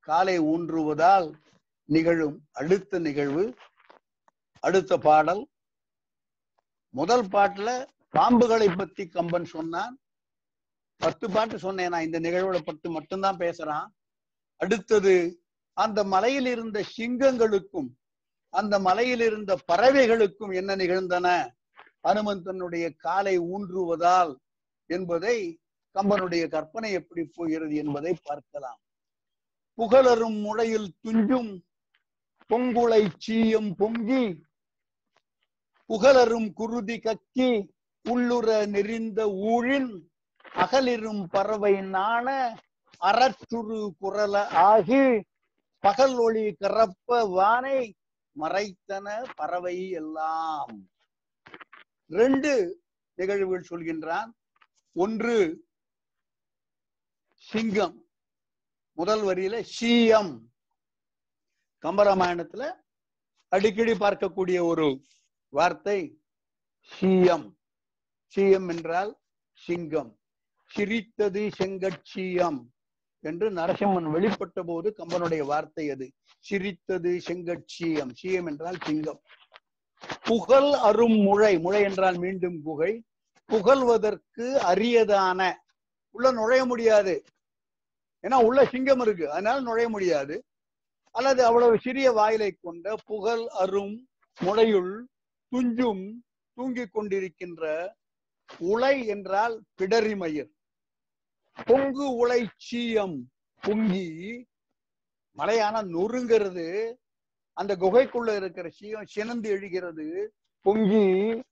காலை 0.00 0.40
ஊன்றுவதால் 0.40 1.26
நிகழும் 1.84 2.36
அடுத்த 2.52 2.98
நிகழ்வு 2.98 3.44
அடுத்த 4.60 4.98
பாடல். 4.98 5.42
முதல் 6.94 7.24
பாட்டுல 7.24 7.68
பாம்புகளை 8.12 8.68
பத்தி 8.76 9.08
கம்பன் 9.08 9.44
சொன்னான். 9.44 9.94
பத்து 10.96 11.30
பாட்டு 11.30 11.58
சொன்னேன் 11.58 11.88
நான் 11.88 12.02
இந்த 12.02 12.20
நிகழ்வுல 12.20 12.58
பத்து 12.64 12.90
மட்டும்தான் 12.90 13.36
பேசுறான். 13.36 13.88
அடுத்தது 14.56 15.14
அந்த 15.72 16.04
மலையில் 16.04 16.46
இருந்த 16.46 16.84
சிங்கங்களுக்கும் 16.96 17.90
அந்த 18.48 18.78
மலையில் 18.78 19.20
இருந்த 19.20 19.52
பறவைகளுக்கும் 19.72 20.54
என்ன 20.54 20.76
நிகழ்ந்தன? 20.76 21.28
அனுமன் 22.00 22.42
தன்னுடைய 22.42 22.86
காலை 22.96 23.34
ஊன்றுவதால் 23.40 24.32
என்பதை 24.90 25.38
கம்பனுடைய 25.94 26.48
கற்பனை 26.48 26.92
எப்படி 26.92 27.22
போகிறது 27.34 27.74
என்பதை 27.74 28.18
பார்க்கலாம். 28.22 28.80
புகழரும் 29.74 30.38
முளையில் 30.40 30.94
துஞ்சும் 31.00 31.64
பொங்குளை 32.48 33.02
சீயம் 33.26 33.72
பொங்கி 33.76 34.24
புகழரும் 35.88 36.52
குருதி 36.52 36.96
கக்கி 36.98 37.50
உள்ளுற 38.08 38.48
நெறிந்த 38.68 39.20
ஊழின் 39.50 39.90
அகலிரும் 40.54 41.24
பறவை 41.30 41.80
நாண 41.80 42.56
அறற்றுரு 43.00 43.80
குரல 44.00 44.36
ஆகி 44.46 45.04
பகல் 45.78 46.14
ஒளி 46.14 46.56
கரப்ப 46.60 47.30
வானை 47.30 47.94
மறைத்தன 48.40 49.06
பறவை 49.34 49.90
எல்லாம். 49.90 50.74
ரெண்டு 52.06 52.52
நிகழ்வுகள் 53.14 53.66
சொல்கின்றான். 53.70 54.30
ஒன்று 54.94 55.36
சிங்கம். 57.50 57.94
முதல் 58.98 59.22
வரியில 59.28 59.56
சீயம் 59.76 60.32
கம்பராமாயணத்துல 61.84 62.64
அடிக்கடி 63.52 63.92
பார்க்கக்கூடிய 63.92 64.58
ஒரு 64.64 64.86
வார்த்தை 65.52 65.98
சீயம் 66.90 67.46
சீயம் 68.34 68.68
என்றால் 68.68 69.10
சிங்கம். 69.60 70.10
சிரித்தது 70.70 71.42
செங்கட்சியம் 71.58 72.60
என்று 73.24 73.46
நரசிம்மன் 73.50 74.08
வெளிப்பட்ட 74.16 74.60
போது 74.64 74.88
கம்பனுடைய 74.98 75.42
வார்த்தை 75.44 75.86
அது. 75.90 76.06
சிரித்தது 76.44 77.12
செங்கட்சியம் 77.28 78.12
சீயம் 78.20 78.48
என்றால் 78.52 78.78
சிங்கம். 78.86 79.20
புகழ் 80.28 80.70
அரும் 80.88 81.18
முளை 81.26 81.52
முளை 81.58 81.82
என்றால் 81.82 82.18
மீண்டும் 82.18 82.58
குகை 82.62 82.92
புகழ்வதற்கு 83.50 84.46
அரியதான. 84.72 85.40
உள்ள 86.14 86.28
நுழைய 86.32 86.62
முடியாது. 86.64 87.14
ஏன்னா 88.22 88.44
உள்ள 88.44 88.64
சிங்கம் 88.64 89.00
இருக்கு. 89.00 89.30
அதனால 89.30 89.60
நுழைய 89.60 89.88
முடியாது. 89.88 90.44
அல்லது 91.12 91.44
அவ்வளவு 91.44 91.78
சிறிய 91.80 92.12
வாயிலை 92.12 92.50
கொண்ட 92.52 92.96
புகழ் 93.06 93.46
அரும் 93.46 94.08
முளையுள் 94.40 95.04
துஞ்சும் 95.52 96.04
தூங்கிக் 96.54 96.94
கொண்டிருக்கின்ற 96.96 97.88
உலை 98.58 99.06
என்றால் 99.06 99.62
பிடரிமயிர். 99.78 100.50
பொங்கு 101.64 102.14
உலை 102.14 102.48
சீயம் 102.70 103.16
பொங்கி 103.60 104.08
மலையான 105.38 105.82
நொறுங்கிறது. 105.82 106.94
அந்த 107.52 107.76
குகைக்குள்ள 107.76 108.36
இருக்கிற 108.36 108.70
சீயம் 108.80 109.06
சினந்து 109.06 109.48
எழுகிறது. 109.50 110.34
பொங்கி 110.60 111.42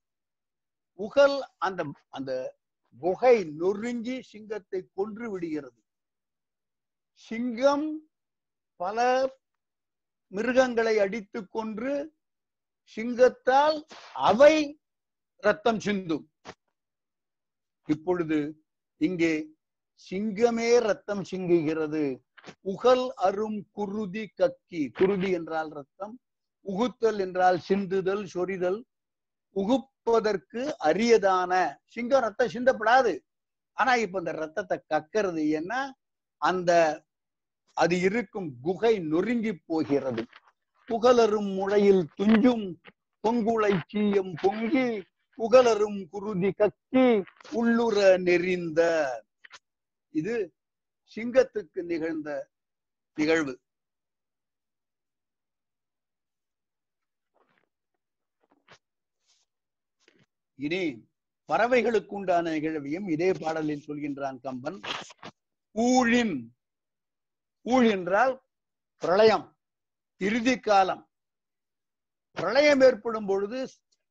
உகல் 0.93 1.37
அந்த 1.57 1.85
அந்த 2.09 2.31
குகை 2.99 3.43
நொறுங்கி 3.43 4.21
சிங்கத்தை 4.21 4.87
கொன்று 4.93 5.31
விடுகிறது. 5.31 5.78
சிங்கம் 7.27 7.87
பல 8.79 8.97
மிருகங்களை 10.31 10.95
அடித்து 11.05 11.39
கொன்று 11.47 11.93
சிங்கத்தால் 12.97 13.77
அவை 14.29 14.55
ரத்தம் 15.43 15.79
சிந்தும். 15.79 16.25
இப்பொழுது 17.87 18.39
இங்கே 19.01 19.33
சிங்கமே 20.07 20.69
ரத்தம் 20.87 21.23
சிங்குகிறது. 21.23 22.03
புகழ் 22.65 23.05
அரும் 23.27 23.59
குருதி 23.77 24.25
கக்கி 24.39 24.81
குருதி 24.99 25.29
என்றால் 25.39 25.71
ரத்தம் 25.79 26.15
உகுத்தல் 26.65 27.19
என்றால் 27.25 27.57
சிந்துதல் 27.67 28.23
சொரிதல் 28.35 28.79
உகுப்பதற்கு 29.55 30.61
அரியதான 30.89 31.51
சிங்கம் 31.95 32.23
ரத்தம் 32.25 32.53
சிந்தப்படாது. 32.55 33.13
ஆனா 33.77 33.91
இப்ப 34.05 34.19
இந்த 34.23 34.33
ரத்தத்தை 34.43 34.77
கக்கிறது 34.93 35.43
ஏன்னா 35.59 35.81
அந்த 36.41 36.71
அது 37.81 37.95
இருக்கும் 38.07 38.49
குகை 38.65 38.93
நொறுங்கி 39.11 39.53
போகிறது. 39.69 40.23
புகழரும் 40.89 41.51
முளையில் 41.57 42.03
துஞ்சும் 42.19 42.65
பொங்குளை 43.23 43.73
சீயம் 43.91 44.33
பொங்கி 44.43 44.85
புகழரும் 45.39 45.99
குருதி 46.13 46.49
கக்கி 46.59 47.05
உள்ளுற 47.59 47.97
நெறிந்த. 48.27 48.81
இது 50.19 50.35
சிங்கத்துக்கு 51.15 51.81
நிகழ்ந்த 51.91 52.29
நிகழ்வு. 53.17 53.53
இனி 60.65 60.83
பறவைகளுக்கு 61.49 62.13
உண்டான 62.19 62.51
நிகழ்வையும் 62.55 63.07
இதே 63.15 63.29
பாடலில் 63.41 63.85
சொல்கின்றான் 63.87 64.39
கம்பன். 64.45 64.79
ஊழின் 65.75 66.35
ஊழ் 67.61 67.87
என்றால் 67.89 68.33
பிரளயம் 69.01 69.45
இறுதி 70.21 70.59
காலம். 70.59 71.03
பிரளயம் 72.37 72.81
ஏற்படும் 72.81 73.25
பொழுது 73.25 73.59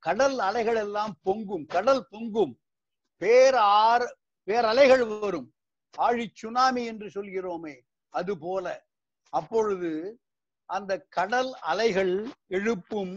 கடல் 0.03 0.39
அலைகள் 0.39 0.77
எல்லாம் 0.77 1.15
பொங்கும் 1.23 1.67
கடல் 1.67 2.07
பொங்கும். 2.11 2.55
பேரார் 3.23 4.07
பேரலைகள் 4.49 5.21
வரும். 5.21 5.49
ஆழி 5.95 6.31
சுனாமி 6.35 6.85
என்று 6.85 7.09
சொல்கிறோமே 7.09 7.75
அது 8.15 8.39
போல. 8.39 8.67
அப்பொழுது 9.33 9.91
அந்த 10.69 10.93
கடல் 11.09 11.51
அலைகள் 11.55 12.15
எழுப்பும் 12.47 13.17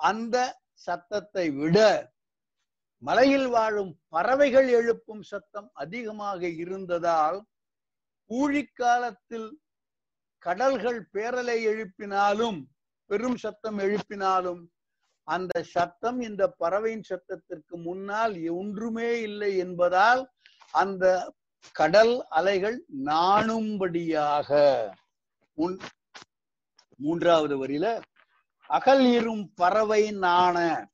அந்த 0.00 0.36
சத்தத்தை 0.72 1.50
விட 1.50 1.78
மலையில் 3.02 3.48
வாழும் 3.48 3.92
பறவைகள் 4.08 4.68
எழுப்பும் 4.68 5.22
சத்தம் 5.22 5.70
அதிகமாக 5.72 6.48
இருந்ததால் 6.48 7.38
ஊழிக்காலத்தில் 8.30 9.58
கடல்கள் 10.38 11.08
பேரலை 11.12 11.58
எழுப்பினாலும் 11.66 12.68
பெரும் 13.06 13.36
சத்தம் 13.36 13.78
எழுப்பினாலும் 13.78 14.68
அந்த 15.24 15.62
சத்தம் 15.62 16.20
இந்த 16.20 16.48
பறவையின் 16.48 17.04
சத்தத்திற்கு 17.08 17.76
முன்னால் 17.82 18.48
ஒன்றுமே 18.50 19.20
இல்லை 19.20 19.56
என்பதால் 19.56 20.30
அந்த 20.70 21.32
கடல் 21.72 22.26
அலைகள் 22.28 22.84
நாணும்படியாக. 23.04 24.50
முன் 25.54 25.78
மூன்றாவது 26.96 27.56
வரியில 27.58 28.02
அகல் 28.70 29.04
இரும் 29.06 29.52
பறவை 29.54 30.10
நாண 30.10 30.86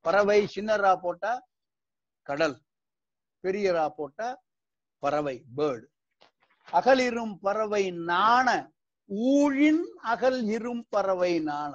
பறவை 0.00 0.48
சின்னரா 0.54 0.96
போட்டா 0.96 1.46
கடல் 2.22 2.60
பெரியரா 3.44 3.88
போட்டா 3.88 4.42
பறவை 4.98 5.44
பேர்டு 5.56 5.91
அகல் 6.72 6.98
இரும் 6.98 7.34
பறவை 7.40 7.84
நாண 8.10 8.48
ஊழின் 9.32 9.82
அகல் 10.12 10.40
இரும் 10.46 10.84
பறவை 10.88 11.32
நாண. 11.40 11.72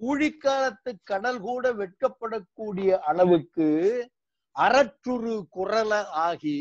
ஊழிக்காலத்து 0.00 0.90
கடல் 1.02 1.40
கூட 1.40 1.64
வெட்கப்படக்கூடிய 1.72 2.90
அளவுக்கு 3.10 3.68
அறற்றுரு 4.56 5.34
குரல 5.56 5.92
ஆகி 6.26 6.58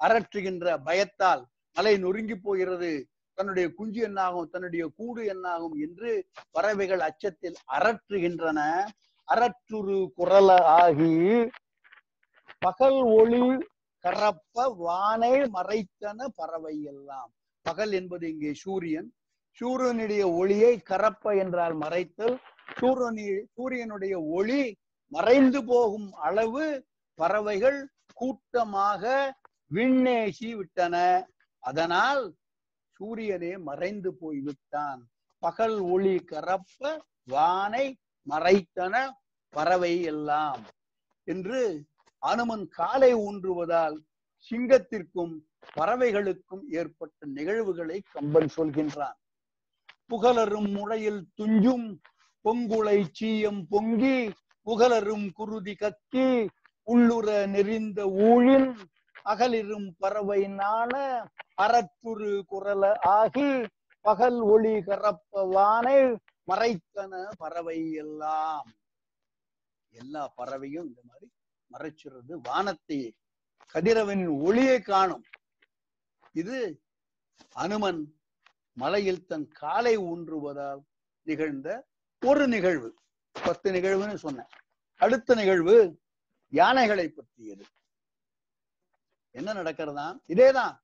அரற்றுகின்ற 0.00 0.66
பயத்தால் 0.84 1.42
மலை 1.76 1.94
நொறுங்கி 1.96 2.36
போகிறது. 2.36 2.92
தன்னுடைய 3.38 3.66
குஞ்சு 3.74 4.00
என்னாகும் 4.00 4.50
தன்னுடைய 4.50 4.84
கூடு 4.96 5.22
என்னாகும் 5.26 5.74
என்று 5.76 6.10
பறவைகள் 6.50 7.02
அச்சத்தில் 7.08 7.58
அரற்றுகின்றன 7.76 8.60
அரற்றுரு 9.28 9.98
குரல 10.18 10.50
ஆகி 10.80 11.14
பகல் 12.58 13.00
ஒளி 13.16 13.42
கரப்ப 14.06 14.64
வானை 14.78 15.34
மறைத்தன 15.54 16.26
பறவை 16.34 16.74
எல்லாம் 16.92 17.30
பகல் 17.66 17.92
என்பது 17.92 18.24
இங்கே 18.32 18.52
சூரியன். 18.64 19.08
சூரியனுடைய 19.58 20.24
ஒளியை 20.32 20.72
கரப்ப 20.90 21.24
என்றால் 21.42 21.74
மறைத்தல். 21.74 22.36
சூரியனி 22.78 23.24
சூரியனுடைய 23.54 24.14
ஒளி 24.38 24.60
மறைந்து 25.12 25.60
போகும் 25.64 26.08
அளவு 26.26 26.66
பறவைகள் 27.18 27.78
கூட்டமாக 28.14 29.02
விண்ணேசி 29.70 30.50
விட்டன. 30.54 30.96
அதனால் 31.62 32.22
சூரியனே 33.00 33.52
மறைந்து 33.68 34.10
போய் 34.14 34.40
விட்டான் 34.40 35.00
பகல் 35.42 35.78
ஒளி 35.94 36.16
கரப்ப 36.32 36.82
வானை 37.24 37.84
மறைத்தன 38.26 38.94
பறவை 39.54 39.94
எல்லாம். 40.12 40.62
என்று 41.28 41.60
அனுமன் 42.18 42.68
காலை 42.68 43.14
ஊன்றுவதால் 43.14 43.96
சிங்கத்திற்கும் 44.50 45.40
பறவைகளுக்கும் 45.74 46.64
ஏற்பட்ட 46.68 47.26
நிகழ்வுகளை 47.26 48.02
கம்பன் 48.12 48.48
சொல்கின்றான். 48.56 49.16
புகழரும் 50.08 50.70
முளையில் 50.70 51.28
துஞ்சும் 51.34 52.00
பொங்குளை 52.44 53.04
சீயம் 53.20 53.66
பொங்கி 53.68 54.32
புகழரும் 54.66 55.32
குருதி 55.32 55.74
கக்கி 55.74 56.48
உள்ளுற 56.86 57.46
நெறிந்த 57.46 58.04
ஊழின் 58.04 58.76
அகலிரும் 59.24 59.88
பறவை 59.98 60.46
நாண 60.46 61.22
அறத்துரு 61.62 62.42
குரல 62.50 62.98
ஆகி 62.98 63.66
பகல் 64.00 64.40
ஒளி 64.40 64.72
கரப்ப 64.72 65.48
வானை 65.48 66.18
மறைத்தன 66.46 67.30
பறவை 67.38 67.92
எல்லாம். 67.92 68.66
எல்லா 69.90 70.32
பறவையும் 70.34 70.86
இந்த 70.86 71.00
மாதிரி 71.04 71.30
மறைச்சிருது 71.72 72.38
வானத்தை 72.42 73.16
கதிரவனின் 73.72 74.40
ஒளியை 74.40 74.80
காணும். 74.80 75.24
இது 76.32 76.82
அனுமன் 77.52 78.20
மலையில் 78.72 79.26
தன் 79.26 79.48
காலை 79.48 79.98
ஊன்றுவதால் 79.98 80.82
நிகழ்ந்த 81.22 81.86
ஒரு 82.26 82.48
நிகழ்வு. 82.48 82.94
பத்து 83.32 83.72
நிகழ்வுன்னு 83.72 84.14
சொன்னேன். 84.14 84.46
அடுத்த 84.96 85.34
நிகழ்வு 85.34 86.02
யானைகளை 86.48 87.08
பற்றியது. 87.08 87.64
என்ன 89.30 89.52
நடக்கிறதா 89.52 90.18
இதேதான். 90.28 90.76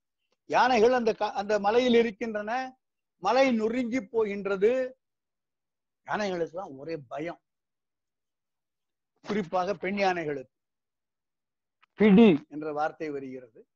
யானைகள் 0.47 0.93
அந்த 0.93 1.15
அந்த 1.17 1.59
மலையில் 1.59 1.95
இருக்கின்றன. 1.95 2.79
மலை 3.19 3.53
நொறுங்கி 3.53 4.01
போகின்றது. 4.01 4.99
யானைகளுக்கெல்லாம் 6.07 6.77
ஒரே 6.77 6.97
பயம். 6.97 7.41
குறிப்பாக 9.27 9.75
பெண் 9.75 9.99
யானைகளுக்கு. 9.99 10.52
பிடி. 11.95 12.45
என்ற 12.49 12.73
வார்த்தை 12.73 13.11
வருகிறது. 13.11 13.67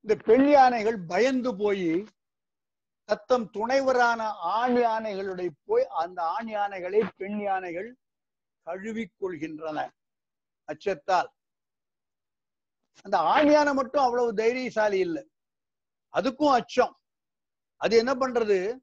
இந்த 0.00 0.22
பெண் 0.24 0.48
யானைகள் 0.48 0.98
பயந்து 0.98 1.56
போய் 1.56 2.04
தத்தம் 3.04 3.50
துணைவரான 3.52 4.20
ஆண் 4.36 4.76
யானைகளுடைய 4.76 5.50
போய் 5.64 5.86
அந்த 5.86 6.22
ஆண் 6.22 6.48
யானைகளை 6.48 7.02
பெண் 7.16 7.40
யானைகள் 7.40 7.96
கழுவிக் 8.62 9.12
கொள்கின்றன. 9.20 9.90
அச்சத்தால். 10.64 11.30
அந்த 13.02 13.18
ஆண் 13.18 13.50
யானை 13.50 13.72
மட்டும் 13.72 14.02
அவ்வளவு 14.02 14.34
தைரியசாலி 14.34 14.98
இல்லை. 14.98 15.28
அதுக்கும் 16.12 16.52
அச்சம். 16.52 16.98
அது 17.76 17.96
என்ன 17.96 18.14
பண்றது? 18.14 18.78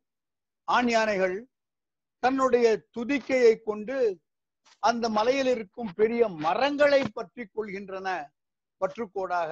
ஆண் 0.63 0.87
யானைகள் 0.87 1.47
தன்னுடைய 2.19 2.81
துதிக்கையை 2.89 3.59
கொண்டு 3.59 4.19
அந்த 4.79 5.09
மலையில் 5.09 5.45
இருக்கும் 5.45 5.91
பெரிய 5.95 6.27
மரங்களை 6.27 7.03
பற்றி 7.13 7.49
கொள்கின்றன. 7.55 8.27
பற்றுக்கோடாக 8.81 9.51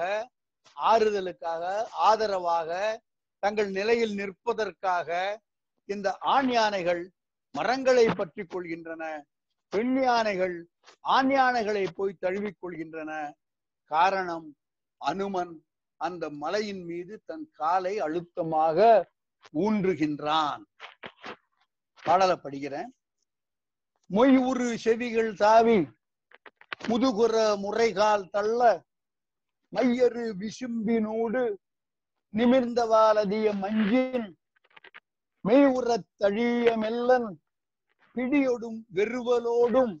ஆறுதலுக்காக 0.76 1.64
ஆதரவாக 2.08 3.00
தங்கள் 3.42 3.70
நிலையில் 3.70 4.14
நிற்பதற்காக 4.14 5.38
இந்த 5.88 6.08
ஆண் 6.34 6.50
யானைகள் 6.50 7.02
மரங்களை 7.54 8.06
பற்றி 8.08 8.42
கொள்கின்றன 8.42 9.04
பெண் 9.72 9.96
யானைகள் 10.02 10.56
ஆண் 11.00 11.30
யானைகளை 11.30 11.84
போய் 11.94 12.20
தழுவிக் 12.20 12.60
கொள்கின்றன. 12.62 13.12
காரணம் 13.90 14.46
அனுமன் 15.00 15.54
அந்த 16.00 16.24
மலையின் 16.42 16.82
மீது 16.84 17.14
தன் 17.26 17.46
காலை 17.52 17.94
அழுத்தமாக 18.00 18.78
ஊன்றுகின்றான். 19.54 20.62
பாடலை 22.02 22.36
படிக்கிறேன். 22.42 22.90
மொய் 24.10 24.36
உரு 24.50 24.68
செவிகள் 24.78 25.32
தாவி 25.34 25.78
முதுகுற 26.88 27.34
முறைகால் 27.64 28.30
தள்ள 28.30 28.60
மையரு 29.72 30.24
விசும்பினோடு 30.38 31.42
நிமிர்ந்தவாலதிய 32.34 33.46
மஞ்சின் 33.62 34.28
மெய் 35.44 35.66
உறத் 35.76 36.08
தழிய 36.18 36.76
மெல்லன் 36.76 37.28
பிடியொடும் 38.16 38.80
வெறுவலோடும் 38.94 39.94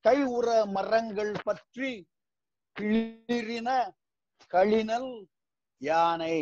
கை 0.00 0.22
உற 0.28 0.66
மரங்கள் 0.66 1.34
பற்றி 1.44 1.90
கிளிரின 2.76 3.68
களினல் 4.50 5.12
யானை. 5.80 6.36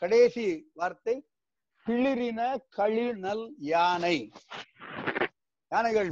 கடைசி 0.00 0.46
வார்த்தை 0.72 1.14
பிளிரின 1.86 2.40
களிநல் 2.76 3.44
யானை. 3.56 4.16
யானைகள் 5.72 6.10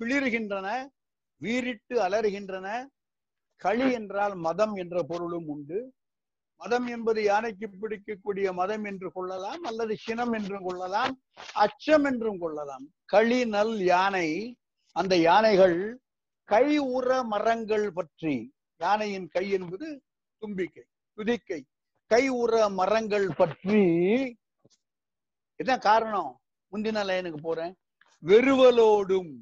பிளிர்கின்றன 0.00 0.68
வீரிட்டு 1.40 1.94
அலறுகின்றன 2.00 2.66
களி 3.64 3.86
என்றால் 3.92 4.34
மதம் 4.46 4.74
என்ற 4.82 5.02
பொருளும் 5.02 5.48
உண்டு. 5.54 5.78
மதம் 6.60 6.86
என்பது 6.86 7.20
யானைக்கு 7.22 7.66
பிடிக்கக்கூடிய 7.82 8.48
மதம் 8.52 8.84
என்று 8.84 9.08
கொள்ளலாம் 9.12 9.62
அல்லது 9.62 9.92
சினம் 9.96 10.32
என்றும் 10.32 10.66
கொள்ளலாம் 10.66 11.14
அச்சம் 11.54 12.04
என்றும் 12.04 12.38
கொள்ளலாம். 12.38 12.84
களி 13.04 13.40
நல் 13.54 13.76
யானை 13.92 14.28
அந்த 14.96 15.14
யானைகள் 15.28 15.78
கை 16.48 16.66
உற 16.96 17.08
மரங்கள் 17.32 17.86
பற்றி 17.92 18.34
யானையின் 18.80 19.28
கை 19.28 19.44
என்பது 19.50 19.88
தும்பிக்கை 20.42 20.84
துதிக்கை. 21.18 21.60
கை 22.10 22.22
உற 22.42 22.52
மரங்கள் 22.78 23.28
பற்றி 23.36 23.82
என்ன 25.60 25.72
காரணம்? 25.78 26.30
முந்தின 26.72 27.02
லைனுக்கு 27.08 27.40
போறேன். 27.42 27.72
வெறுவலோடும் 28.22 29.32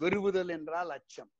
வெறுவுதல் 0.00 0.50
என்றால் 0.56 0.90
அச்சம். 0.90 1.30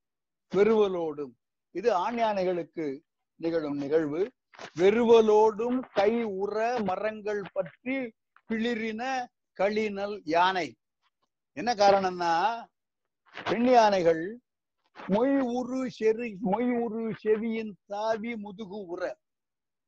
வெறுவலோடும் 0.53 1.35
இது 1.71 1.95
ஆண் 1.95 2.19
யானைகளுக்கு 2.19 3.01
நிகழும் 3.37 3.77
நிகழ்வு. 3.77 4.33
வெறுவலோடும் 4.79 5.79
கை 5.93 6.25
உற 6.25 6.79
மரங்கள் 6.83 7.43
பற்றி 7.53 7.97
பிளிரின 8.49 9.27
களினல் 9.53 10.21
யானை. 10.25 10.77
என்ன 11.53 11.75
காரணம்னா 11.75 12.33
பெண் 13.45 13.69
யானைகள் 13.69 14.41
மொய் 15.09 15.39
உரு 15.39 15.91
செறி 15.99 16.37
மொய் 16.45 16.71
உரு 16.81 17.15
செவியின் 17.19 17.73
தாவி 17.87 18.37
முதுகு 18.37 18.79
உற. 18.87 19.19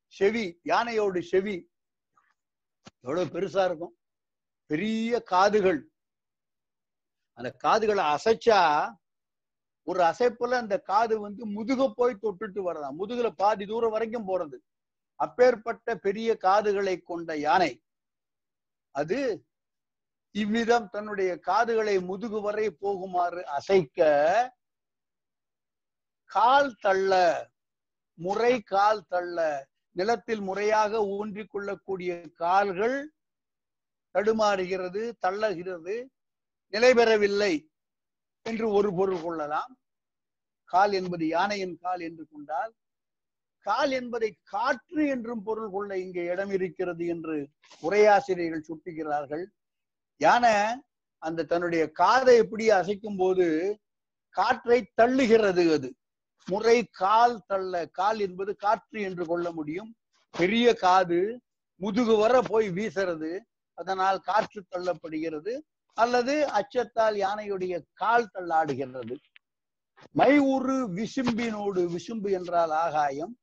செவி 0.07 0.59
யானையோட 0.63 1.21
செவி. 1.21 1.69
எவ்வளவு 2.99 3.39
பெருசா 3.39 3.65
இருக்கும். 3.65 3.97
பெரிய 4.65 5.19
காதுகள். 5.19 5.81
அந்த 7.33 7.51
காதுகளை 7.51 8.03
அசைச்சா 8.05 8.59
ஒரு 9.87 10.01
அசைப்புல 10.03 10.57
அந்த 10.57 10.75
காது 10.81 11.19
வந்து 11.19 11.43
முதுக 11.47 11.87
போய் 11.93 12.21
தொட்டுட்டு 12.21 12.61
வரலாம் 12.61 12.97
முதுகுல 12.99 13.29
பாதி 13.35 13.65
தூரம் 13.65 13.91
வரைக்கும் 13.91 14.27
போறது. 14.27 14.57
அப்பேற்பட்ட 15.19 15.95
பெரிய 15.95 16.29
காதுகளை 16.37 16.95
கொண்ட 17.01 17.31
யானை 17.37 17.71
அது 18.95 19.19
இவ்விதம் 20.35 20.87
தன்னுடைய 20.89 21.31
காதுகளை 21.39 21.95
முதுகு 22.01 22.39
வரை 22.41 22.67
போகுமாறு 22.81 23.41
அசைக்க 23.49 23.99
கால் 26.31 26.75
தள்ள 26.79 27.11
முறை 28.19 28.53
கால் 28.65 29.07
தள்ள 29.07 29.37
நிலத்தில் 29.95 30.41
முறையாக 30.41 31.01
ஊன்றிக் 31.15 31.49
கொள்ளக்கூடிய 31.49 32.11
கால்கள் 32.35 32.97
தடுமாறுகிறது 34.15 35.01
தள்ளகிறது 35.19 35.95
நிலை 36.73 36.91
பெறவில்லை 36.93 37.53
என்று 38.45 38.67
ஒரு 38.71 38.89
பொருள் 38.93 39.23
கொள்ளலாம். 39.23 39.71
கால் 40.69 40.93
என்பது 40.93 41.25
யானையின் 41.27 41.75
கால் 41.83 42.01
என்று 42.09 42.23
கொண்டால் 42.31 42.71
கால் 43.65 43.91
என்பதை 43.91 44.29
காற்று 44.43 45.01
என்றும் 45.07 45.43
பொருள் 45.43 45.71
கொள்ள 45.71 45.91
இங்கே 45.97 46.23
இடம் 46.25 46.51
இருக்கிறது 46.57 47.03
என்று 47.13 47.35
உரையாசிரியர்கள் 47.83 48.67
சுட்டுகிறார்கள். 48.69 49.43
யானை 50.21 50.55
அந்த 51.23 51.45
தன்னுடைய 51.51 51.83
காதை 51.91 52.33
எப்படி 52.37 52.65
அசைக்கும் 52.69 53.17
போது 53.17 53.47
காற்றை 54.35 54.79
தள்ளுகிறது 55.01 55.63
அது. 55.75 55.89
முறை 56.47 56.77
கால் 57.03 57.35
தள்ள 57.47 57.81
கால் 57.99 58.19
என்பது 58.19 58.51
காற்று 58.55 58.99
என்று 59.01 59.25
கொள்ள 59.25 59.47
முடியும். 59.51 59.91
பெரிய 60.33 60.67
காது 60.73 61.19
முதுகு 61.81 62.15
வர 62.17 62.35
போய் 62.41 62.67
வீசுறது 62.77 63.31
அதனால் 63.77 64.19
காற்று 64.19 64.61
தள்ளப்படுகிறது. 64.73 65.53
அல்லது 65.93 66.47
அச்சத்தால் 66.49 67.15
யானையுடைய 67.15 67.81
கால் 67.93 68.31
தள்ளாடுகின்றது 68.33 69.15
மை 70.11 70.37
உரு 70.39 70.77
விசும்பினோடு 70.95 71.81
விசும்பு 71.95 72.31
என்றால் 72.31 72.71
ஆகாயம். 72.71 73.37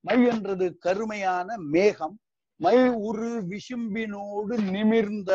மை 0.00 0.26
என்றது 0.26 0.76
கருமையான 0.78 1.56
மேகம். 1.56 2.18
மை 2.56 2.88
உரு 2.88 3.30
விசும்பினோடு 3.48 4.54
நிமிர்ந்த 4.70 5.32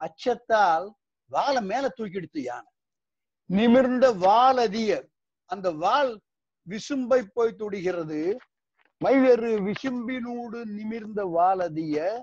அச்சத்தால் 0.00 0.92
வாழை 1.26 1.62
மேல 1.62 1.92
தூக்கிடுத்து 1.96 2.40
யானை. 2.40 2.72
நிமிர்ந்த 3.46 4.12
வாலதியர் 4.12 5.06
அந்த 5.50 5.70
வால் 5.70 6.20
விசும்பை 6.66 7.20
போய் 7.34 7.58
தொடுகிறது. 7.58 8.38
மைவெறு 9.04 9.52
விசும்பினூடு 9.68 10.64
நிமிர்ந்த 10.64 11.24
வாலதிய 11.36 12.22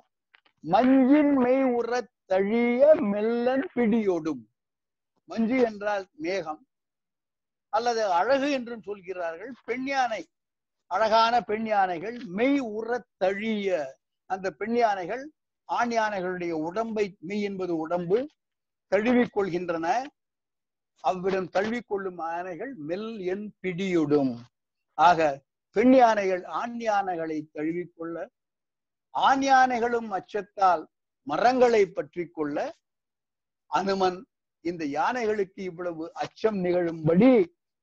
மஞ்சின் 0.63 1.33
மெய் 1.43 1.63
உற 1.63 1.91
தழிய 2.25 2.95
மெல்லன் 3.01 3.69
பிடியோடும். 3.75 4.43
மஞ்சு 5.25 5.59
என்றால் 5.59 6.07
மேகம். 6.11 6.67
அல்லது 7.69 8.11
அழகு 8.11 8.51
என்றும் 8.51 8.81
சொல்கிறார்கள். 8.81 9.53
பெண் 9.63 9.87
யானை 9.87 10.27
அழகான 10.87 11.41
பெண் 11.41 11.65
யானைகள் 11.65 12.17
மெய் 12.25 12.59
உற 12.59 13.05
தழிய. 13.23 13.85
அந்த 14.25 14.51
பெண் 14.51 14.75
யானைகள் 14.75 15.31
ஆண் 15.65 15.91
யானைகளுடைய 15.91 16.51
உடம்பை 16.51 17.15
மெய் 17.19 17.41
என்பது 17.41 17.77
உடம்பு 17.77 18.29
தழுவிக் 18.87 19.37
கொள்கின்றன. 19.37 20.05
அவ்விடம் 20.99 21.49
தழுவிக்கொள்ளும் 21.53 22.17
யானைகள் 22.17 22.73
மெல் 22.75 23.19
என் 23.19 23.53
பிடியுடும். 23.61 24.37
ஆக 24.93 25.41
பெண் 25.71 25.93
யானைகள் 25.93 26.43
ஆண் 26.43 26.79
யானைகளை 26.79 27.49
தழுவிக்கொள்ள 27.53 28.29
ஆண் 29.09 29.41
யானைகளும் 29.41 30.09
அச்சத்தால் 30.11 30.87
மரங்களை 31.27 31.83
பற்றி 31.87 32.23
கொள்ள 32.27 32.57
அனுமன் 33.71 34.19
இந்த 34.65 34.83
யானைகளுக்கு 34.99 35.61
இவ்வளவு 35.69 36.05
அச்சம் 36.13 36.59
நிகழும்படி 36.63 37.31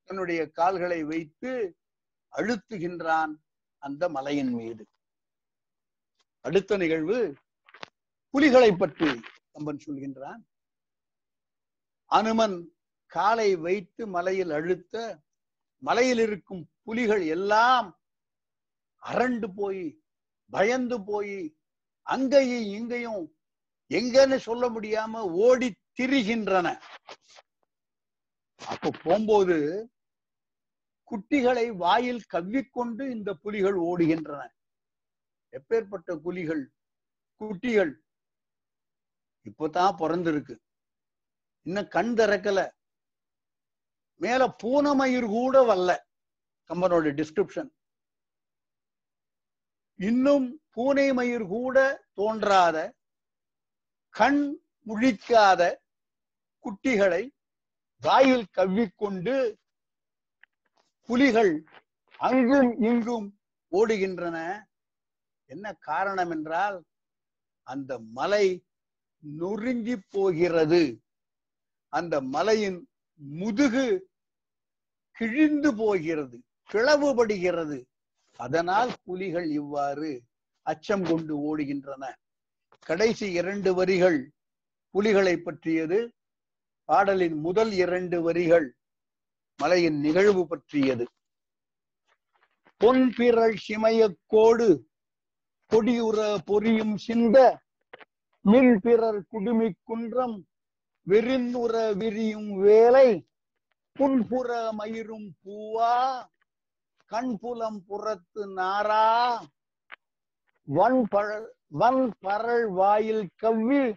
தன்னுடைய 0.09 0.41
கால்களை 0.51 1.01
வைத்து 1.05 1.53
அழுத்துகின்றான் 2.33 3.33
அந்த 3.83 4.03
மலையின் 4.09 4.53
மீது. 4.53 4.85
அடுத்த 6.45 6.77
நிகழ்வு 6.77 7.19
புலிகளை 8.35 8.71
பற்றி 8.73 9.11
கம்பன் 9.53 9.83
சொல்கின்றான். 9.87 10.43
அனுமன் 12.11 12.57
காலை 13.13 13.51
வைத்து 13.57 14.03
மலையில் 14.07 14.51
அழுத்த 14.51 14.97
மலையில் 15.83 16.19
இருக்கும் 16.19 16.63
புலிகள் 16.83 17.25
எல்லாம் 17.27 17.89
அரண்டு 19.03 19.49
போய் 19.57 19.85
பயந்து 20.53 20.97
போய் 21.05 21.37
அங்கேயும் 22.03 22.81
இங்கேயும் 22.81 23.37
எங்கன்னு 23.89 24.37
சொல்ல 24.37 24.71
முடியாம 24.71 25.21
ஓடி 25.21 25.75
திரிகின்றன. 26.01 26.81
அப்ப 28.67 28.91
போகும்போது 28.91 29.89
குட்டிகளை 31.11 31.77
வாயில் 31.77 32.23
கவ்விக்கொண்டு 32.23 33.11
இந்த 33.11 33.35
புலிகள் 33.35 33.75
ஓடுகின்றன. 33.75 34.55
எப்பேற்பட்ட 35.53 36.17
புலிகள் 36.17 36.73
குட்டிகள். 37.41 37.93
இப்பதான் 39.45 39.97
பிறந்திருக்கு. 39.99 40.59
இன்னும் 41.63 41.89
கண் 41.89 42.15
திறக்கல. 42.15 42.71
மேல 44.17 44.57
பூனமயிர் 44.63 45.27
கூட 45.27 45.75
வரல. 45.75 45.99
கம்பனோட 46.69 47.07
டிஸ்கிரிப்ஷன் 47.11 47.71
இன்னும் 49.99 50.47
பூனை 50.71 51.13
மயிர் 51.13 51.47
கூட 51.47 51.77
தோன்றாத 52.15 52.77
கண் 54.15 54.43
முழிக்காத 54.87 55.63
குட்டிகளை 56.65 57.23
வாயில் 58.03 58.47
கவ்விக்கொண்டு 58.53 59.37
புலிகள் 61.09 61.53
அங்கும் 62.19 62.73
இங்கும் 62.81 63.29
ஓடுகின்றன. 63.73 64.37
என்ன 65.51 65.73
காரணம் 65.89 66.31
என்றால் 66.31 66.79
அந்த 67.67 67.99
மலை 67.99 68.45
நொறுங்கி 69.23 69.97
போகிறது. 70.09 71.03
அந்த 71.89 72.15
மலையின் 72.21 72.89
முதுகு 73.21 73.87
கிழிந்து 75.17 75.71
போகிறது 75.75 76.37
பிளவுபடுகிறது 76.71 77.79
அதனால் 78.41 78.93
புலிகள் 79.05 79.49
இவ்வாறு 79.51 80.11
அச்சம் 80.67 81.03
கொண்டு 81.03 81.35
ஓடுகின்றன. 81.41 82.05
கடைசி 82.87 83.27
இரண்டு 83.33 83.75
வரிகள் 83.75 84.33
புலிகளை 84.95 85.37
பற்றியது 85.37 85.99
பாடலின் 86.89 87.37
முதல் 87.41 87.73
இரண்டு 87.73 88.23
வரிகள் 88.23 88.67
மலையின் 89.59 89.99
நிகழ்வு 90.01 90.43
பற்றியது. 90.47 91.05
பொன்பிரள் 92.81 93.57
சிமயக்கோடு 93.67 94.69
கொடியுற 95.71 96.21
பொரியும் 96.47 96.97
சிந்த 96.97 97.37
மின்பிறர் 98.45 99.21
குடுமி 99.29 99.69
குன்றம் 99.83 100.37
வெறிந்துற 101.07 101.75
விரியும் 101.97 102.51
வேலை 102.61 103.09
புன்புற 103.97 104.73
மயிரும் 104.73 105.29
பூவா 105.43 105.95
கண்புலம் 107.13 107.79
புறத்து 107.87 108.55
நாரா. 108.57 109.41
வன் 110.65 111.09
பழ 111.09 111.55
வன் 111.67 112.13
பரள் 112.21 112.69
வாயில் 112.73 113.29
கவ்வி 113.37 113.95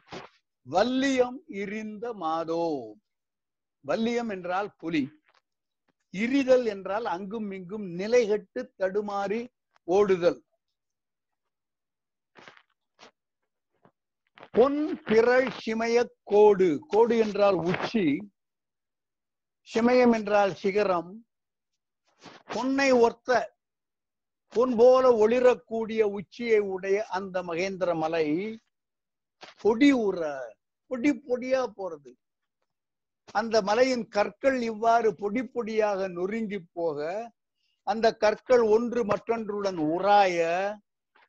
வல்லியம் 0.65 1.37
இரிந்த 1.47 2.13
மாதோ. 2.13 2.95
வல்லியம் 3.85 4.29
என்றால் 4.29 4.73
புலி. 4.77 5.03
இரிதல் 6.11 6.65
என்றால் 6.65 7.05
அங்கும் 7.05 7.51
இங்கும் 7.51 7.85
நிலைகட்டு 7.97 8.61
தடுமாறி 8.79 9.47
ஓடுதல். 9.83 10.41
பொன் 14.51 15.01
பிறழ் 15.03 15.51
சிமய 15.65 16.05
கோடு. 16.23 16.79
கோடு 16.87 17.17
என்றால் 17.17 17.55
உச்சி. 17.55 18.05
சிமயம் 19.73 20.13
என்றால் 20.13 20.53
சிகரம். 20.55 21.25
பொன்னை 22.53 22.89
ஒத்த 23.07 23.29
பொன் 24.53 24.75
போல 24.75 25.05
ஒளிரக்கூடிய 25.23 26.01
உச்சியை 26.17 26.59
உடைய 26.73 26.97
அந்த 27.17 27.43
மகேந்திர 27.43 27.89
மலை 27.95 28.27
பொடி 29.61 29.89
உற 30.07 30.19
பொடி 30.91 31.11
பொடியா 31.27 31.61
போறது. 31.77 32.11
அந்த 33.31 33.55
மலையின் 33.61 34.05
கற்கள் 34.07 34.57
இவ்வாறு 34.61 35.09
பொடி 35.15 35.41
பொடியாக 35.53 36.07
நொறுங்கி 36.07 36.59
போக 36.73 37.07
அந்த 37.87 38.05
கற்கள் 38.23 38.63
ஒன்று 38.75 39.01
மற்றொன்றுடன் 39.05 39.79
உராய 39.95 40.37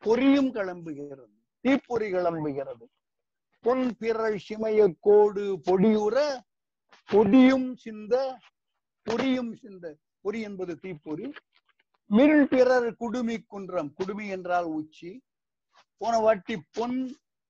பொரியும் 0.03 0.51
கிளம்புகிறது 0.57 1.35
தீப்பொறி 1.65 2.09
கிளம்புகிறது. 2.13 2.85
பொன் 3.65 3.87
பிறல் 3.99 4.39
சிமய 4.47 4.81
கோடு 5.01 5.45
பொடியுற 5.67 6.17
பொடியும் 7.09 7.69
சிந்த 7.85 8.15
பொரியும் 9.07 9.53
சிந்த 9.63 9.85
பொறி 10.27 10.41
என்பது 10.41 10.75
தீப்பொறி. 10.81 11.27
மின் 12.11 12.41
பிறர் 12.49 12.89
குடுமி 12.97 13.37
குன்றம். 13.43 13.91
குடுமி 13.95 14.25
என்றால் 14.29 14.69
உச்சி. 14.79 15.11
போன 15.99 16.19
வாட்டி 16.19 16.55
பொன் 16.73 16.99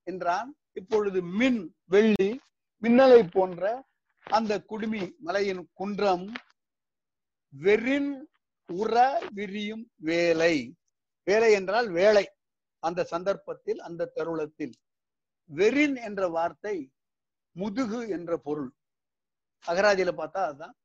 என்றான். 0.07 0.51
இப்பொழுது 0.73 1.23
மின் 1.23 1.61
வெள்ளி 1.85 2.31
மின்னலை 2.83 3.21
போன்ற 3.31 3.63
அந்த 4.27 4.53
குடுமி 4.63 5.03
மலையின் 5.19 5.63
குன்றம் 5.73 6.27
வெறின் 7.55 8.11
உற 8.67 8.95
விரியும் 9.33 9.85
வேலை. 10.09 10.55
வேலை 11.27 11.51
என்றால் 11.53 11.89
வேலை. 11.91 12.25
அந்த 12.83 13.05
சந்தர்ப்பத்தில் 13.05 13.81
அந்த 13.81 14.11
தருளத்தில். 14.17 14.75
வெறின் 15.51 15.97
என்ற 16.09 16.29
வார்த்தை 16.29 16.77
முதுகு 17.57 18.01
என்ற 18.17 18.33
பொருள். 18.47 18.71
அகராதியில 19.67 20.13
பார்த்தா 20.19 20.43
அதுதான் 20.49 20.77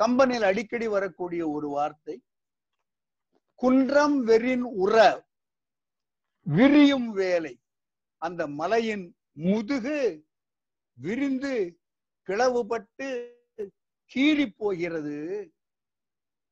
கம்பனில் 0.00 0.42
அடிக்கடி 0.42 0.86
வரக்கூடிய 0.88 1.42
ஒரு 1.48 1.68
வார்த்தை 1.68 2.16
குன்றம் 3.62 4.16
வெறின் 4.26 4.66
உற 4.84 4.96
விரியும் 6.46 7.10
வேலை. 7.12 7.54
அந்த 8.22 8.42
மலையின் 8.46 9.06
முதுகு 9.32 9.98
விரிந்து 10.98 11.54
கிளவுபட்டு 12.28 13.08
கீறி 14.10 14.46
போகிறது 14.56 15.16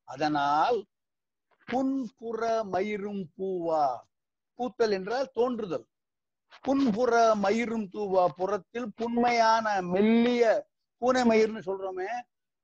அதனால் 0.08 0.78
புன்புற 1.68 2.42
மயிரும் 2.72 3.24
பூவா. 3.36 3.84
பூத்தல் 4.58 4.92
என்றால் 4.92 5.30
தோன்றுதல். 5.32 5.86
புன்புற 6.62 7.14
மயிரும் 7.34 7.88
தூவா 7.88 8.24
புறத்தில் 8.28 8.90
புண்மையான 8.96 9.66
மெல்லிய 9.92 10.44
பூனை 11.02 11.22
மயிர்னு 11.30 11.62
சொல்றோமே 11.68 12.10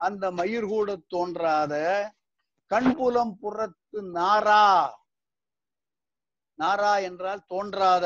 அந்த 0.01 0.31
மயிர் 0.31 0.67
கூட 0.67 0.97
தோன்றாத 1.09 1.75
கண்புலம் 2.71 3.33
புறத்து 3.41 3.99
நாரா. 4.13 4.67
நாரா 6.59 7.03
என்றால் 7.03 7.45
தோன்றாத. 7.47 8.05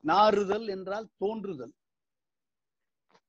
நாறுதல் 0.00 0.66
என்றால் 0.68 1.08
தோன்றுதல். 1.16 1.74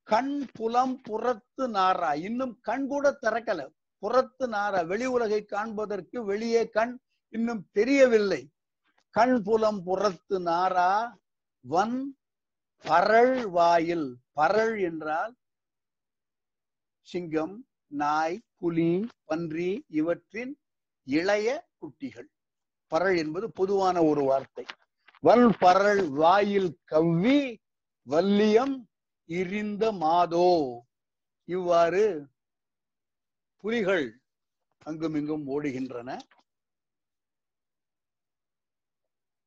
கண் 0.02 0.50
புலம் 0.52 1.00
புறத்து 1.02 1.68
நாரா. 1.68 2.10
இன்னும் 2.14 2.60
கண் 2.60 2.86
கூட 2.86 3.18
திறக்கல. 3.22 3.74
புறத்து 3.98 4.48
நாரா. 4.48 4.86
வெளி 4.86 5.06
உலகை 5.06 5.44
காண்பதற்கு 5.44 6.24
வெளியே 6.24 6.68
கண் 6.68 6.94
இன்னும் 7.28 7.68
தெரியவில்லை. 7.72 8.42
கண் 9.10 9.42
புலம் 9.42 9.82
புறத்து 9.82 10.40
நாரா. 10.40 10.92
வன் 11.60 12.18
பரள் 12.84 13.50
வாயில். 13.50 14.08
பரல் 14.36 14.74
என்றால் 14.80 15.34
சிங்கம் 17.08 17.54
நாய் 17.86 18.38
புலி 18.56 18.92
பன்றி 19.24 19.70
இவற்றின் 20.00 20.52
இளைய 21.06 21.48
குட்டிகள். 21.78 22.28
பரல் 22.92 23.16
என்பது 23.18 23.46
பொதுவான 23.50 23.96
ஒரு 24.02 24.22
வார்த்தை. 24.22 24.64
வல் 25.24 25.50
பரல் 25.60 26.04
வாயில் 26.20 26.70
கவ்வி 26.84 27.40
வல்லியம் 28.06 28.74
இரிந்த 29.28 29.84
மாதோ. 29.92 30.48
இவ்வாறு 31.48 32.04
புலிகள் 33.64 34.06
அங்குமிங்கும் 34.86 35.44
ஓடுகின்றன. 35.46 36.10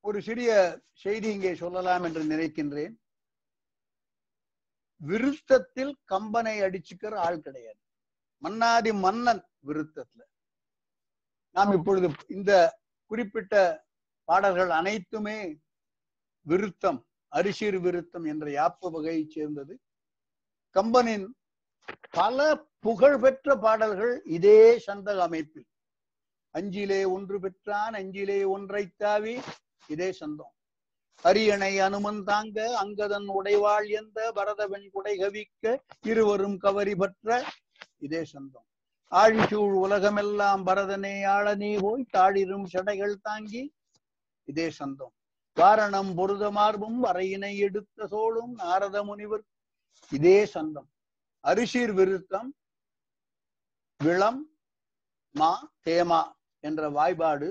ஒரு 0.06 0.22
சிறிய 0.22 0.52
செய்தி 0.94 1.28
இங்கே 1.34 1.54
சொல்லலாம் 1.56 2.04
என்று 2.04 2.22
நினைக்கின்றேன். 2.24 2.96
விருத்தத்தில் 5.08 5.94
கம்பனை 6.12 6.56
அடிச்சுக்கிற 6.62 7.16
ஆள் 7.16 7.40
கிடையாது. 7.40 7.80
மன்னாதி 8.38 8.94
மன்னன் 8.94 9.48
விருத்தத்துல. 9.66 10.22
நாம் 11.52 11.72
இப்பொழுது 11.72 12.10
இந்த 12.28 12.82
குறிப்பிட்ட 13.06 13.86
பாடல்கள் 14.24 14.70
அனைத்துமே 14.70 15.60
விருத்தம் 16.42 17.08
அரிசிர் 17.32 17.78
விருத்தம் 17.80 18.28
என்ற 18.28 18.48
யாப்ப 18.50 18.92
வகையைச் 18.92 19.30
சேர்ந்தது. 19.30 19.80
கம்பனின் 20.74 21.28
பல 22.10 22.68
புகழ்பெற்ற 22.80 23.56
பாடல்கள் 23.56 24.22
இதே 24.24 24.84
சந்தக 24.88 25.18
அமைப்பில். 25.18 25.68
அஞ்சிலே 26.52 27.12
ஒன்று 27.12 27.40
பெற்றான் 27.40 27.94
அஞ்சிலே 27.94 28.48
ஒன்றை 28.48 28.88
தாவி 28.88 29.42
இதே 29.88 30.12
சந்தம். 30.12 30.54
அரியணை 31.24 31.80
அனுமன் 31.80 32.24
தாங்க 32.24 32.58
அங்கதன் 32.82 33.28
உடைவாள் 33.28 33.88
எந்த 33.90 34.32
பரதவன் 34.36 34.86
குடை 34.92 35.18
கவிக்க 35.18 35.78
இருவரும் 36.02 36.58
கவரி 36.58 36.96
பற்ற. 36.96 37.44
இதே 37.98 38.24
சந்தம். 38.24 38.66
ஆழிசூழ் 39.12 39.74
உலகமெல்லாம் 39.76 40.66
பரதனே 40.66 41.14
ஆளனே 41.36 41.56
நீ 41.56 41.78
போய் 41.80 42.06
தாழிரும் 42.18 42.66
சடைகள் 42.74 43.16
தாங்கி. 43.22 43.76
இதே 44.46 44.70
சந்தம். 44.70 45.14
வாரணம் 45.58 46.16
பொருத 46.16 46.52
மார்பும் 46.52 47.04
வரையினை 47.04 47.58
எடுத்த 47.58 48.08
சோழும் 48.12 48.54
நாரத 48.54 49.04
முனிவர். 49.04 49.44
இதே 50.12 50.46
சந்தம். 50.46 50.90
அரிசீர் 51.44 51.94
விருத்தம் 51.94 52.50
விளம் 54.00 54.42
மா 55.36 55.72
தேமா 55.86 56.22
என்ற 56.64 56.90
வாய்பாடு 56.90 57.50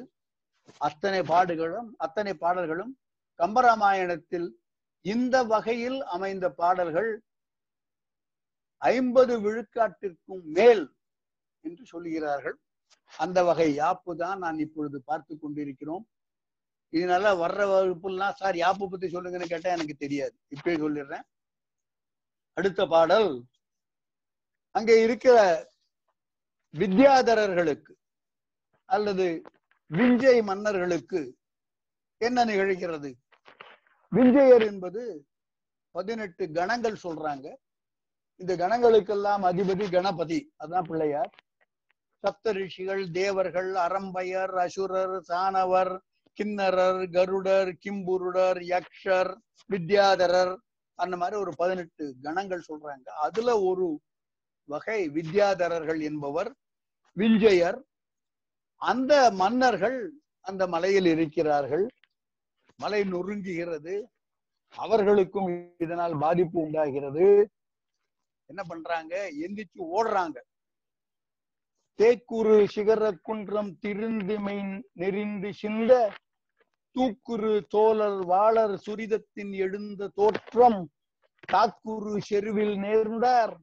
அத்தனை 0.78 1.20
பாடுகளும் 1.20 1.90
அத்தனை 1.96 2.34
பாடல்களும் 2.34 2.98
கம்பராமாயணத்தில் 3.38 4.48
இந்த 5.04 5.36
வகையில் 5.52 5.98
அமைந்த 6.16 6.46
பாடல்கள் 6.60 7.10
ஐம்பது 8.82 9.34
விழுக்காட்டிற்கும் 9.44 10.44
மேல் 10.56 10.84
என்று 11.64 11.84
சொல்லுகிறார்கள். 11.92 12.56
அந்த 13.18 13.38
வகை 13.48 13.68
யாப்பு 13.78 14.12
தான் 14.16 14.38
நான் 14.38 14.58
இப்பொழுது 14.58 14.98
பார்த்து 15.02 15.38
கொண்டிருக்கிறோம். 15.38 16.04
இதனால 16.92 17.32
வர்ற 17.42 17.60
வகுப்புலாம் 17.72 18.38
சார் 18.40 18.56
யாப்பு 18.64 18.84
பத்தி 18.90 19.06
சொல்லுங்கன்னு 19.14 19.52
கேட்டா 19.52 19.70
எனக்கு 19.70 19.94
தெரியாது. 19.96 20.36
இப்பயே 20.54 20.76
சொல்லிடுறேன். 20.84 21.26
அடுத்த 22.58 22.86
பாடல். 22.86 23.30
அங்கே 24.70 24.94
இருக்கிற 25.02 25.36
வித்யாதரர்களுக்கு 26.74 27.92
அல்லது 28.94 29.26
விஞ்சை 29.90 30.36
மன்னர்களுக்கு 30.42 31.20
என்ன 32.20 32.44
நிகழ்கிறது? 32.44 33.10
விஞ்சையர் 34.16 34.66
என்பது 34.66 35.26
பதினெட்டு 35.90 36.50
கணங்கள் 36.50 36.96
சொல்றாங்க. 37.02 37.54
இந்த 38.36 38.56
கணங்களுக்கெல்லாம் 38.56 39.42
அதிபதி 39.42 39.90
கணபதி. 39.90 40.52
அதான் 40.64 40.82
பிள்ளையார். 40.82 41.34
சப்த 42.18 42.52
ரிஷிகள் 42.52 43.10
தேவர்கள் 43.10 43.72
அரம்பையர் 43.72 44.54
அசுரர் 44.54 45.22
சாணவர் 45.28 45.98
கிண்ணரர் 46.32 47.10
கருடர் 47.10 47.68
கிம்புருடர் 47.84 48.60
யக்ஷர் 48.74 49.36
வித்யாதரர். 49.68 50.56
அந்த 50.94 51.16
மாதிரி 51.16 51.40
ஒரு 51.40 51.52
பதினெட்டு 51.56 52.14
கணங்கள் 52.22 52.64
சொல்றாங்க. 52.68 53.08
அதுல 53.08 53.60
ஒரு 53.60 54.00
வகை 54.64 55.10
வித்யாதரர்கள் 55.10 56.00
என்பவர் 56.00 56.54
விஞ்சையர். 57.16 57.78
அந்த 58.76 59.30
மன்னர்கள் 59.30 60.12
அந்த 60.40 60.66
மலையில் 60.66 61.06
இருக்கிறார்கள். 61.06 61.88
மலை 62.80 63.00
நொறுங்குகிறது. 63.00 64.02
அவர்களுக்கும் 64.74 65.74
இதனால் 65.78 66.18
பாதிப்பு 66.18 66.60
உண்டாகிறது. 66.60 67.50
என்ன 68.44 68.62
பண்றாங்க? 68.62 69.30
எந்திரிச்சு 69.40 69.84
ஓடுறாங்க. 69.96 70.36
தேக்குரு 71.98 72.66
சிகர 72.74 73.18
குன்றம் 73.22 73.78
திருந்துமை 73.86 74.82
நெறிந்து 74.92 75.54
சிந்த 75.54 76.12
தூக்குரு 76.94 77.62
தோழர் 77.68 78.24
வாளர் 78.24 78.82
சுரிதத்தின் 78.86 79.52
எழுந்த 79.52 80.08
தோற்றம் 80.08 80.90
தாக்குரு 81.52 82.18
செருவில் 82.18 82.76
நேர்ந்தார். 82.76 83.56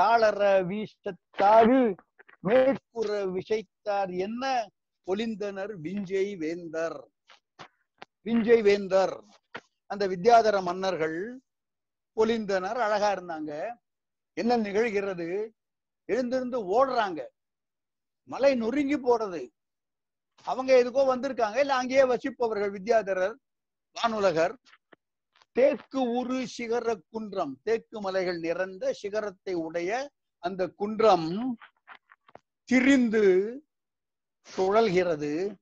தாளர 0.00 0.64
வீசத்தாறு 0.66 1.94
மேற்குற 2.42 3.24
விஷைத்தார் 3.32 4.16
என்ன? 4.18 4.68
பொலிந்தனர் 5.06 5.74
விஞ்சை 5.82 6.36
வேந்தர். 6.36 7.08
விஞ்சை 8.24 8.62
வேந்தர் 8.62 9.24
அந்த 9.86 10.08
வித்யாதர 10.08 10.62
மன்னர்கள் 10.62 11.40
பொலிந்தனர் 12.16 12.74
அழகா 12.74 13.12
இருந்தாங்க. 13.12 13.74
என்ன 14.32 14.56
நிகழ்கிறது? 14.56 15.50
எழுந்திருந்து 16.04 16.58
ஓடுறாங்க. 16.58 17.26
மலை 18.24 18.54
நொறுங்கி 18.54 18.96
போறது. 18.96 19.50
அவங்க 20.42 20.72
எதுக்கோ 20.74 21.16
வந்திருக்காங்க. 21.16 21.56
இல்ல 21.56 21.74
அங்கேயே 21.74 22.02
வசிப்பவர்கள் 22.02 22.70
வித்யாதரர் 22.70 23.34
வானுலகர். 24.00 24.54
தேக்கு 25.52 26.00
உரு 26.02 26.46
சிகர 26.46 27.00
குன்றம். 27.10 27.60
தேக்கு 27.62 28.00
மலைகள் 28.00 28.38
நிறைந்த 28.38 28.92
சிகரத்தை 28.92 29.54
உடைய 29.54 30.10
அந்த 30.38 30.68
குன்றம் 30.68 31.58
திரிந்து 32.64 33.24
சுழல்கிறது. 34.56 35.54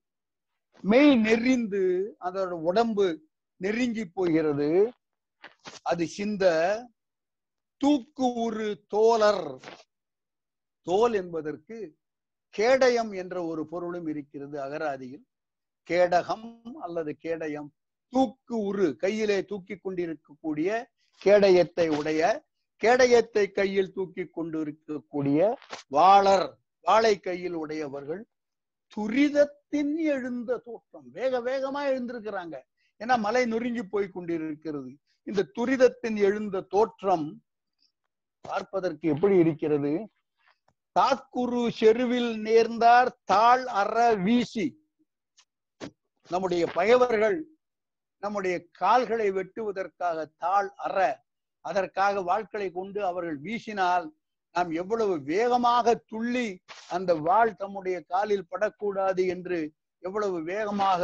மெய் 0.81 1.17
நெறிந்து 1.17 2.17
அதோட 2.21 2.49
உடம்பு 2.49 3.23
நெருங்கி 3.57 4.05
போகிறது. 4.05 4.93
அது 5.83 6.07
சிந்த 6.07 6.45
தூக்கு 7.77 8.33
உரு 8.33 8.87
தோலர். 8.97 9.63
தோல் 10.83 11.13
என்பதற்கு 11.13 11.97
கேடயம் 12.51 13.13
என்ற 13.13 13.45
ஒரு 13.45 13.69
பொருளும் 13.69 14.07
இருக்கிறது 14.07 14.61
அகராதியில். 14.61 15.27
கேடகம் 15.91 16.73
அல்லது 16.73 17.17
கேடயம். 17.17 17.73
தூக்கு 18.09 18.59
உரு 18.59 18.97
கையிலே 18.97 19.45
தூக்கி 19.45 19.77
கொண்டிருக்கக்கூடிய 19.77 20.91
கேடயத்தை 21.25 21.97
உடைய 21.97 22.45
கேடயத்தை 22.85 23.53
கையில் 23.53 23.93
தூக்கி 23.93 24.27
கொண்டிருக்கக்கூடிய 24.27 25.59
வாளர் 25.89 26.59
வாழை 26.81 27.21
கையில் 27.21 27.53
உடையவர்கள் 27.53 28.27
துரிதத்தின் 28.97 29.95
எழுந்த 29.97 30.59
தோற்றம். 30.59 31.11
வேக 31.13 31.41
வேகமா 31.41 31.81
எழுந்திருக்கிறாங்க. 31.93 32.61
ஏன்னா 32.99 33.19
மலை 33.19 33.47
நொறுங்கி 33.47 33.83
போய் 33.83 34.09
கொண்டிருக்கிறது. 34.09 34.97
இந்த 35.23 35.47
துரிதத்தின் 35.59 36.17
எழுந்த 36.17 36.61
தோற்றம் 36.61 37.43
பார்ப்பதற்கு 38.41 39.09
எப்படி 39.09 39.37
இருக்கிறது? 39.37 40.11
தாக்குரு 41.01 41.69
செருவில் 41.81 42.41
நேர்ந்தார் 42.41 43.11
தாழ் 43.25 43.67
அற 43.67 44.15
வீசி. 44.15 44.67
நம்முடைய 46.29 46.69
பயவர்கள் 46.75 47.43
நம்முடைய 48.19 48.67
கால்களை 48.73 49.31
வெட்டுவதற்காக 49.33 50.27
தாழ் 50.37 50.69
அற 50.77 51.25
அதற்காக 51.61 52.23
வாழ்க்கை 52.23 52.71
கொண்டு 52.71 53.05
அவர்கள் 53.05 53.41
வீசினால் 53.41 54.07
நாம் 54.57 54.71
எவ்வளவு 54.73 55.15
வேகமாக 55.23 55.95
துள்ளி 56.11 56.49
அந்த 56.97 57.11
வாள் 57.27 57.51
தம்முடைய 57.55 57.97
காலில் 58.13 58.49
படக்கூடாது 58.49 59.23
என்று 59.35 59.59
எவ்வளவு 60.03 60.39
வேகமாக 60.45 61.03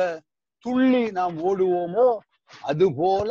துள்ளி 0.64 1.02
நாம் 1.18 1.36
ஓடுவோமோ 1.48 2.06
அதுபோல 2.62 3.30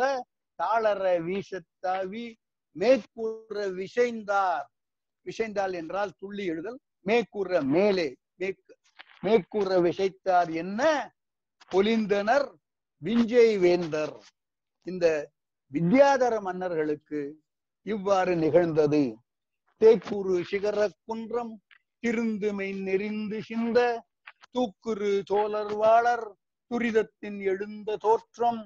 தாளர 0.58 1.04
வீசத்தாவி 1.26 2.24
மேற்கூற 2.76 3.56
விசைந்தார். 3.78 4.66
விசைந்தால் 5.26 5.74
என்றால் 5.80 6.12
துள்ளி 6.20 6.44
எழுதல் 6.52 6.78
மேற்கூற 7.08 7.60
மேலே 7.74 8.08
மேற்கூற 9.24 9.70
விசைத்தார் 9.86 10.50
என்ன? 10.62 10.80
பொலிந்தனர் 11.70 12.46
விஞ்சை 13.02 13.48
வேந்தர். 13.64 14.14
இந்த 14.86 15.06
வித்யாதர 15.72 16.34
மன்னர்களுக்கு 16.46 17.20
இவ்வாறு 17.86 18.32
நிகழ்ந்தது. 18.36 19.02
தேக்குரு 19.82 20.34
சிகர 20.50 20.88
குன்றம் 21.04 21.54
திருந்துமை 22.02 22.68
நெறிந்து 22.82 23.38
சிந்த 23.42 23.78
தூக்குரு 24.54 25.10
தோழர் 25.30 25.74
வாழர் 25.74 26.26
துரிதத்தின் 26.70 27.38
எழுந்த 27.42 27.96
தோற்றம் 27.96 28.60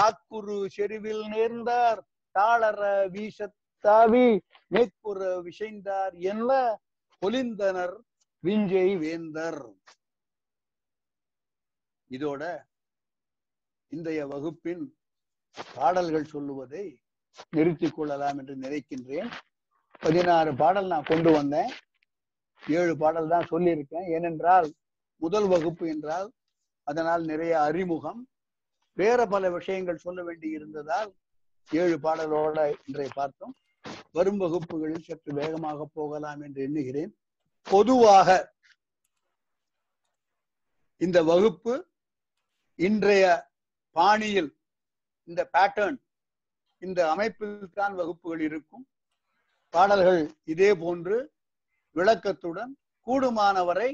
தாக்குரு 0.00 0.56
செருவில் 0.76 1.24
நேர்ந்தார் 1.34 2.00
தாளர 2.34 2.80
வீசத்தாவி 3.14 4.26
மேற்புற 4.74 5.20
விஷைந்தார் 5.46 6.14
என்ன 6.32 6.50
பொலிந்தனர் 7.22 7.96
விஞ்சை 8.44 8.88
வேந்தர். 8.98 9.62
இதோட 12.10 12.42
இன்றைய 13.92 14.22
வகுப்பின் 14.26 14.84
பாடல்கள் 15.74 16.32
சொல்லுவதை 16.34 16.86
நிறுத்திக் 17.50 17.94
கொள்ளலாம் 17.94 18.38
என்று 18.38 18.54
நினைக்கின்றேன். 18.56 19.30
பதினாறு 20.04 20.50
பாடல் 20.54 20.88
நான் 20.92 21.10
கொண்டு 21.10 21.30
வந்தேன். 21.32 21.70
ஏழு 22.62 22.96
பாடல் 23.02 23.32
தான் 23.34 23.50
சொல்லியிருக்கேன். 23.50 24.06
ஏனென்றால் 24.16 24.68
முதல் 25.22 25.48
வகுப்பு 25.52 25.84
என்றால் 25.88 26.28
அதனால் 26.86 27.22
நிறைய 27.24 27.52
அறிமுகம். 27.68 28.20
வேற 28.92 29.20
பல 29.26 29.50
விஷயங்கள் 29.50 30.04
சொல்ல 30.06 30.20
வேண்டி 30.22 30.48
இருந்ததால் 30.50 31.10
ஏழு 31.70 31.96
பாடலோட 31.96 32.58
இன்றைய 32.86 33.10
பார்த்தோம். 33.14 33.54
வரும் 34.16 34.40
வகுப்புகளில் 34.44 35.06
சற்று 35.08 35.32
வேகமாக 35.40 35.86
போகலாம் 35.98 36.40
என்று 36.46 36.60
எண்ணுகிறேன். 36.62 37.12
பொதுவாக 37.66 38.28
இந்த 41.00 41.18
வகுப்பு 41.22 41.74
இன்றைய 42.78 43.24
பாணியில் 43.96 44.50
இந்த 45.28 45.42
பேட்டர்ன் 45.54 45.98
இந்த 46.82 47.00
அமைப்பில் 47.10 47.72
தான் 47.72 47.94
வகுப்புகள் 47.94 48.42
இருக்கும். 48.48 48.84
பாடல்கள் 49.76 50.22
இதே 50.52 50.70
போன்று 50.82 51.16
விளக்கத்துடன் 51.96 52.72
கூடுமானவரை 53.06 53.90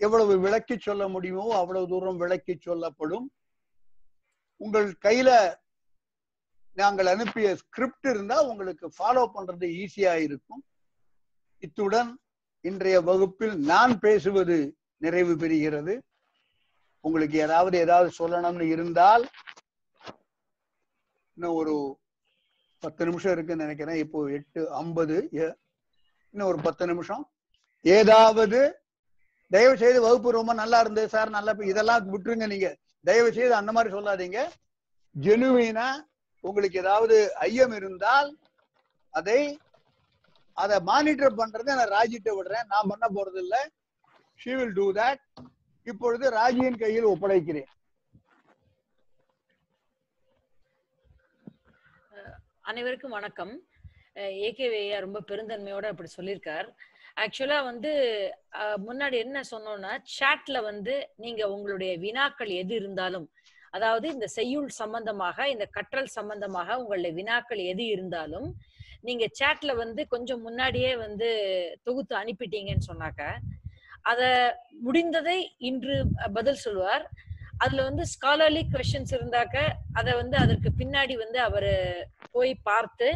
எவ்வளவு 0.00 0.32
விளக்கி 0.44 0.76
சொல்ல 0.78 1.02
முடியுமோ 1.14 1.44
அவ்வளவு 1.60 1.86
தூரம் 1.92 2.20
விளக்கி 2.22 2.54
சொல்லப்படும். 2.58 3.26
உங்கள் 4.60 4.88
கையில 5.06 5.30
நாங்கள் 6.76 7.08
அனுப்பிய 7.12 7.48
ஸ்கிரிப்ட் 7.60 8.08
இருந்தா 8.12 8.36
உங்களுக்கு 8.50 8.86
ஃபாலோ 8.96 9.22
பண்றது 9.34 9.66
ஈஸியா 9.82 10.14
இருக்கும். 10.26 10.62
இத்துடன் 11.62 12.10
இன்றைய 12.64 12.98
வகுப்பில் 13.10 13.54
நான் 13.72 13.94
பேசுவது 13.98 14.56
நிறைவு 15.04 15.34
பெறுகிறது. 15.42 15.94
உங்களுக்கு 17.04 17.36
ஏதாவது 17.46 17.76
ஏதாவது 17.84 18.10
சொல்லணும்னு 18.18 18.66
இருந்தால் 18.74 19.24
இன்னும் 21.36 21.56
ஒரு 21.60 21.74
பத்து 22.84 23.02
நிமிஷம் 23.08 23.34
இருக்குன்னு 23.36 23.64
நினைக்கிறேன். 23.64 23.98
இப்போ 24.04 24.18
எட்டு 24.38 24.60
ஐம்பது 24.82 25.16
இன்னும் 25.32 26.48
ஒரு 26.52 26.58
பத்து 26.66 26.86
நிமிஷம். 26.90 27.22
ஏதாவது 27.84 28.60
தயவு 29.54 29.74
செய்து 29.82 29.98
வகுப்பு 30.04 30.38
ரொம்ப 30.38 30.52
நல்லா 30.62 30.78
இருந்தது 30.84 31.08
சார். 31.14 31.30
நல்லா 31.36 31.52
இதெல்லாம் 31.72 32.08
விட்டுருங்க 32.14 32.46
நீங்க. 32.54 32.70
தயவு 33.08 33.30
செய்து 33.38 33.54
அந்த 33.60 33.72
மாதிரி 33.72 33.94
சொல்லாதீங்க. 33.96 34.40
ஜெனுவீனா 35.26 35.88
உங்களுக்கு 36.48 36.78
ஏதாவது 36.84 37.16
ஐயம் 37.48 37.74
இருந்தால் 37.80 38.28
அதை 39.18 39.40
அதை 40.62 40.76
மானிட்டர் 40.90 41.38
பண்றதை 41.40 41.70
நான் 41.78 41.94
ராஜிட்ட 41.98 42.30
விடுறேன். 42.38 42.68
நான் 42.72 42.90
பண்ண 42.92 43.06
போறது 43.16 43.40
இல்லை 43.44 43.62
ஷி 44.40 44.52
வில் 44.58 44.76
டூ 44.78 44.86
தட் 44.98 45.22
இப்பொழுது 45.90 46.26
ராஜியின் 46.40 46.78
கையில் 46.82 47.10
ஒப்படைக்கிறேன். 47.12 47.70
அனைவருக்கும் 52.70 53.14
வணக்கம். 53.16 53.50
ஏகேவேயா 54.46 54.96
ரொம்ப 55.04 55.18
பெருந்தன்மையோட 55.28 55.86
அப்படி 55.92 56.08
சொல்லியிருக்கார். 56.14 56.68
ஆக்சுவலா 57.24 57.58
வந்து 57.68 57.90
முன்னாடி 58.86 59.16
என்ன 59.24 59.40
சொன்னோம்னா 59.50 59.92
சாட்ல 60.14 60.60
வந்து 60.68 60.94
நீங்க 61.24 61.42
உங்களுடைய 61.54 61.92
வினாக்கள் 62.04 62.50
எது 62.62 62.74
இருந்தாலும் 62.80 63.26
அதாவது 63.76 64.06
இந்த 64.14 64.28
செய்யுள் 64.36 64.68
சம்பந்தமாக 64.80 65.46
இந்த 65.52 65.66
கற்றல் 65.76 66.10
சம்பந்தமாக 66.16 66.78
உங்களுடைய 66.80 67.12
வினாக்கள் 67.20 67.62
எது 67.72 67.86
இருந்தாலும் 67.94 68.48
நீங்க 69.08 69.28
சாட்ல 69.40 69.76
வந்து 69.82 70.04
கொஞ்சம் 70.14 70.44
முன்னாடியே 70.48 70.92
வந்து 71.06 71.28
தொகுத்து 71.88 72.16
அனுப்பிட்டீங்கன்னு 72.22 72.90
சொன்னாக்க 72.90 73.30
அத 74.12 74.22
முடிந்ததை 74.86 75.38
இன்று 75.70 75.94
பதில் 76.38 76.64
சொல்லுவார். 76.66 77.06
அதுல 77.58 77.84
வந்து 77.88 78.04
ஸ்காலர்லி 78.14 78.62
கொஷின்ஸ் 78.72 79.14
இருந்தாக்க 79.18 79.56
அதை 79.98 80.12
வந்து 80.20 80.36
அதற்கு 80.36 80.70
பின்னாடி 80.80 81.14
வந்து 81.24 81.38
அவரு 81.48 81.72
போய் 82.34 82.52
பார்த்து 82.68 83.08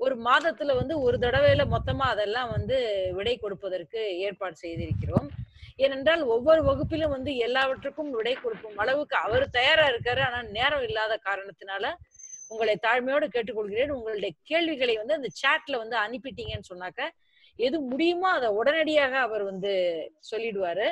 ஒரு 0.00 0.14
மாதத்துல 0.26 0.74
வந்து 0.80 0.94
ஒரு 1.06 1.16
தடவையில 1.18 1.62
மொத்தமா 1.74 2.04
அதெல்லாம் 2.14 2.50
வந்து 2.56 2.76
விடை 3.16 3.34
கொடுப்பதற்கு 3.38 4.02
ஏற்பாடு 4.26 4.56
செய்திருக்கிறோம். 4.62 5.28
ஏனென்றால் 5.76 6.22
ஒவ்வொரு 6.34 6.62
வகுப்பிலும் 6.68 7.14
வந்து 7.16 7.32
எல்லாவற்றுக்கும் 7.46 8.10
விடை 8.10 8.34
கொடுக்கும் 8.34 8.78
அளவுக்கு 8.78 9.16
அவர் 9.16 9.44
தயாரா 9.50 9.84
இருக்காரு. 9.88 10.20
ஆனா 10.28 10.38
நேரம் 10.56 10.84
இல்லாத 10.88 11.14
காரணத்தினால 11.28 11.92
உங்களை 12.50 12.74
தாழ்மையோடு 12.86 13.26
கேட்டுக்கொள்கிறேன். 13.34 13.94
உங்களுடைய 13.98 14.32
கேள்விகளை 14.50 14.94
வந்து 14.96 15.18
அந்த 15.18 15.30
சாட்ல 15.42 15.76
வந்து 15.82 15.96
அனுப்பிட்டீங்கன்னு 16.04 16.70
சொன்னாக்க 16.72 17.02
எது 17.58 17.76
முடியுமோ 17.90 18.28
அதை 18.38 18.48
உடனடியாக 18.60 19.14
அவர் 19.26 19.42
வந்து 19.50 19.72
சொல்லிடுவாரு. 20.30 20.88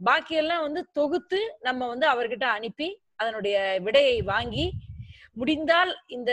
பாக்கி 0.00 0.34
எல்லாம் 0.34 0.62
வந்து 0.62 0.80
தொகுத்து 0.92 1.40
நம்ம 1.60 1.88
வந்து 1.88 2.06
அவர்கிட்ட 2.12 2.46
அனுப்பி 2.56 2.88
அதனுடைய 3.16 3.56
விடையை 3.82 4.22
வாங்கி 4.22 4.64
முடிந்தால் 5.40 5.92
இந்த 6.06 6.32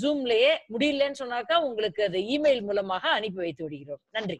ஜூம்லயே 0.00 0.50
முடியலன்னு 0.72 1.20
சொன்னாக்கா 1.22 1.56
உங்களுக்கு 1.68 2.02
அது 2.08 2.18
இமெயில் 2.34 2.62
மூலமாக 2.62 3.10
அனுப்பி 3.10 3.40
வைத்து 3.44 3.64
விடுகிறோம். 3.64 4.02
நன்றி. 4.10 4.38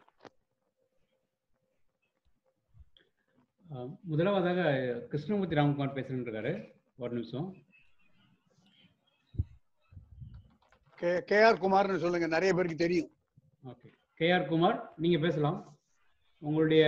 முதலாவதாக 4.11 4.61
கிருஷ்ணமூர்த்தி 5.09 5.57
ராம்குமார் 5.57 5.97
பேசுறேன் 5.97 6.23
இருக்காரு 6.25 6.53
ஒரு 6.97 7.11
நிமிஷம். 7.13 7.49
கே 11.29 11.37
ஆர் 11.47 11.61
குமார்னு 11.65 12.03
சொல்லுங்க 12.05 12.27
நிறைய 12.27 12.53
பேருக்கு 12.53 12.83
தெரியும். 12.85 13.11
ஓகே. 13.71 13.89
கே 14.19 14.31
ஆர் 14.31 14.49
குமார் 14.53 14.79
நீங்க 15.03 15.17
பேசலாம். 15.25 15.59
உங்களுடைய 16.41 16.83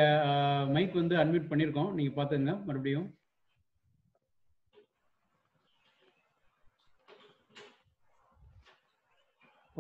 மைக் 0.74 0.94
வந்து 0.94 1.16
அன்மியூட் 1.16 1.50
பண்ணியிருக்கோம் 1.52 1.94
நீங்க 1.94 2.14
பாத்துங்க 2.22 2.52
மறுபடியும். 2.66 3.08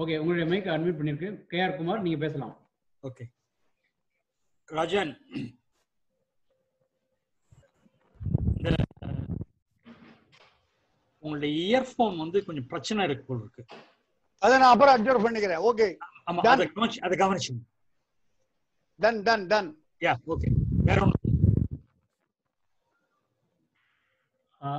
ஓகே 0.01 0.17
உங்களுடைய 0.21 0.45
மைக் 0.51 0.69
அன்மியூட் 0.75 0.99
பண்ணிருக்கு. 0.99 1.29
கே 1.51 1.61
ஆர் 1.61 1.75
குமார் 1.75 2.01
நீங்க 2.01 2.19
பேசலாம். 2.25 2.55
ஓகே 3.07 3.25
ராஜன் 4.65 5.13
இந்த 8.57 8.69
உங்களுடைய 11.19 11.51
இயர்போன் 11.63 12.17
வந்து 12.17 12.45
கொஞ்சம் 12.45 12.67
பிரச்சனை 12.67 13.03
இருக்கு 13.05 13.25
போல 13.25 13.41
இருக்கு. 13.41 13.65
அதை 14.39 14.57
நான் 14.59 14.73
அப்புறம் 14.73 14.95
அட்ஜஸ்ட் 14.95 15.25
பண்ணிக்கிறேன். 15.25 15.65
ஓகே 15.69 15.87
ஆமா. 16.31 16.47
அதை 16.53 16.71
கவனிச்சு 16.75 17.03
அதை 17.07 17.17
கவனிச்சுங்க. 17.17 17.61
Done 19.01 19.21
done 19.27 19.45
done 19.51 19.69
yeah 20.05 20.13
okay 20.33 20.49
வேற 20.87 20.99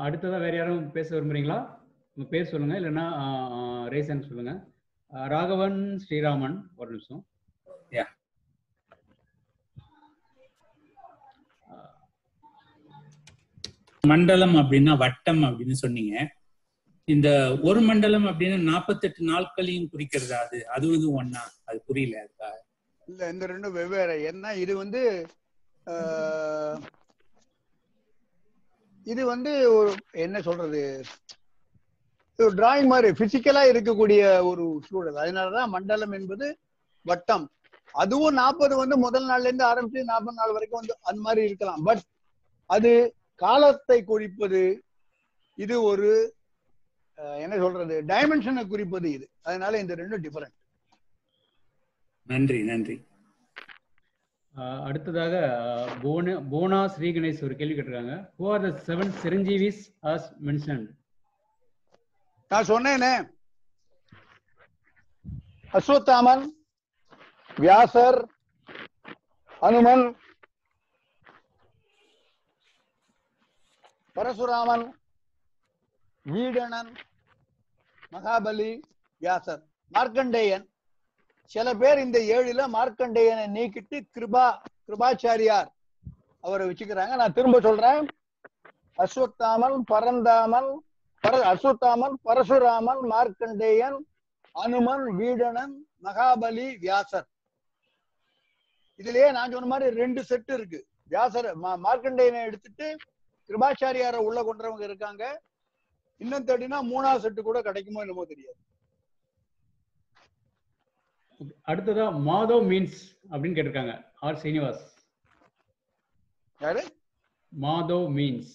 அடுத்ததா 0.05 0.39
வேற 0.44 0.55
யாரும் 0.57 0.82
பேச 0.97 1.09
விரும்புறீங்களா? 1.15 1.57
உங்க 2.16 2.27
பேர் 2.32 2.51
சொல்லுங்க 2.51 2.74
இல்லைன்னா 2.81 3.05
ரேசன் 3.94 4.27
சொல்லுங்க. 4.28 4.53
ராகவன் 5.32 5.78
ஸ்ரீராமன் 6.05 6.57
ஒரு 6.81 6.90
நிமிஷம். 6.94 7.23
மண்டலம் 14.05 14.55
அப்படின்னா 14.61 14.93
வட்டம் 15.03 15.43
அப்படின்னு 15.49 15.77
சொன்னீங்க. 15.82 16.15
இந்த 17.09 17.28
ஒரு 17.69 17.81
மண்டலம் 17.89 18.27
அப்படின்னு 18.31 18.59
நாற்பத்தெட்டு 18.70 19.20
நாட்களையும் 19.32 19.90
குறிக்கிறதா 19.93 20.39
அது? 20.47 20.59
அது 20.74 20.85
வந்து 20.94 21.09
ஒன்னா 21.20 21.43
அது 21.69 21.78
புரியல 21.89 22.16
அதுக்காக. 22.24 22.57
இல்ல 23.08 23.28
இந்த 23.32 23.44
ரெண்டும் 23.46 23.76
வெவ்வேறு. 23.78 24.16
ஏன்னா 24.30 24.50
இது 24.64 24.72
வந்து 24.76 25.00
ஆஹ், 25.86 26.76
இது 29.06 29.22
வந்து 29.26 29.52
ஒரு 29.78 29.90
என்ன 30.24 30.36
சொல்றது 30.40 30.82
ஒரு 32.38 32.52
டிராயிங் 32.60 32.90
மாதிரி 32.92 33.08
பிசிக்கலா 33.20 33.62
இருக்கக்கூடிய 33.72 34.20
ஒரு 34.50 34.64
சூழல். 34.88 35.18
அதனாலதான் 35.24 35.72
மண்டலம் 35.74 36.14
என்பது 36.18 36.46
வட்டம். 37.06 37.44
அதுவும் 37.94 38.34
நாற்பது 38.34 38.74
வந்து 38.76 38.96
முதல் 38.96 39.28
நாள்ல 39.30 39.48
இருந்து 39.48 39.66
ஆரம்பிச்சு 39.70 40.10
நாற்பது 40.12 40.36
நாள் 40.36 40.54
வரைக்கும் 40.56 40.80
வந்து 40.80 40.96
அந்த 41.02 41.20
மாதிரி 41.20 41.42
இருக்கலாம். 41.44 41.82
பட் 41.82 42.02
அது 42.70 42.92
காலத்தை 43.42 43.98
குறிப்பது 44.04 44.62
இது 45.58 45.76
ஒரு 45.82 46.10
என்ன 47.38 47.54
சொல்றது 47.56 47.96
டைமென்ஷனை 48.06 48.62
குறிப்பது 48.66 49.08
இது. 49.12 49.26
அதனால 49.42 49.78
இந்த 49.78 49.94
ரெண்டும் 49.94 50.24
டிஃபரெண்ட் 50.26 50.56
நன்றி 52.31 52.59
நன்றி. 52.70 52.97
அடுத்ததாக 54.89 55.35
போன 56.03 56.35
போனா 56.53 56.81
ஸ்ரீ 56.94 57.09
கணேஷ் 57.12 57.44
ஒரு 57.47 57.55
கேள்வி 57.61 57.74
கேட்டிருக்காங்க. 57.77 58.16
Who 58.39 58.44
are 58.53 58.65
the 58.65 58.70
seven 58.89 59.12
chiranjeevis 59.23 59.82
as 60.12 60.27
mentioned 60.49 60.89
நான் 62.51 62.69
சொன்னேனே. 62.73 63.15
அஸ்வத்தாமன் 65.78 66.44
வியாசர் 67.61 68.19
அனுமன் 69.69 70.05
பரசுராமன் 74.16 74.86
வீடணன் 76.32 76.93
மகாபலி 78.12 78.73
வியாசர். 79.23 79.62
மார்க்கண்டேயன். 79.93 80.66
சில 81.44 81.74
பேர் 81.74 81.98
இந்த 81.98 82.19
ஏழுல 82.19 82.66
மார்க்கண்டேயனை 82.77 83.51
நீக்கிட்டு 83.51 84.01
கிருபா 84.19 84.59
கிருபாச்சாரியார் 84.86 85.66
அவரை 86.40 86.70
வச்சுக்கிறாங்க. 86.70 87.16
நான் 87.16 87.32
திரும்ப 87.32 87.60
சொல்றேன். 87.60 88.06
அஸ்வத்தாமன் 88.98 89.81
பரந்தாமன் 89.93 90.77
பர 91.27 91.40
அஸ்வத்தாமன் 91.40 92.14
பரசுராமன் 92.24 93.01
மார்க்கண்டேயன் 93.01 93.98
அனுமன் 94.52 95.19
வீடனன் 95.19 95.73
மகாபலி 96.02 96.78
வியாசர். 96.78 97.28
இதுலயே 98.98 99.32
நான் 99.32 99.51
சொன்ன 99.51 99.66
மாதிரி 99.66 99.97
ரெண்டு 99.97 100.24
செட் 100.24 100.51
இருக்கு. 100.51 100.86
வியாசர் 101.05 101.59
மா- 101.59 101.78
மார்க்கண்டேயனை 101.85 102.44
எடுத்துட்டு 102.44 102.97
கிருபாச்சாரியார 103.48 104.16
உள்ள 104.16 104.43
கொண்டவங்க 104.43 104.81
இருக்காங்க. 104.81 105.43
இன்னும் 106.16 106.44
தேடினா 106.44 106.93
மூணாவது 106.94 107.20
செட்டு 107.20 107.40
கூட 107.40 107.62
கிடைக்குமோ 107.62 108.01
என்னமோ 108.01 108.24
தெரியாது. 108.24 108.56
அடுத்ததா 111.70 112.06
மாதவ் 112.28 112.66
மீன்ஸ் 112.70 112.98
அப்படின்னு 113.31 113.56
கேட்டிருக்காங்க. 113.56 113.94
ஆர். 114.20 114.40
சீனிவாஸ். 114.43 114.82
யாரு? 116.60 116.82
மாதவ் 117.52 118.09
மீன்ஸ். 118.19 118.52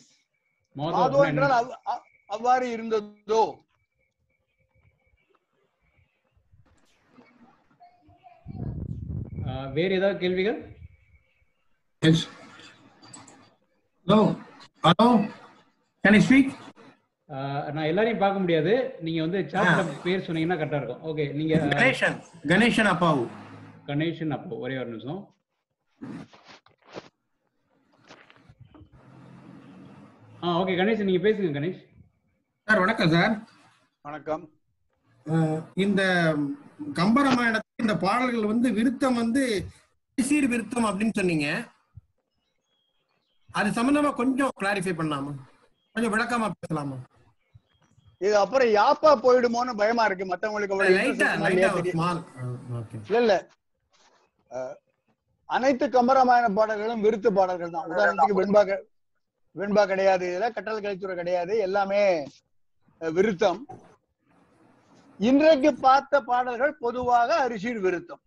மாதவ் 0.75 1.73
அவ்வாறு 2.35 2.65
இருந்ததோ? 2.75 3.43
வேற 9.77 9.89
ஏதாவது 9.99 10.17
கேள்விகள்? 10.19 10.57
Hello 14.07 14.19
hello 14.83 15.07
can 16.03 16.17
I 16.19 16.21
speak 16.27 16.51
நான் 17.75 17.87
எல்லாரையும் 17.91 18.21
பார்க்க 18.21 18.41
முடியாது. 18.43 18.73
நீங்க 19.05 19.19
வந்து 19.25 19.39
சாட்ல 19.53 19.81
பேர் 20.03 20.25
சொன்னீங்கன்னா 20.27 20.57
கரெக்டா 20.59 20.79
இருக்கும். 20.81 21.01
ஓகே 21.09 21.23
நீங்க 21.39 21.55
Ganeshan. 21.73 22.13
Ganeshan 22.51 22.87
Apau. 22.93 23.17
கணேஷன் 23.89 24.31
அப்போ 24.35 24.55
ஒரே 24.65 24.75
ஒரு 24.81 24.89
நிமிஷம். 24.93 25.21
ஆ 30.43 30.55
ஓகே 30.61 30.75
கணேஷ் 30.79 31.07
நீங்க 31.09 31.21
பேசுங்க 31.25 31.51
கணேஷ். 31.57 31.81
சார் 32.67 32.81
வணக்கம் 32.83 33.11
சார். 33.15 33.33
வணக்கம். 34.07 34.43
இந்த 35.85 36.01
கம்பராமாயணத்தில் 36.99 37.83
இந்த 37.85 37.95
பாடல்கள் 38.05 38.51
வந்து 38.51 38.67
விருத்தம் 38.77 39.19
வந்து 39.21 39.43
சீர் 40.17 40.49
விருத்தம் 40.53 40.89
அப்படின்னு 40.89 41.17
சொன்னீங்க. 41.19 41.47
அது 43.59 43.69
சம்பந்தமா 43.77 44.11
கொஞ்சம் 44.21 44.55
கிளாரிஃபை 44.61 44.95
பண்ணலாமா? 44.99 45.33
கொஞ்சம் 45.93 46.13
விளக்கமா 46.15 46.47
பேசலாமா? 46.61 46.97
இது 48.25 48.35
அப்புறம் 48.43 48.69
யாப்பா 48.79 49.11
போயிடுமோன்னு 49.23 49.73
பயமா 49.81 50.03
இருக்கு. 50.07 50.25
மத்தவங்களுக்கு 50.31 50.75
இல்ல 53.09 53.19
இல்ல 53.23 53.33
அனைத்து 55.55 55.85
கம்பராமாயண 55.95 56.47
பாடல்களும் 56.57 57.03
விருத்து 57.05 57.29
பாடல்கள் 57.37 57.75
தான். 57.75 57.89
உதாரணத்துக்கு 57.91 58.39
வெண்பா 58.39 58.61
வெண்பா 59.59 59.83
கிடையாது. 59.91 60.25
இதுல 60.31 60.47
கட்டளை 60.55 60.79
கலித்துறை 60.85 61.13
கிடையாது. 61.19 61.53
எல்லாமே 61.67 62.01
விருத்தம். 63.17 63.59
இன்றைக்கு 65.29 65.69
பார்த்த 65.85 66.21
பாடல்கள் 66.29 66.73
பொதுவாக 66.83 67.29
அரிசீர் 67.45 67.79
விருத்தம். 67.85 68.21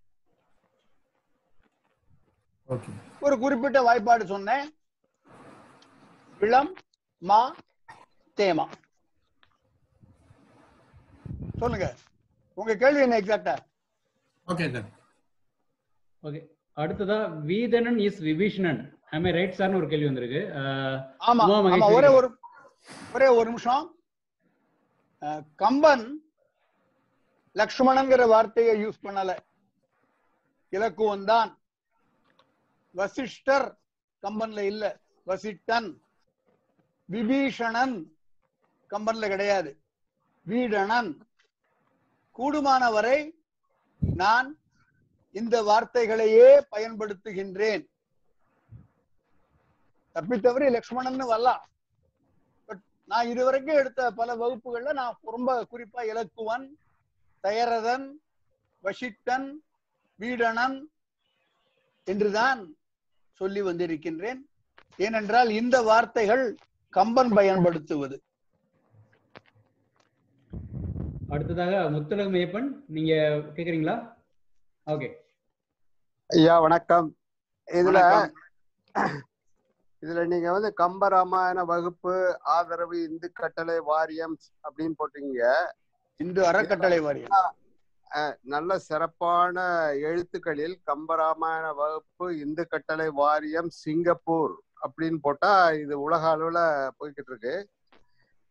ஒரு 3.27 3.35
குறிப்பிட்ட 3.43 3.79
வாய்ப்பாடு 3.89 4.25
சொன்னேன். 4.33 4.67
இளம் 6.41 6.73
மா 7.23 7.41
தேமா. 8.39 8.67
சொல்லுங்க. 11.61 11.87
உங்க 12.59 12.73
கேள்வி 12.83 13.01
என்ன 13.07 13.19
எக்ஸாக்டா 13.21 13.55
ஓகே 14.49 14.67
சார் 14.75 14.89
ஓகே 16.23 16.41
அடுத்ததா 16.77 17.19
வீதனன் 17.49 17.99
இஸ் 18.07 18.21
விபீஷணன். 18.29 18.81
ஐ 19.17 19.19
ரைட் 19.39 19.57
சார்னு 19.59 19.79
ஒரு 19.81 19.89
கேள்வி 19.93 20.09
வந்திருக்கு. 20.09 20.43
ஆமா 21.31 21.45
ஆமா. 21.57 21.89
ஒரே 21.99 22.11
ஒரு 22.19 22.29
ஒரே 23.15 23.29
ஒரு 23.39 23.47
நிமிஷம். 23.51 23.85
கம்பன் 25.63 26.05
லக்ஷ்மணங்கிற 27.57 28.23
வார்த்தையை 28.35 28.75
யூஸ் 28.85 29.05
பண்ணல. 29.07 29.31
இலக்குவம் 30.73 31.27
தான். 31.33 31.51
வசிஷ்டர் 32.95 33.67
கம்பன்ல 34.23 34.61
இல்ல. 34.73 34.85
வசிட்டன் 35.27 35.89
விபீஷணன் 37.09 37.97
கம்பன்ல 38.91 39.29
கிடையாது. 39.35 39.71
வீடணன். 40.47 41.11
கூடுமானவரை 42.39 43.31
நான் 44.15 44.59
இந்த 45.33 45.63
வார்த்தைகளையே 45.63 46.61
பயன்படுத்துகின்றேன். 46.71 47.89
தப்பித்தவரை 50.15 50.71
லக்ஷ்மணன் 50.71 51.17
வரலாம் 51.17 51.69
பட் 52.67 52.81
நான் 53.07 53.29
இதுவரைக்கும் 53.29 53.77
எடுத்த 53.77 54.11
பல 54.11 54.37
வகுப்புகள்ல 54.37 54.93
நான் 54.93 55.19
ரொம்ப 55.23 55.67
குறிப்பா 55.73 56.03
இலக்குவன் 56.03 56.69
தயரதன் 57.43 58.13
வசிட்டன் 58.83 59.53
வீடணன் 60.17 60.91
என்றுதான் 62.05 62.77
சொல்லி 63.33 63.63
வந்திருக்கின்றேன். 63.63 64.41
ஏனென்றால் 64.97 65.51
இந்த 65.51 65.83
வார்த்தைகள் 65.83 66.57
கம்பன் 66.89 67.29
பயன்படுத்துவது. 67.29 68.23
அடுத்ததாக 71.31 71.91
முத்தலகம் 71.91 72.35
ஐயப்பன் 72.35 72.69
நீங்க 72.87 73.13
கேக்குறீங்களா? 73.57 73.95
ஓகே. 74.87 75.09
ஐயா 76.27 76.61
வணக்கம். 76.61 77.17
இதுல. 77.69 77.99
இதுல 80.03 80.27
நீங்க 80.27 80.53
வந்து 80.53 80.75
கம்பராமாயண 80.77 81.65
வகுப்பு 81.65 82.13
ஆதரவு 82.43 83.03
இந்து 83.03 83.33
கட்டளை 83.33 83.79
வாரியம் 83.79 84.37
அப்படின்னு 84.63 84.95
போட்டீங்க. 84.99 85.41
இந்து 86.17 86.47
அறக்கட்டளை 86.47 87.01
வாரியம். 87.01 87.31
அஹ், 88.11 88.35
நல்ல 88.43 88.79
சிறப்பான 88.79 89.57
எழுத்துக்களில் 89.93 90.83
கம்பராமாயண 90.87 91.75
வகுப்பு 91.75 92.39
இந்து 92.39 92.69
கட்டளை 92.69 93.09
வாரியம் 93.09 93.69
சிங்கப்பூர் 93.69 94.55
அப்படின்னு 94.83 95.19
போட்டா 95.23 95.71
இது 95.73 96.01
உலக 96.01 96.37
அளவுல 96.37 96.61
போய்கிட்டு 97.01 97.29
இருக்கு. 97.29 97.55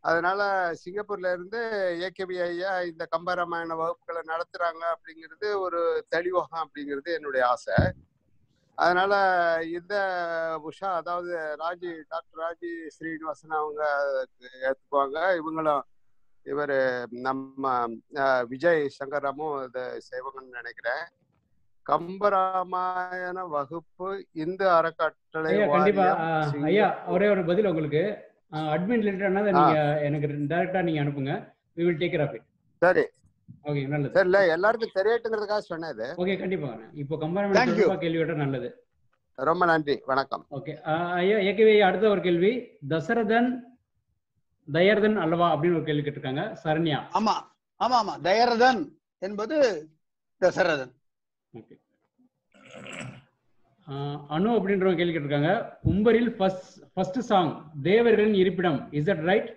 அதனால 0.03 0.41
சிங்கப்பூர்ல 0.81 1.31
இருந்து 1.35 1.61
ஏகேபி 2.07 2.35
ஐயா 2.45 2.71
இந்த 2.89 3.03
கம்பராமாயண 3.13 3.75
வகுப்புகளை 3.81 4.21
நடத்துறாங்க 4.31 4.83
அப்படிங்கிறது 4.93 5.47
ஒரு 5.65 5.81
தெளிவகம் 6.15 6.61
அப்படிங்கிறது 6.63 7.09
என்னுடைய 7.17 7.43
ஆசை. 7.53 7.77
அதனால 8.77 9.13
இந்த 9.77 9.95
உஷா 10.69 10.89
அதாவது 10.99 11.31
ராஜி 11.63 11.91
டாக்டர் 12.13 12.41
ராஜி 12.43 12.71
ஸ்ரீனிவாசன் 12.95 13.59
அவங்க 13.61 13.81
ஏத்துக்குவாங்க. 14.69 15.17
இவங்களும் 15.39 15.83
இவர் 16.45 16.75
நம்ம 17.27 17.73
விஜய் 18.51 18.83
சங்கரமும் 18.99 19.57
இதை 19.67 19.83
செய்வாங்கன்னு 20.09 20.59
நினைக்கிறேன். 20.61 21.03
கம்பராமாயண 21.85 23.37
வகுப்பு 23.55 24.07
இந்து 24.43 24.65
அறக்கட்டளை 24.77 25.53
ஐயா 26.71 26.87
ஒரே 27.13 27.27
ஒரு 27.35 27.43
பதில் 27.51 27.71
உங்களுக்கு. 27.73 28.03
அட்மின் 28.71 29.01
ரிலேட்டடானதை 29.01 29.51
ஆ. 29.51 29.59
நீங்க 29.59 29.77
எனக்கு 30.01 30.27
டைரக்டா 30.51 30.81
நீங்க 30.81 31.01
அனுப்புங்க. 31.01 31.33
We 31.77 31.85
will 31.85 31.97
take 31.99 32.13
care 32.13 32.23
of 32.23 32.33
it. 32.35 32.43
சரி. 32.81 33.03
ஓகே 33.65 33.81
நல்லது. 33.87 34.11
சரி 34.13 34.27
இல்ல 34.27 34.39
எல்லாருக்கும் 34.53 34.95
தெரியட்டுங்கிறதுக்காக 34.95 35.63
சொன்னது 35.67 36.05
ஓகே 36.17 36.35
கண்டிப்பா 36.39 36.69
இப்போ 36.93 37.15
Thank 37.15 37.23
கம்பேர் 37.23 37.79
you. 37.81 37.87
கேள்வி 37.97 38.19
விட 38.19 38.33
நல்லது. 38.35 38.69
ரொம்ப 39.37 39.63
நன்றி 39.65 39.95
வணக்கம். 40.05 40.43
ஓகே 40.51 40.73
ஐயா 41.17 41.37
ஏகவே 41.49 41.73
அடுத்த 41.81 42.09
ஒரு 42.09 42.21
கேள்வி. 42.21 42.51
தசரதன் 42.89 43.49
தயர்தன் 44.67 45.17
அல்லவா 45.17 45.47
அப்படின்னு 45.53 45.77
ஒரு 45.77 45.85
கேள்வி 45.85 46.03
கேட்டிருக்காங்க. 46.03 46.43
சரண்யா. 46.63 46.99
ஆமா 47.13 47.35
ஆமா 47.79 47.97
ஆமா. 48.01 48.15
தயரதன் 48.21 48.81
என்பது 49.21 49.57
தசரதன். 50.41 50.91
ஓகே 51.53 51.75
அனு 54.35 54.49
அப்படின்றவங்க 54.57 54.99
கேள்வி 54.99 55.13
கேட்டிருக்காங்க. 55.13 55.51
உம்பரில் 55.91 56.29
ஃபர்ஸ்ட் 56.37 56.75
ஃபர்ஸ்ட் 56.93 57.19
சாங் 57.29 57.51
தேவர்களின் 57.87 58.37
இருப்பிடம். 58.41 58.79
இஸ் 58.97 59.07
தட் 59.09 59.23
ரைட் 59.29 59.49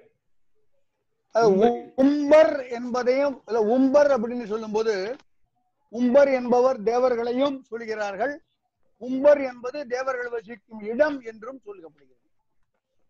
உம்பர். 1.34 1.76
உம்பர் 2.04 2.54
என்பதையும் 2.78 3.36
இல்ல, 3.48 3.60
உம்பர் 3.74 4.10
அப்படின்னு 4.14 4.46
சொல்லும்போது 4.52 4.94
உம்பர் 5.92 6.30
என்பவர் 6.38 6.78
தேவர்களையும் 6.90 7.56
சொல்கிறார்கள். 7.70 8.34
உம்பர் 9.02 9.40
என்பது 9.50 9.78
தேவர்கள் 9.94 10.30
வசிக்கும் 10.36 10.82
இடம் 10.92 11.16
என்றும் 11.30 11.60
சொல்லப்படுகிறது 11.66 12.18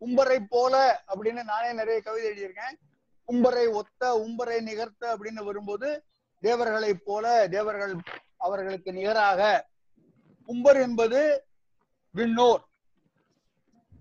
உம்பரை 0.03 0.39
போல 0.55 0.74
அப்படின்னு 1.12 1.43
நானே 1.51 1.69
நிறைய 1.81 1.99
கவிதை 2.07 2.24
எழுதியிருக்கேன். 2.31 2.77
உம்பரை 3.28 3.65
ஒத்த 3.81 4.03
உம்பரை 4.24 4.57
நிகர்த்த 4.69 5.05
அப்படின்னு 5.15 5.43
வரும்போது 5.49 5.89
தேவர்களை 6.43 6.93
போல 7.09 7.27
தேவர்கள் 7.57 7.94
அவர்களுக்கு 8.47 8.90
நிகராக 8.93 9.40
உம்பர் 10.44 10.81
என்பது 10.86 11.20
விண்ணோர். 12.14 12.62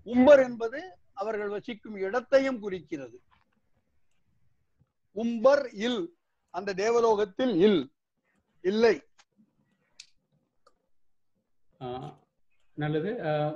உம்பர் 0.06 0.42
என்பது 0.48 0.80
அவர்கள் 1.20 1.54
வசிக்கும் 1.54 1.96
இடத்தையும் 2.06 2.60
குறிக்கிறது. 2.60 3.16
உம்பர் 5.16 5.64
இல் 5.86 6.02
அந்த 6.54 6.74
தேவலோகத்தில் 6.74 7.54
இல் 7.66 7.80
இல்லை. 8.64 8.96
நல்லது. 12.74 13.10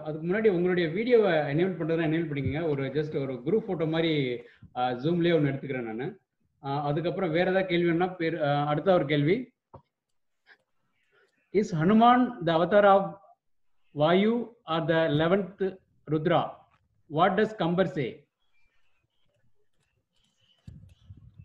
அதுக்கு 0.07 0.25
முன்னாடி 0.27 0.49
உங்களுடைய 0.57 0.87
வீடியோவை 0.97 1.33
எனேபிள் 1.53 1.79
பண்றதுனா 1.79 2.07
எனேபிள் 2.09 2.31
பண்ணிக்கங்க. 2.31 2.63
ஒரு 2.73 2.83
ஜஸ்ட் 2.97 3.17
ஒரு 3.23 3.35
குரூப் 3.47 3.67
போட்டோ 3.67 3.87
மாதிரி 3.95 4.13
ஜூம்லயே 5.03 5.35
ஒன்று 5.37 5.53
எடுத்துக்கிறேன் 5.53 5.89
நான். 5.91 6.17
அதுக்கப்புறம் 6.89 7.35
வேற 7.37 7.47
ஏதாவது 7.51 7.71
கேள்வி 7.71 7.89
வேணா 7.91 8.09
பேர் 8.21 8.37
அடுத்த 8.73 8.95
ஒரு 8.99 9.07
கேள்வி. 9.13 9.37
Is 11.55 11.73
Hanuman 11.81 12.25
the 12.47 12.51
avatar 12.59 12.89
of 12.95 13.09
Vayu 13.95 14.35
or 14.75 14.87
the 14.91 14.97
eleventh 15.21 15.65
Rudra 16.09 16.43
what 17.11 17.37
does 17.39 17.57
Kambar 17.63 17.95
say 17.97 18.07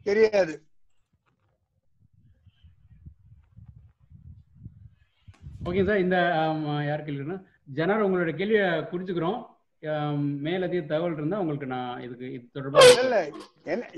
தெரியாது. 0.07 0.53
ஓகே 5.69 5.81
சார் 5.87 6.03
இந்த 6.03 6.17
ஆம், 6.41 6.61
யார் 6.87 7.05
கேள்வினா 7.07 7.35
ஜனர் 7.77 8.05
உங்களோட 8.05 8.31
கேள்வியை 8.39 8.67
குறிச்சுக்கிறோம். 8.91 9.39
ஆம், 9.83 10.25
மேல் 10.45 10.65
அதிக 10.67 10.81
தகவல் 10.91 11.17
இருந்தா 11.17 11.41
உங்களுக்கு 11.43 11.67
நான் 11.73 12.01
இதுக்கு 12.05 12.27
இது 12.37 12.45
தொடர்பாக 12.55 13.19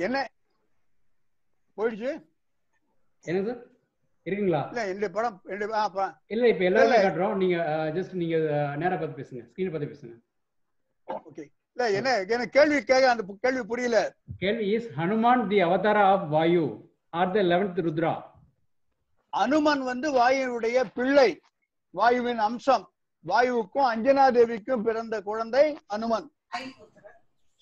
என்ன 0.07 0.17
போயிடுச்சு? 1.77 2.11
என்ன 3.23 3.39
சார் 3.47 3.61
இருக்கீங்களா? 4.25 4.67
இல்ல 4.67 4.83
என்னுடைய 4.83 5.09
படம் 5.09 5.41
இல்ல 6.27 6.47
இப்ப 6.47 6.63
எல்லாருமே. 6.63 6.97
காட்டுறோம். 6.97 7.35
நீங்க 7.35 7.55
ஜஸ்ட் 7.95 8.13
நீங்க 8.13 8.37
நேரா 8.77 8.95
பார்த்து 8.95 9.19
பேசுங்க. 9.19 9.49
ஸ்கிரீன் 9.49 9.71
பார்த்து 9.71 9.91
பேசுங்க. 9.91 10.21
ஓகே. 11.07 11.51
இல்ல 11.77 11.91
என்ன 11.91 12.23
எனக்கு 12.27 12.49
கேள்வி 12.49 12.81
கேட்க 12.81 13.09
அந்த 13.09 13.23
கேள்வி 13.41 13.63
புரியல. 13.63 14.11
கேள்வி 14.37 14.69
is 14.69 14.97
Hanuman 14.97 15.47
the 15.47 15.63
avatara 15.63 16.09
of 16.09 16.29
Vayu 16.29 16.83
or 17.13 17.31
the 17.31 17.43
eleventh 17.43 17.85
Rudra 17.85 18.23
Hanuman 19.33 19.83
வந்து 19.83 20.13
வாயுவுடைய 20.13 20.85
பிள்ளை. 20.93 21.41
வாயுவின் 21.93 22.39
அம்சம். 22.39 22.93
வாயுவுக்கும் 23.25 23.91
அஞ்சனா 23.91 24.37
தேவிக்கும் 24.37 24.83
பிறந்த 24.83 25.21
குழந்தை 25.21 25.77
அனுமன் 25.87 26.31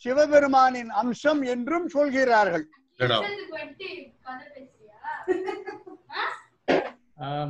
சிவபெருமானின் 0.03 0.93
அம்சம் 0.93 1.45
என்றும் 1.45 1.87
சொல்கிறார்கள். 1.87 2.67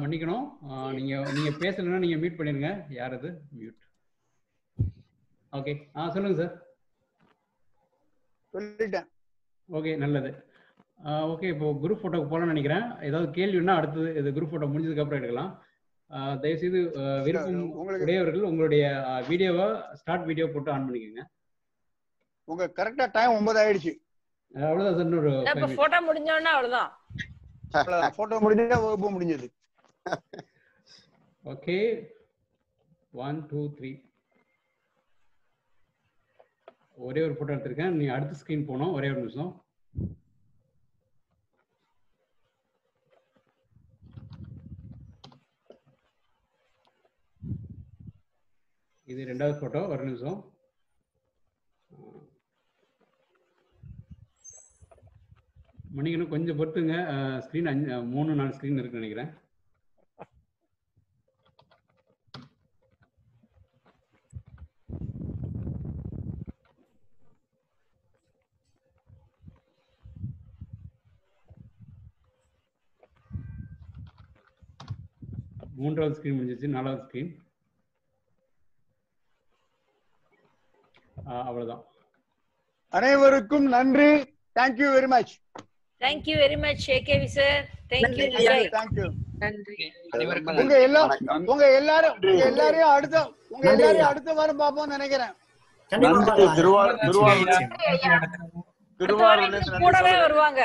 மன்னிக்கணும். 0.02 0.46
நீங்க 0.98 1.14
நீங்க 1.36 1.52
பேசலன்னா 1.64 2.02
நீங்க 2.04 2.18
மியூட் 2.22 2.38
பண்ணிருங்க 2.40 2.72
யார் 3.00 3.16
அது? 3.18 3.30
மியூட் 3.60 3.80
ஓகே 5.54 5.74
ஆ 5.98 6.10
சொல்லுங்க 6.16 6.38
சார் 6.42 6.54
சொல்லிட்டேன். 8.54 9.08
ஓகே 9.78 9.92
நல்லது. 10.04 10.30
ஓகே 11.34 11.48
இப்போ 11.54 11.68
குரூப் 11.84 12.02
ஃபோட்டோக்கு 12.02 12.30
போகலாம்னு 12.32 12.54
நினைக்கிறேன். 12.54 12.86
ஏதாவது 13.08 13.28
கேள்வின்னா 13.38 13.76
அடுத்தது 13.80 14.10
இது 14.22 14.36
குரூப் 14.38 14.52
ஃபோட்டோ 14.54 14.70
முடிஞ்சதுக்கு 14.72 15.04
அப்புறம் 15.04 15.22
எடுக்கலாம். 15.22 15.52
தயவுசெய்து 16.44 16.80
விருப்பம் 17.26 18.02
உடையவர்கள் 18.06 18.50
உங்களுடைய 18.52 18.86
வீடியோவை 19.30 19.68
ஸ்டார்ட் 20.00 20.28
வீடியோ 20.30 20.48
போட்டு 20.54 20.74
ஆன் 20.74 20.88
பண்ணிக்கோங்க. 20.88 21.24
உங்க 22.52 22.66
கரெக்டா 22.80 23.06
டைம் 23.18 23.36
ஒன்பது 23.40 23.60
ஆயிடுச்சு. 23.64 23.94
அவ்வளவுதான் 24.52 24.98
சார் 24.98 25.08
இன்னொரு. 25.10 25.34
போட்டோ 25.82 26.00
முடிஞ்சோடனே 26.10 26.52
அவ்வளவுதான். 26.56 26.90
போட்டோ 28.18 28.38
முடிஞ்சா 28.46 28.78
வகுப்பு 28.84 29.10
முடிஞ்சது. 29.16 29.48
ஓகே 31.54 31.78
ஒன் 33.26 33.40
டூ 33.52 33.62
த்ரீ 33.78 33.92
ஒரே 37.08 37.22
ஒரு 37.26 37.36
போட்டோ 37.38 37.54
எடுத்திருக்கேன். 37.54 37.98
நீ 38.00 38.06
அடுத்த 38.16 38.40
ஸ்கிரீன் 38.40 38.68
போனோம் 38.70 38.94
ஒரே 38.98 39.10
ஒரு 39.14 39.20
நிமிஷம். 39.22 39.52
இது 49.12 49.22
ரெண்டாவது 49.30 49.56
போட்டோ 49.62 49.82
ஒரு 49.94 50.04
நிமிஷம். 50.10 50.40
மணிக்கணும் 55.98 56.34
கொஞ்சம் 56.34 56.60
பொறுத்துங்க 56.60 56.96
ஸ்க்ரீன் 57.46 57.70
அஞ்சு 57.72 57.96
மூணு 58.16 58.36
நாலு 58.40 58.56
ஸ்க்ரீன் 58.58 58.80
இருக்குன்னு 58.82 59.04
நினைக்கிறேன். 59.04 59.32
மூன்றாவது 75.82 76.16
ஸ்க்ரீன் 76.18 76.36
முடிஞ்சிச்சு 76.40 76.68
நாலாவது 76.76 77.04
ஸ்க்ரீன் 77.06 77.32
அவ்வளவுதான். 81.48 81.84
அனைவருக்கும் 82.98 83.68
நன்றி. 83.76 84.10
Thank you 84.58 84.88
very 84.96 85.10
much 85.14 85.34
thank you 86.02 86.36
very 86.38 86.58
much 86.60 86.86
AKV 86.96 87.28
sir 87.32 87.60
thank you 87.92 88.26
thank you 88.74 89.08
நன்றி 89.42 89.76
உங்க 90.62 90.76
எல்லாம் 90.82 91.12
உங்க 91.46 91.64
எல்லாரும் 91.76 92.18
எல்லாரையும் 92.48 92.94
அடுத்த 92.96 93.18
உங்க 93.50 93.66
எல்லாரையும் 93.74 94.10
அடுத்த 94.10 94.34
வாரம் 94.34 94.62
பார்ப்போம்னு 94.62 94.98
நினைக்கிறேன். 94.98 95.34
கூடவே. 99.82 100.12
வருவாங்க. 100.24 100.62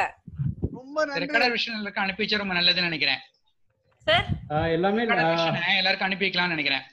ரொம்ப 0.76 0.96
நன்றி. 1.04 1.22
ரெக்கார்டர் 1.22 1.54
விஷயம் 1.56 2.02
அனுப்பி 2.04 2.22
வச்சா 2.22 2.42
ரொம்ப 2.42 2.54
நல்லதுன்னு 2.54 2.90
நினைக்கிறேன். 2.90 3.22
சார் 4.06 4.26
எல்லாமே 4.70 5.02
எல்லாருக்கும் 5.74 6.08
அனுப்பி 6.08 6.26
வைக்கலாம்னு 6.26 6.56
நினைக்கிறேன். 6.56 6.84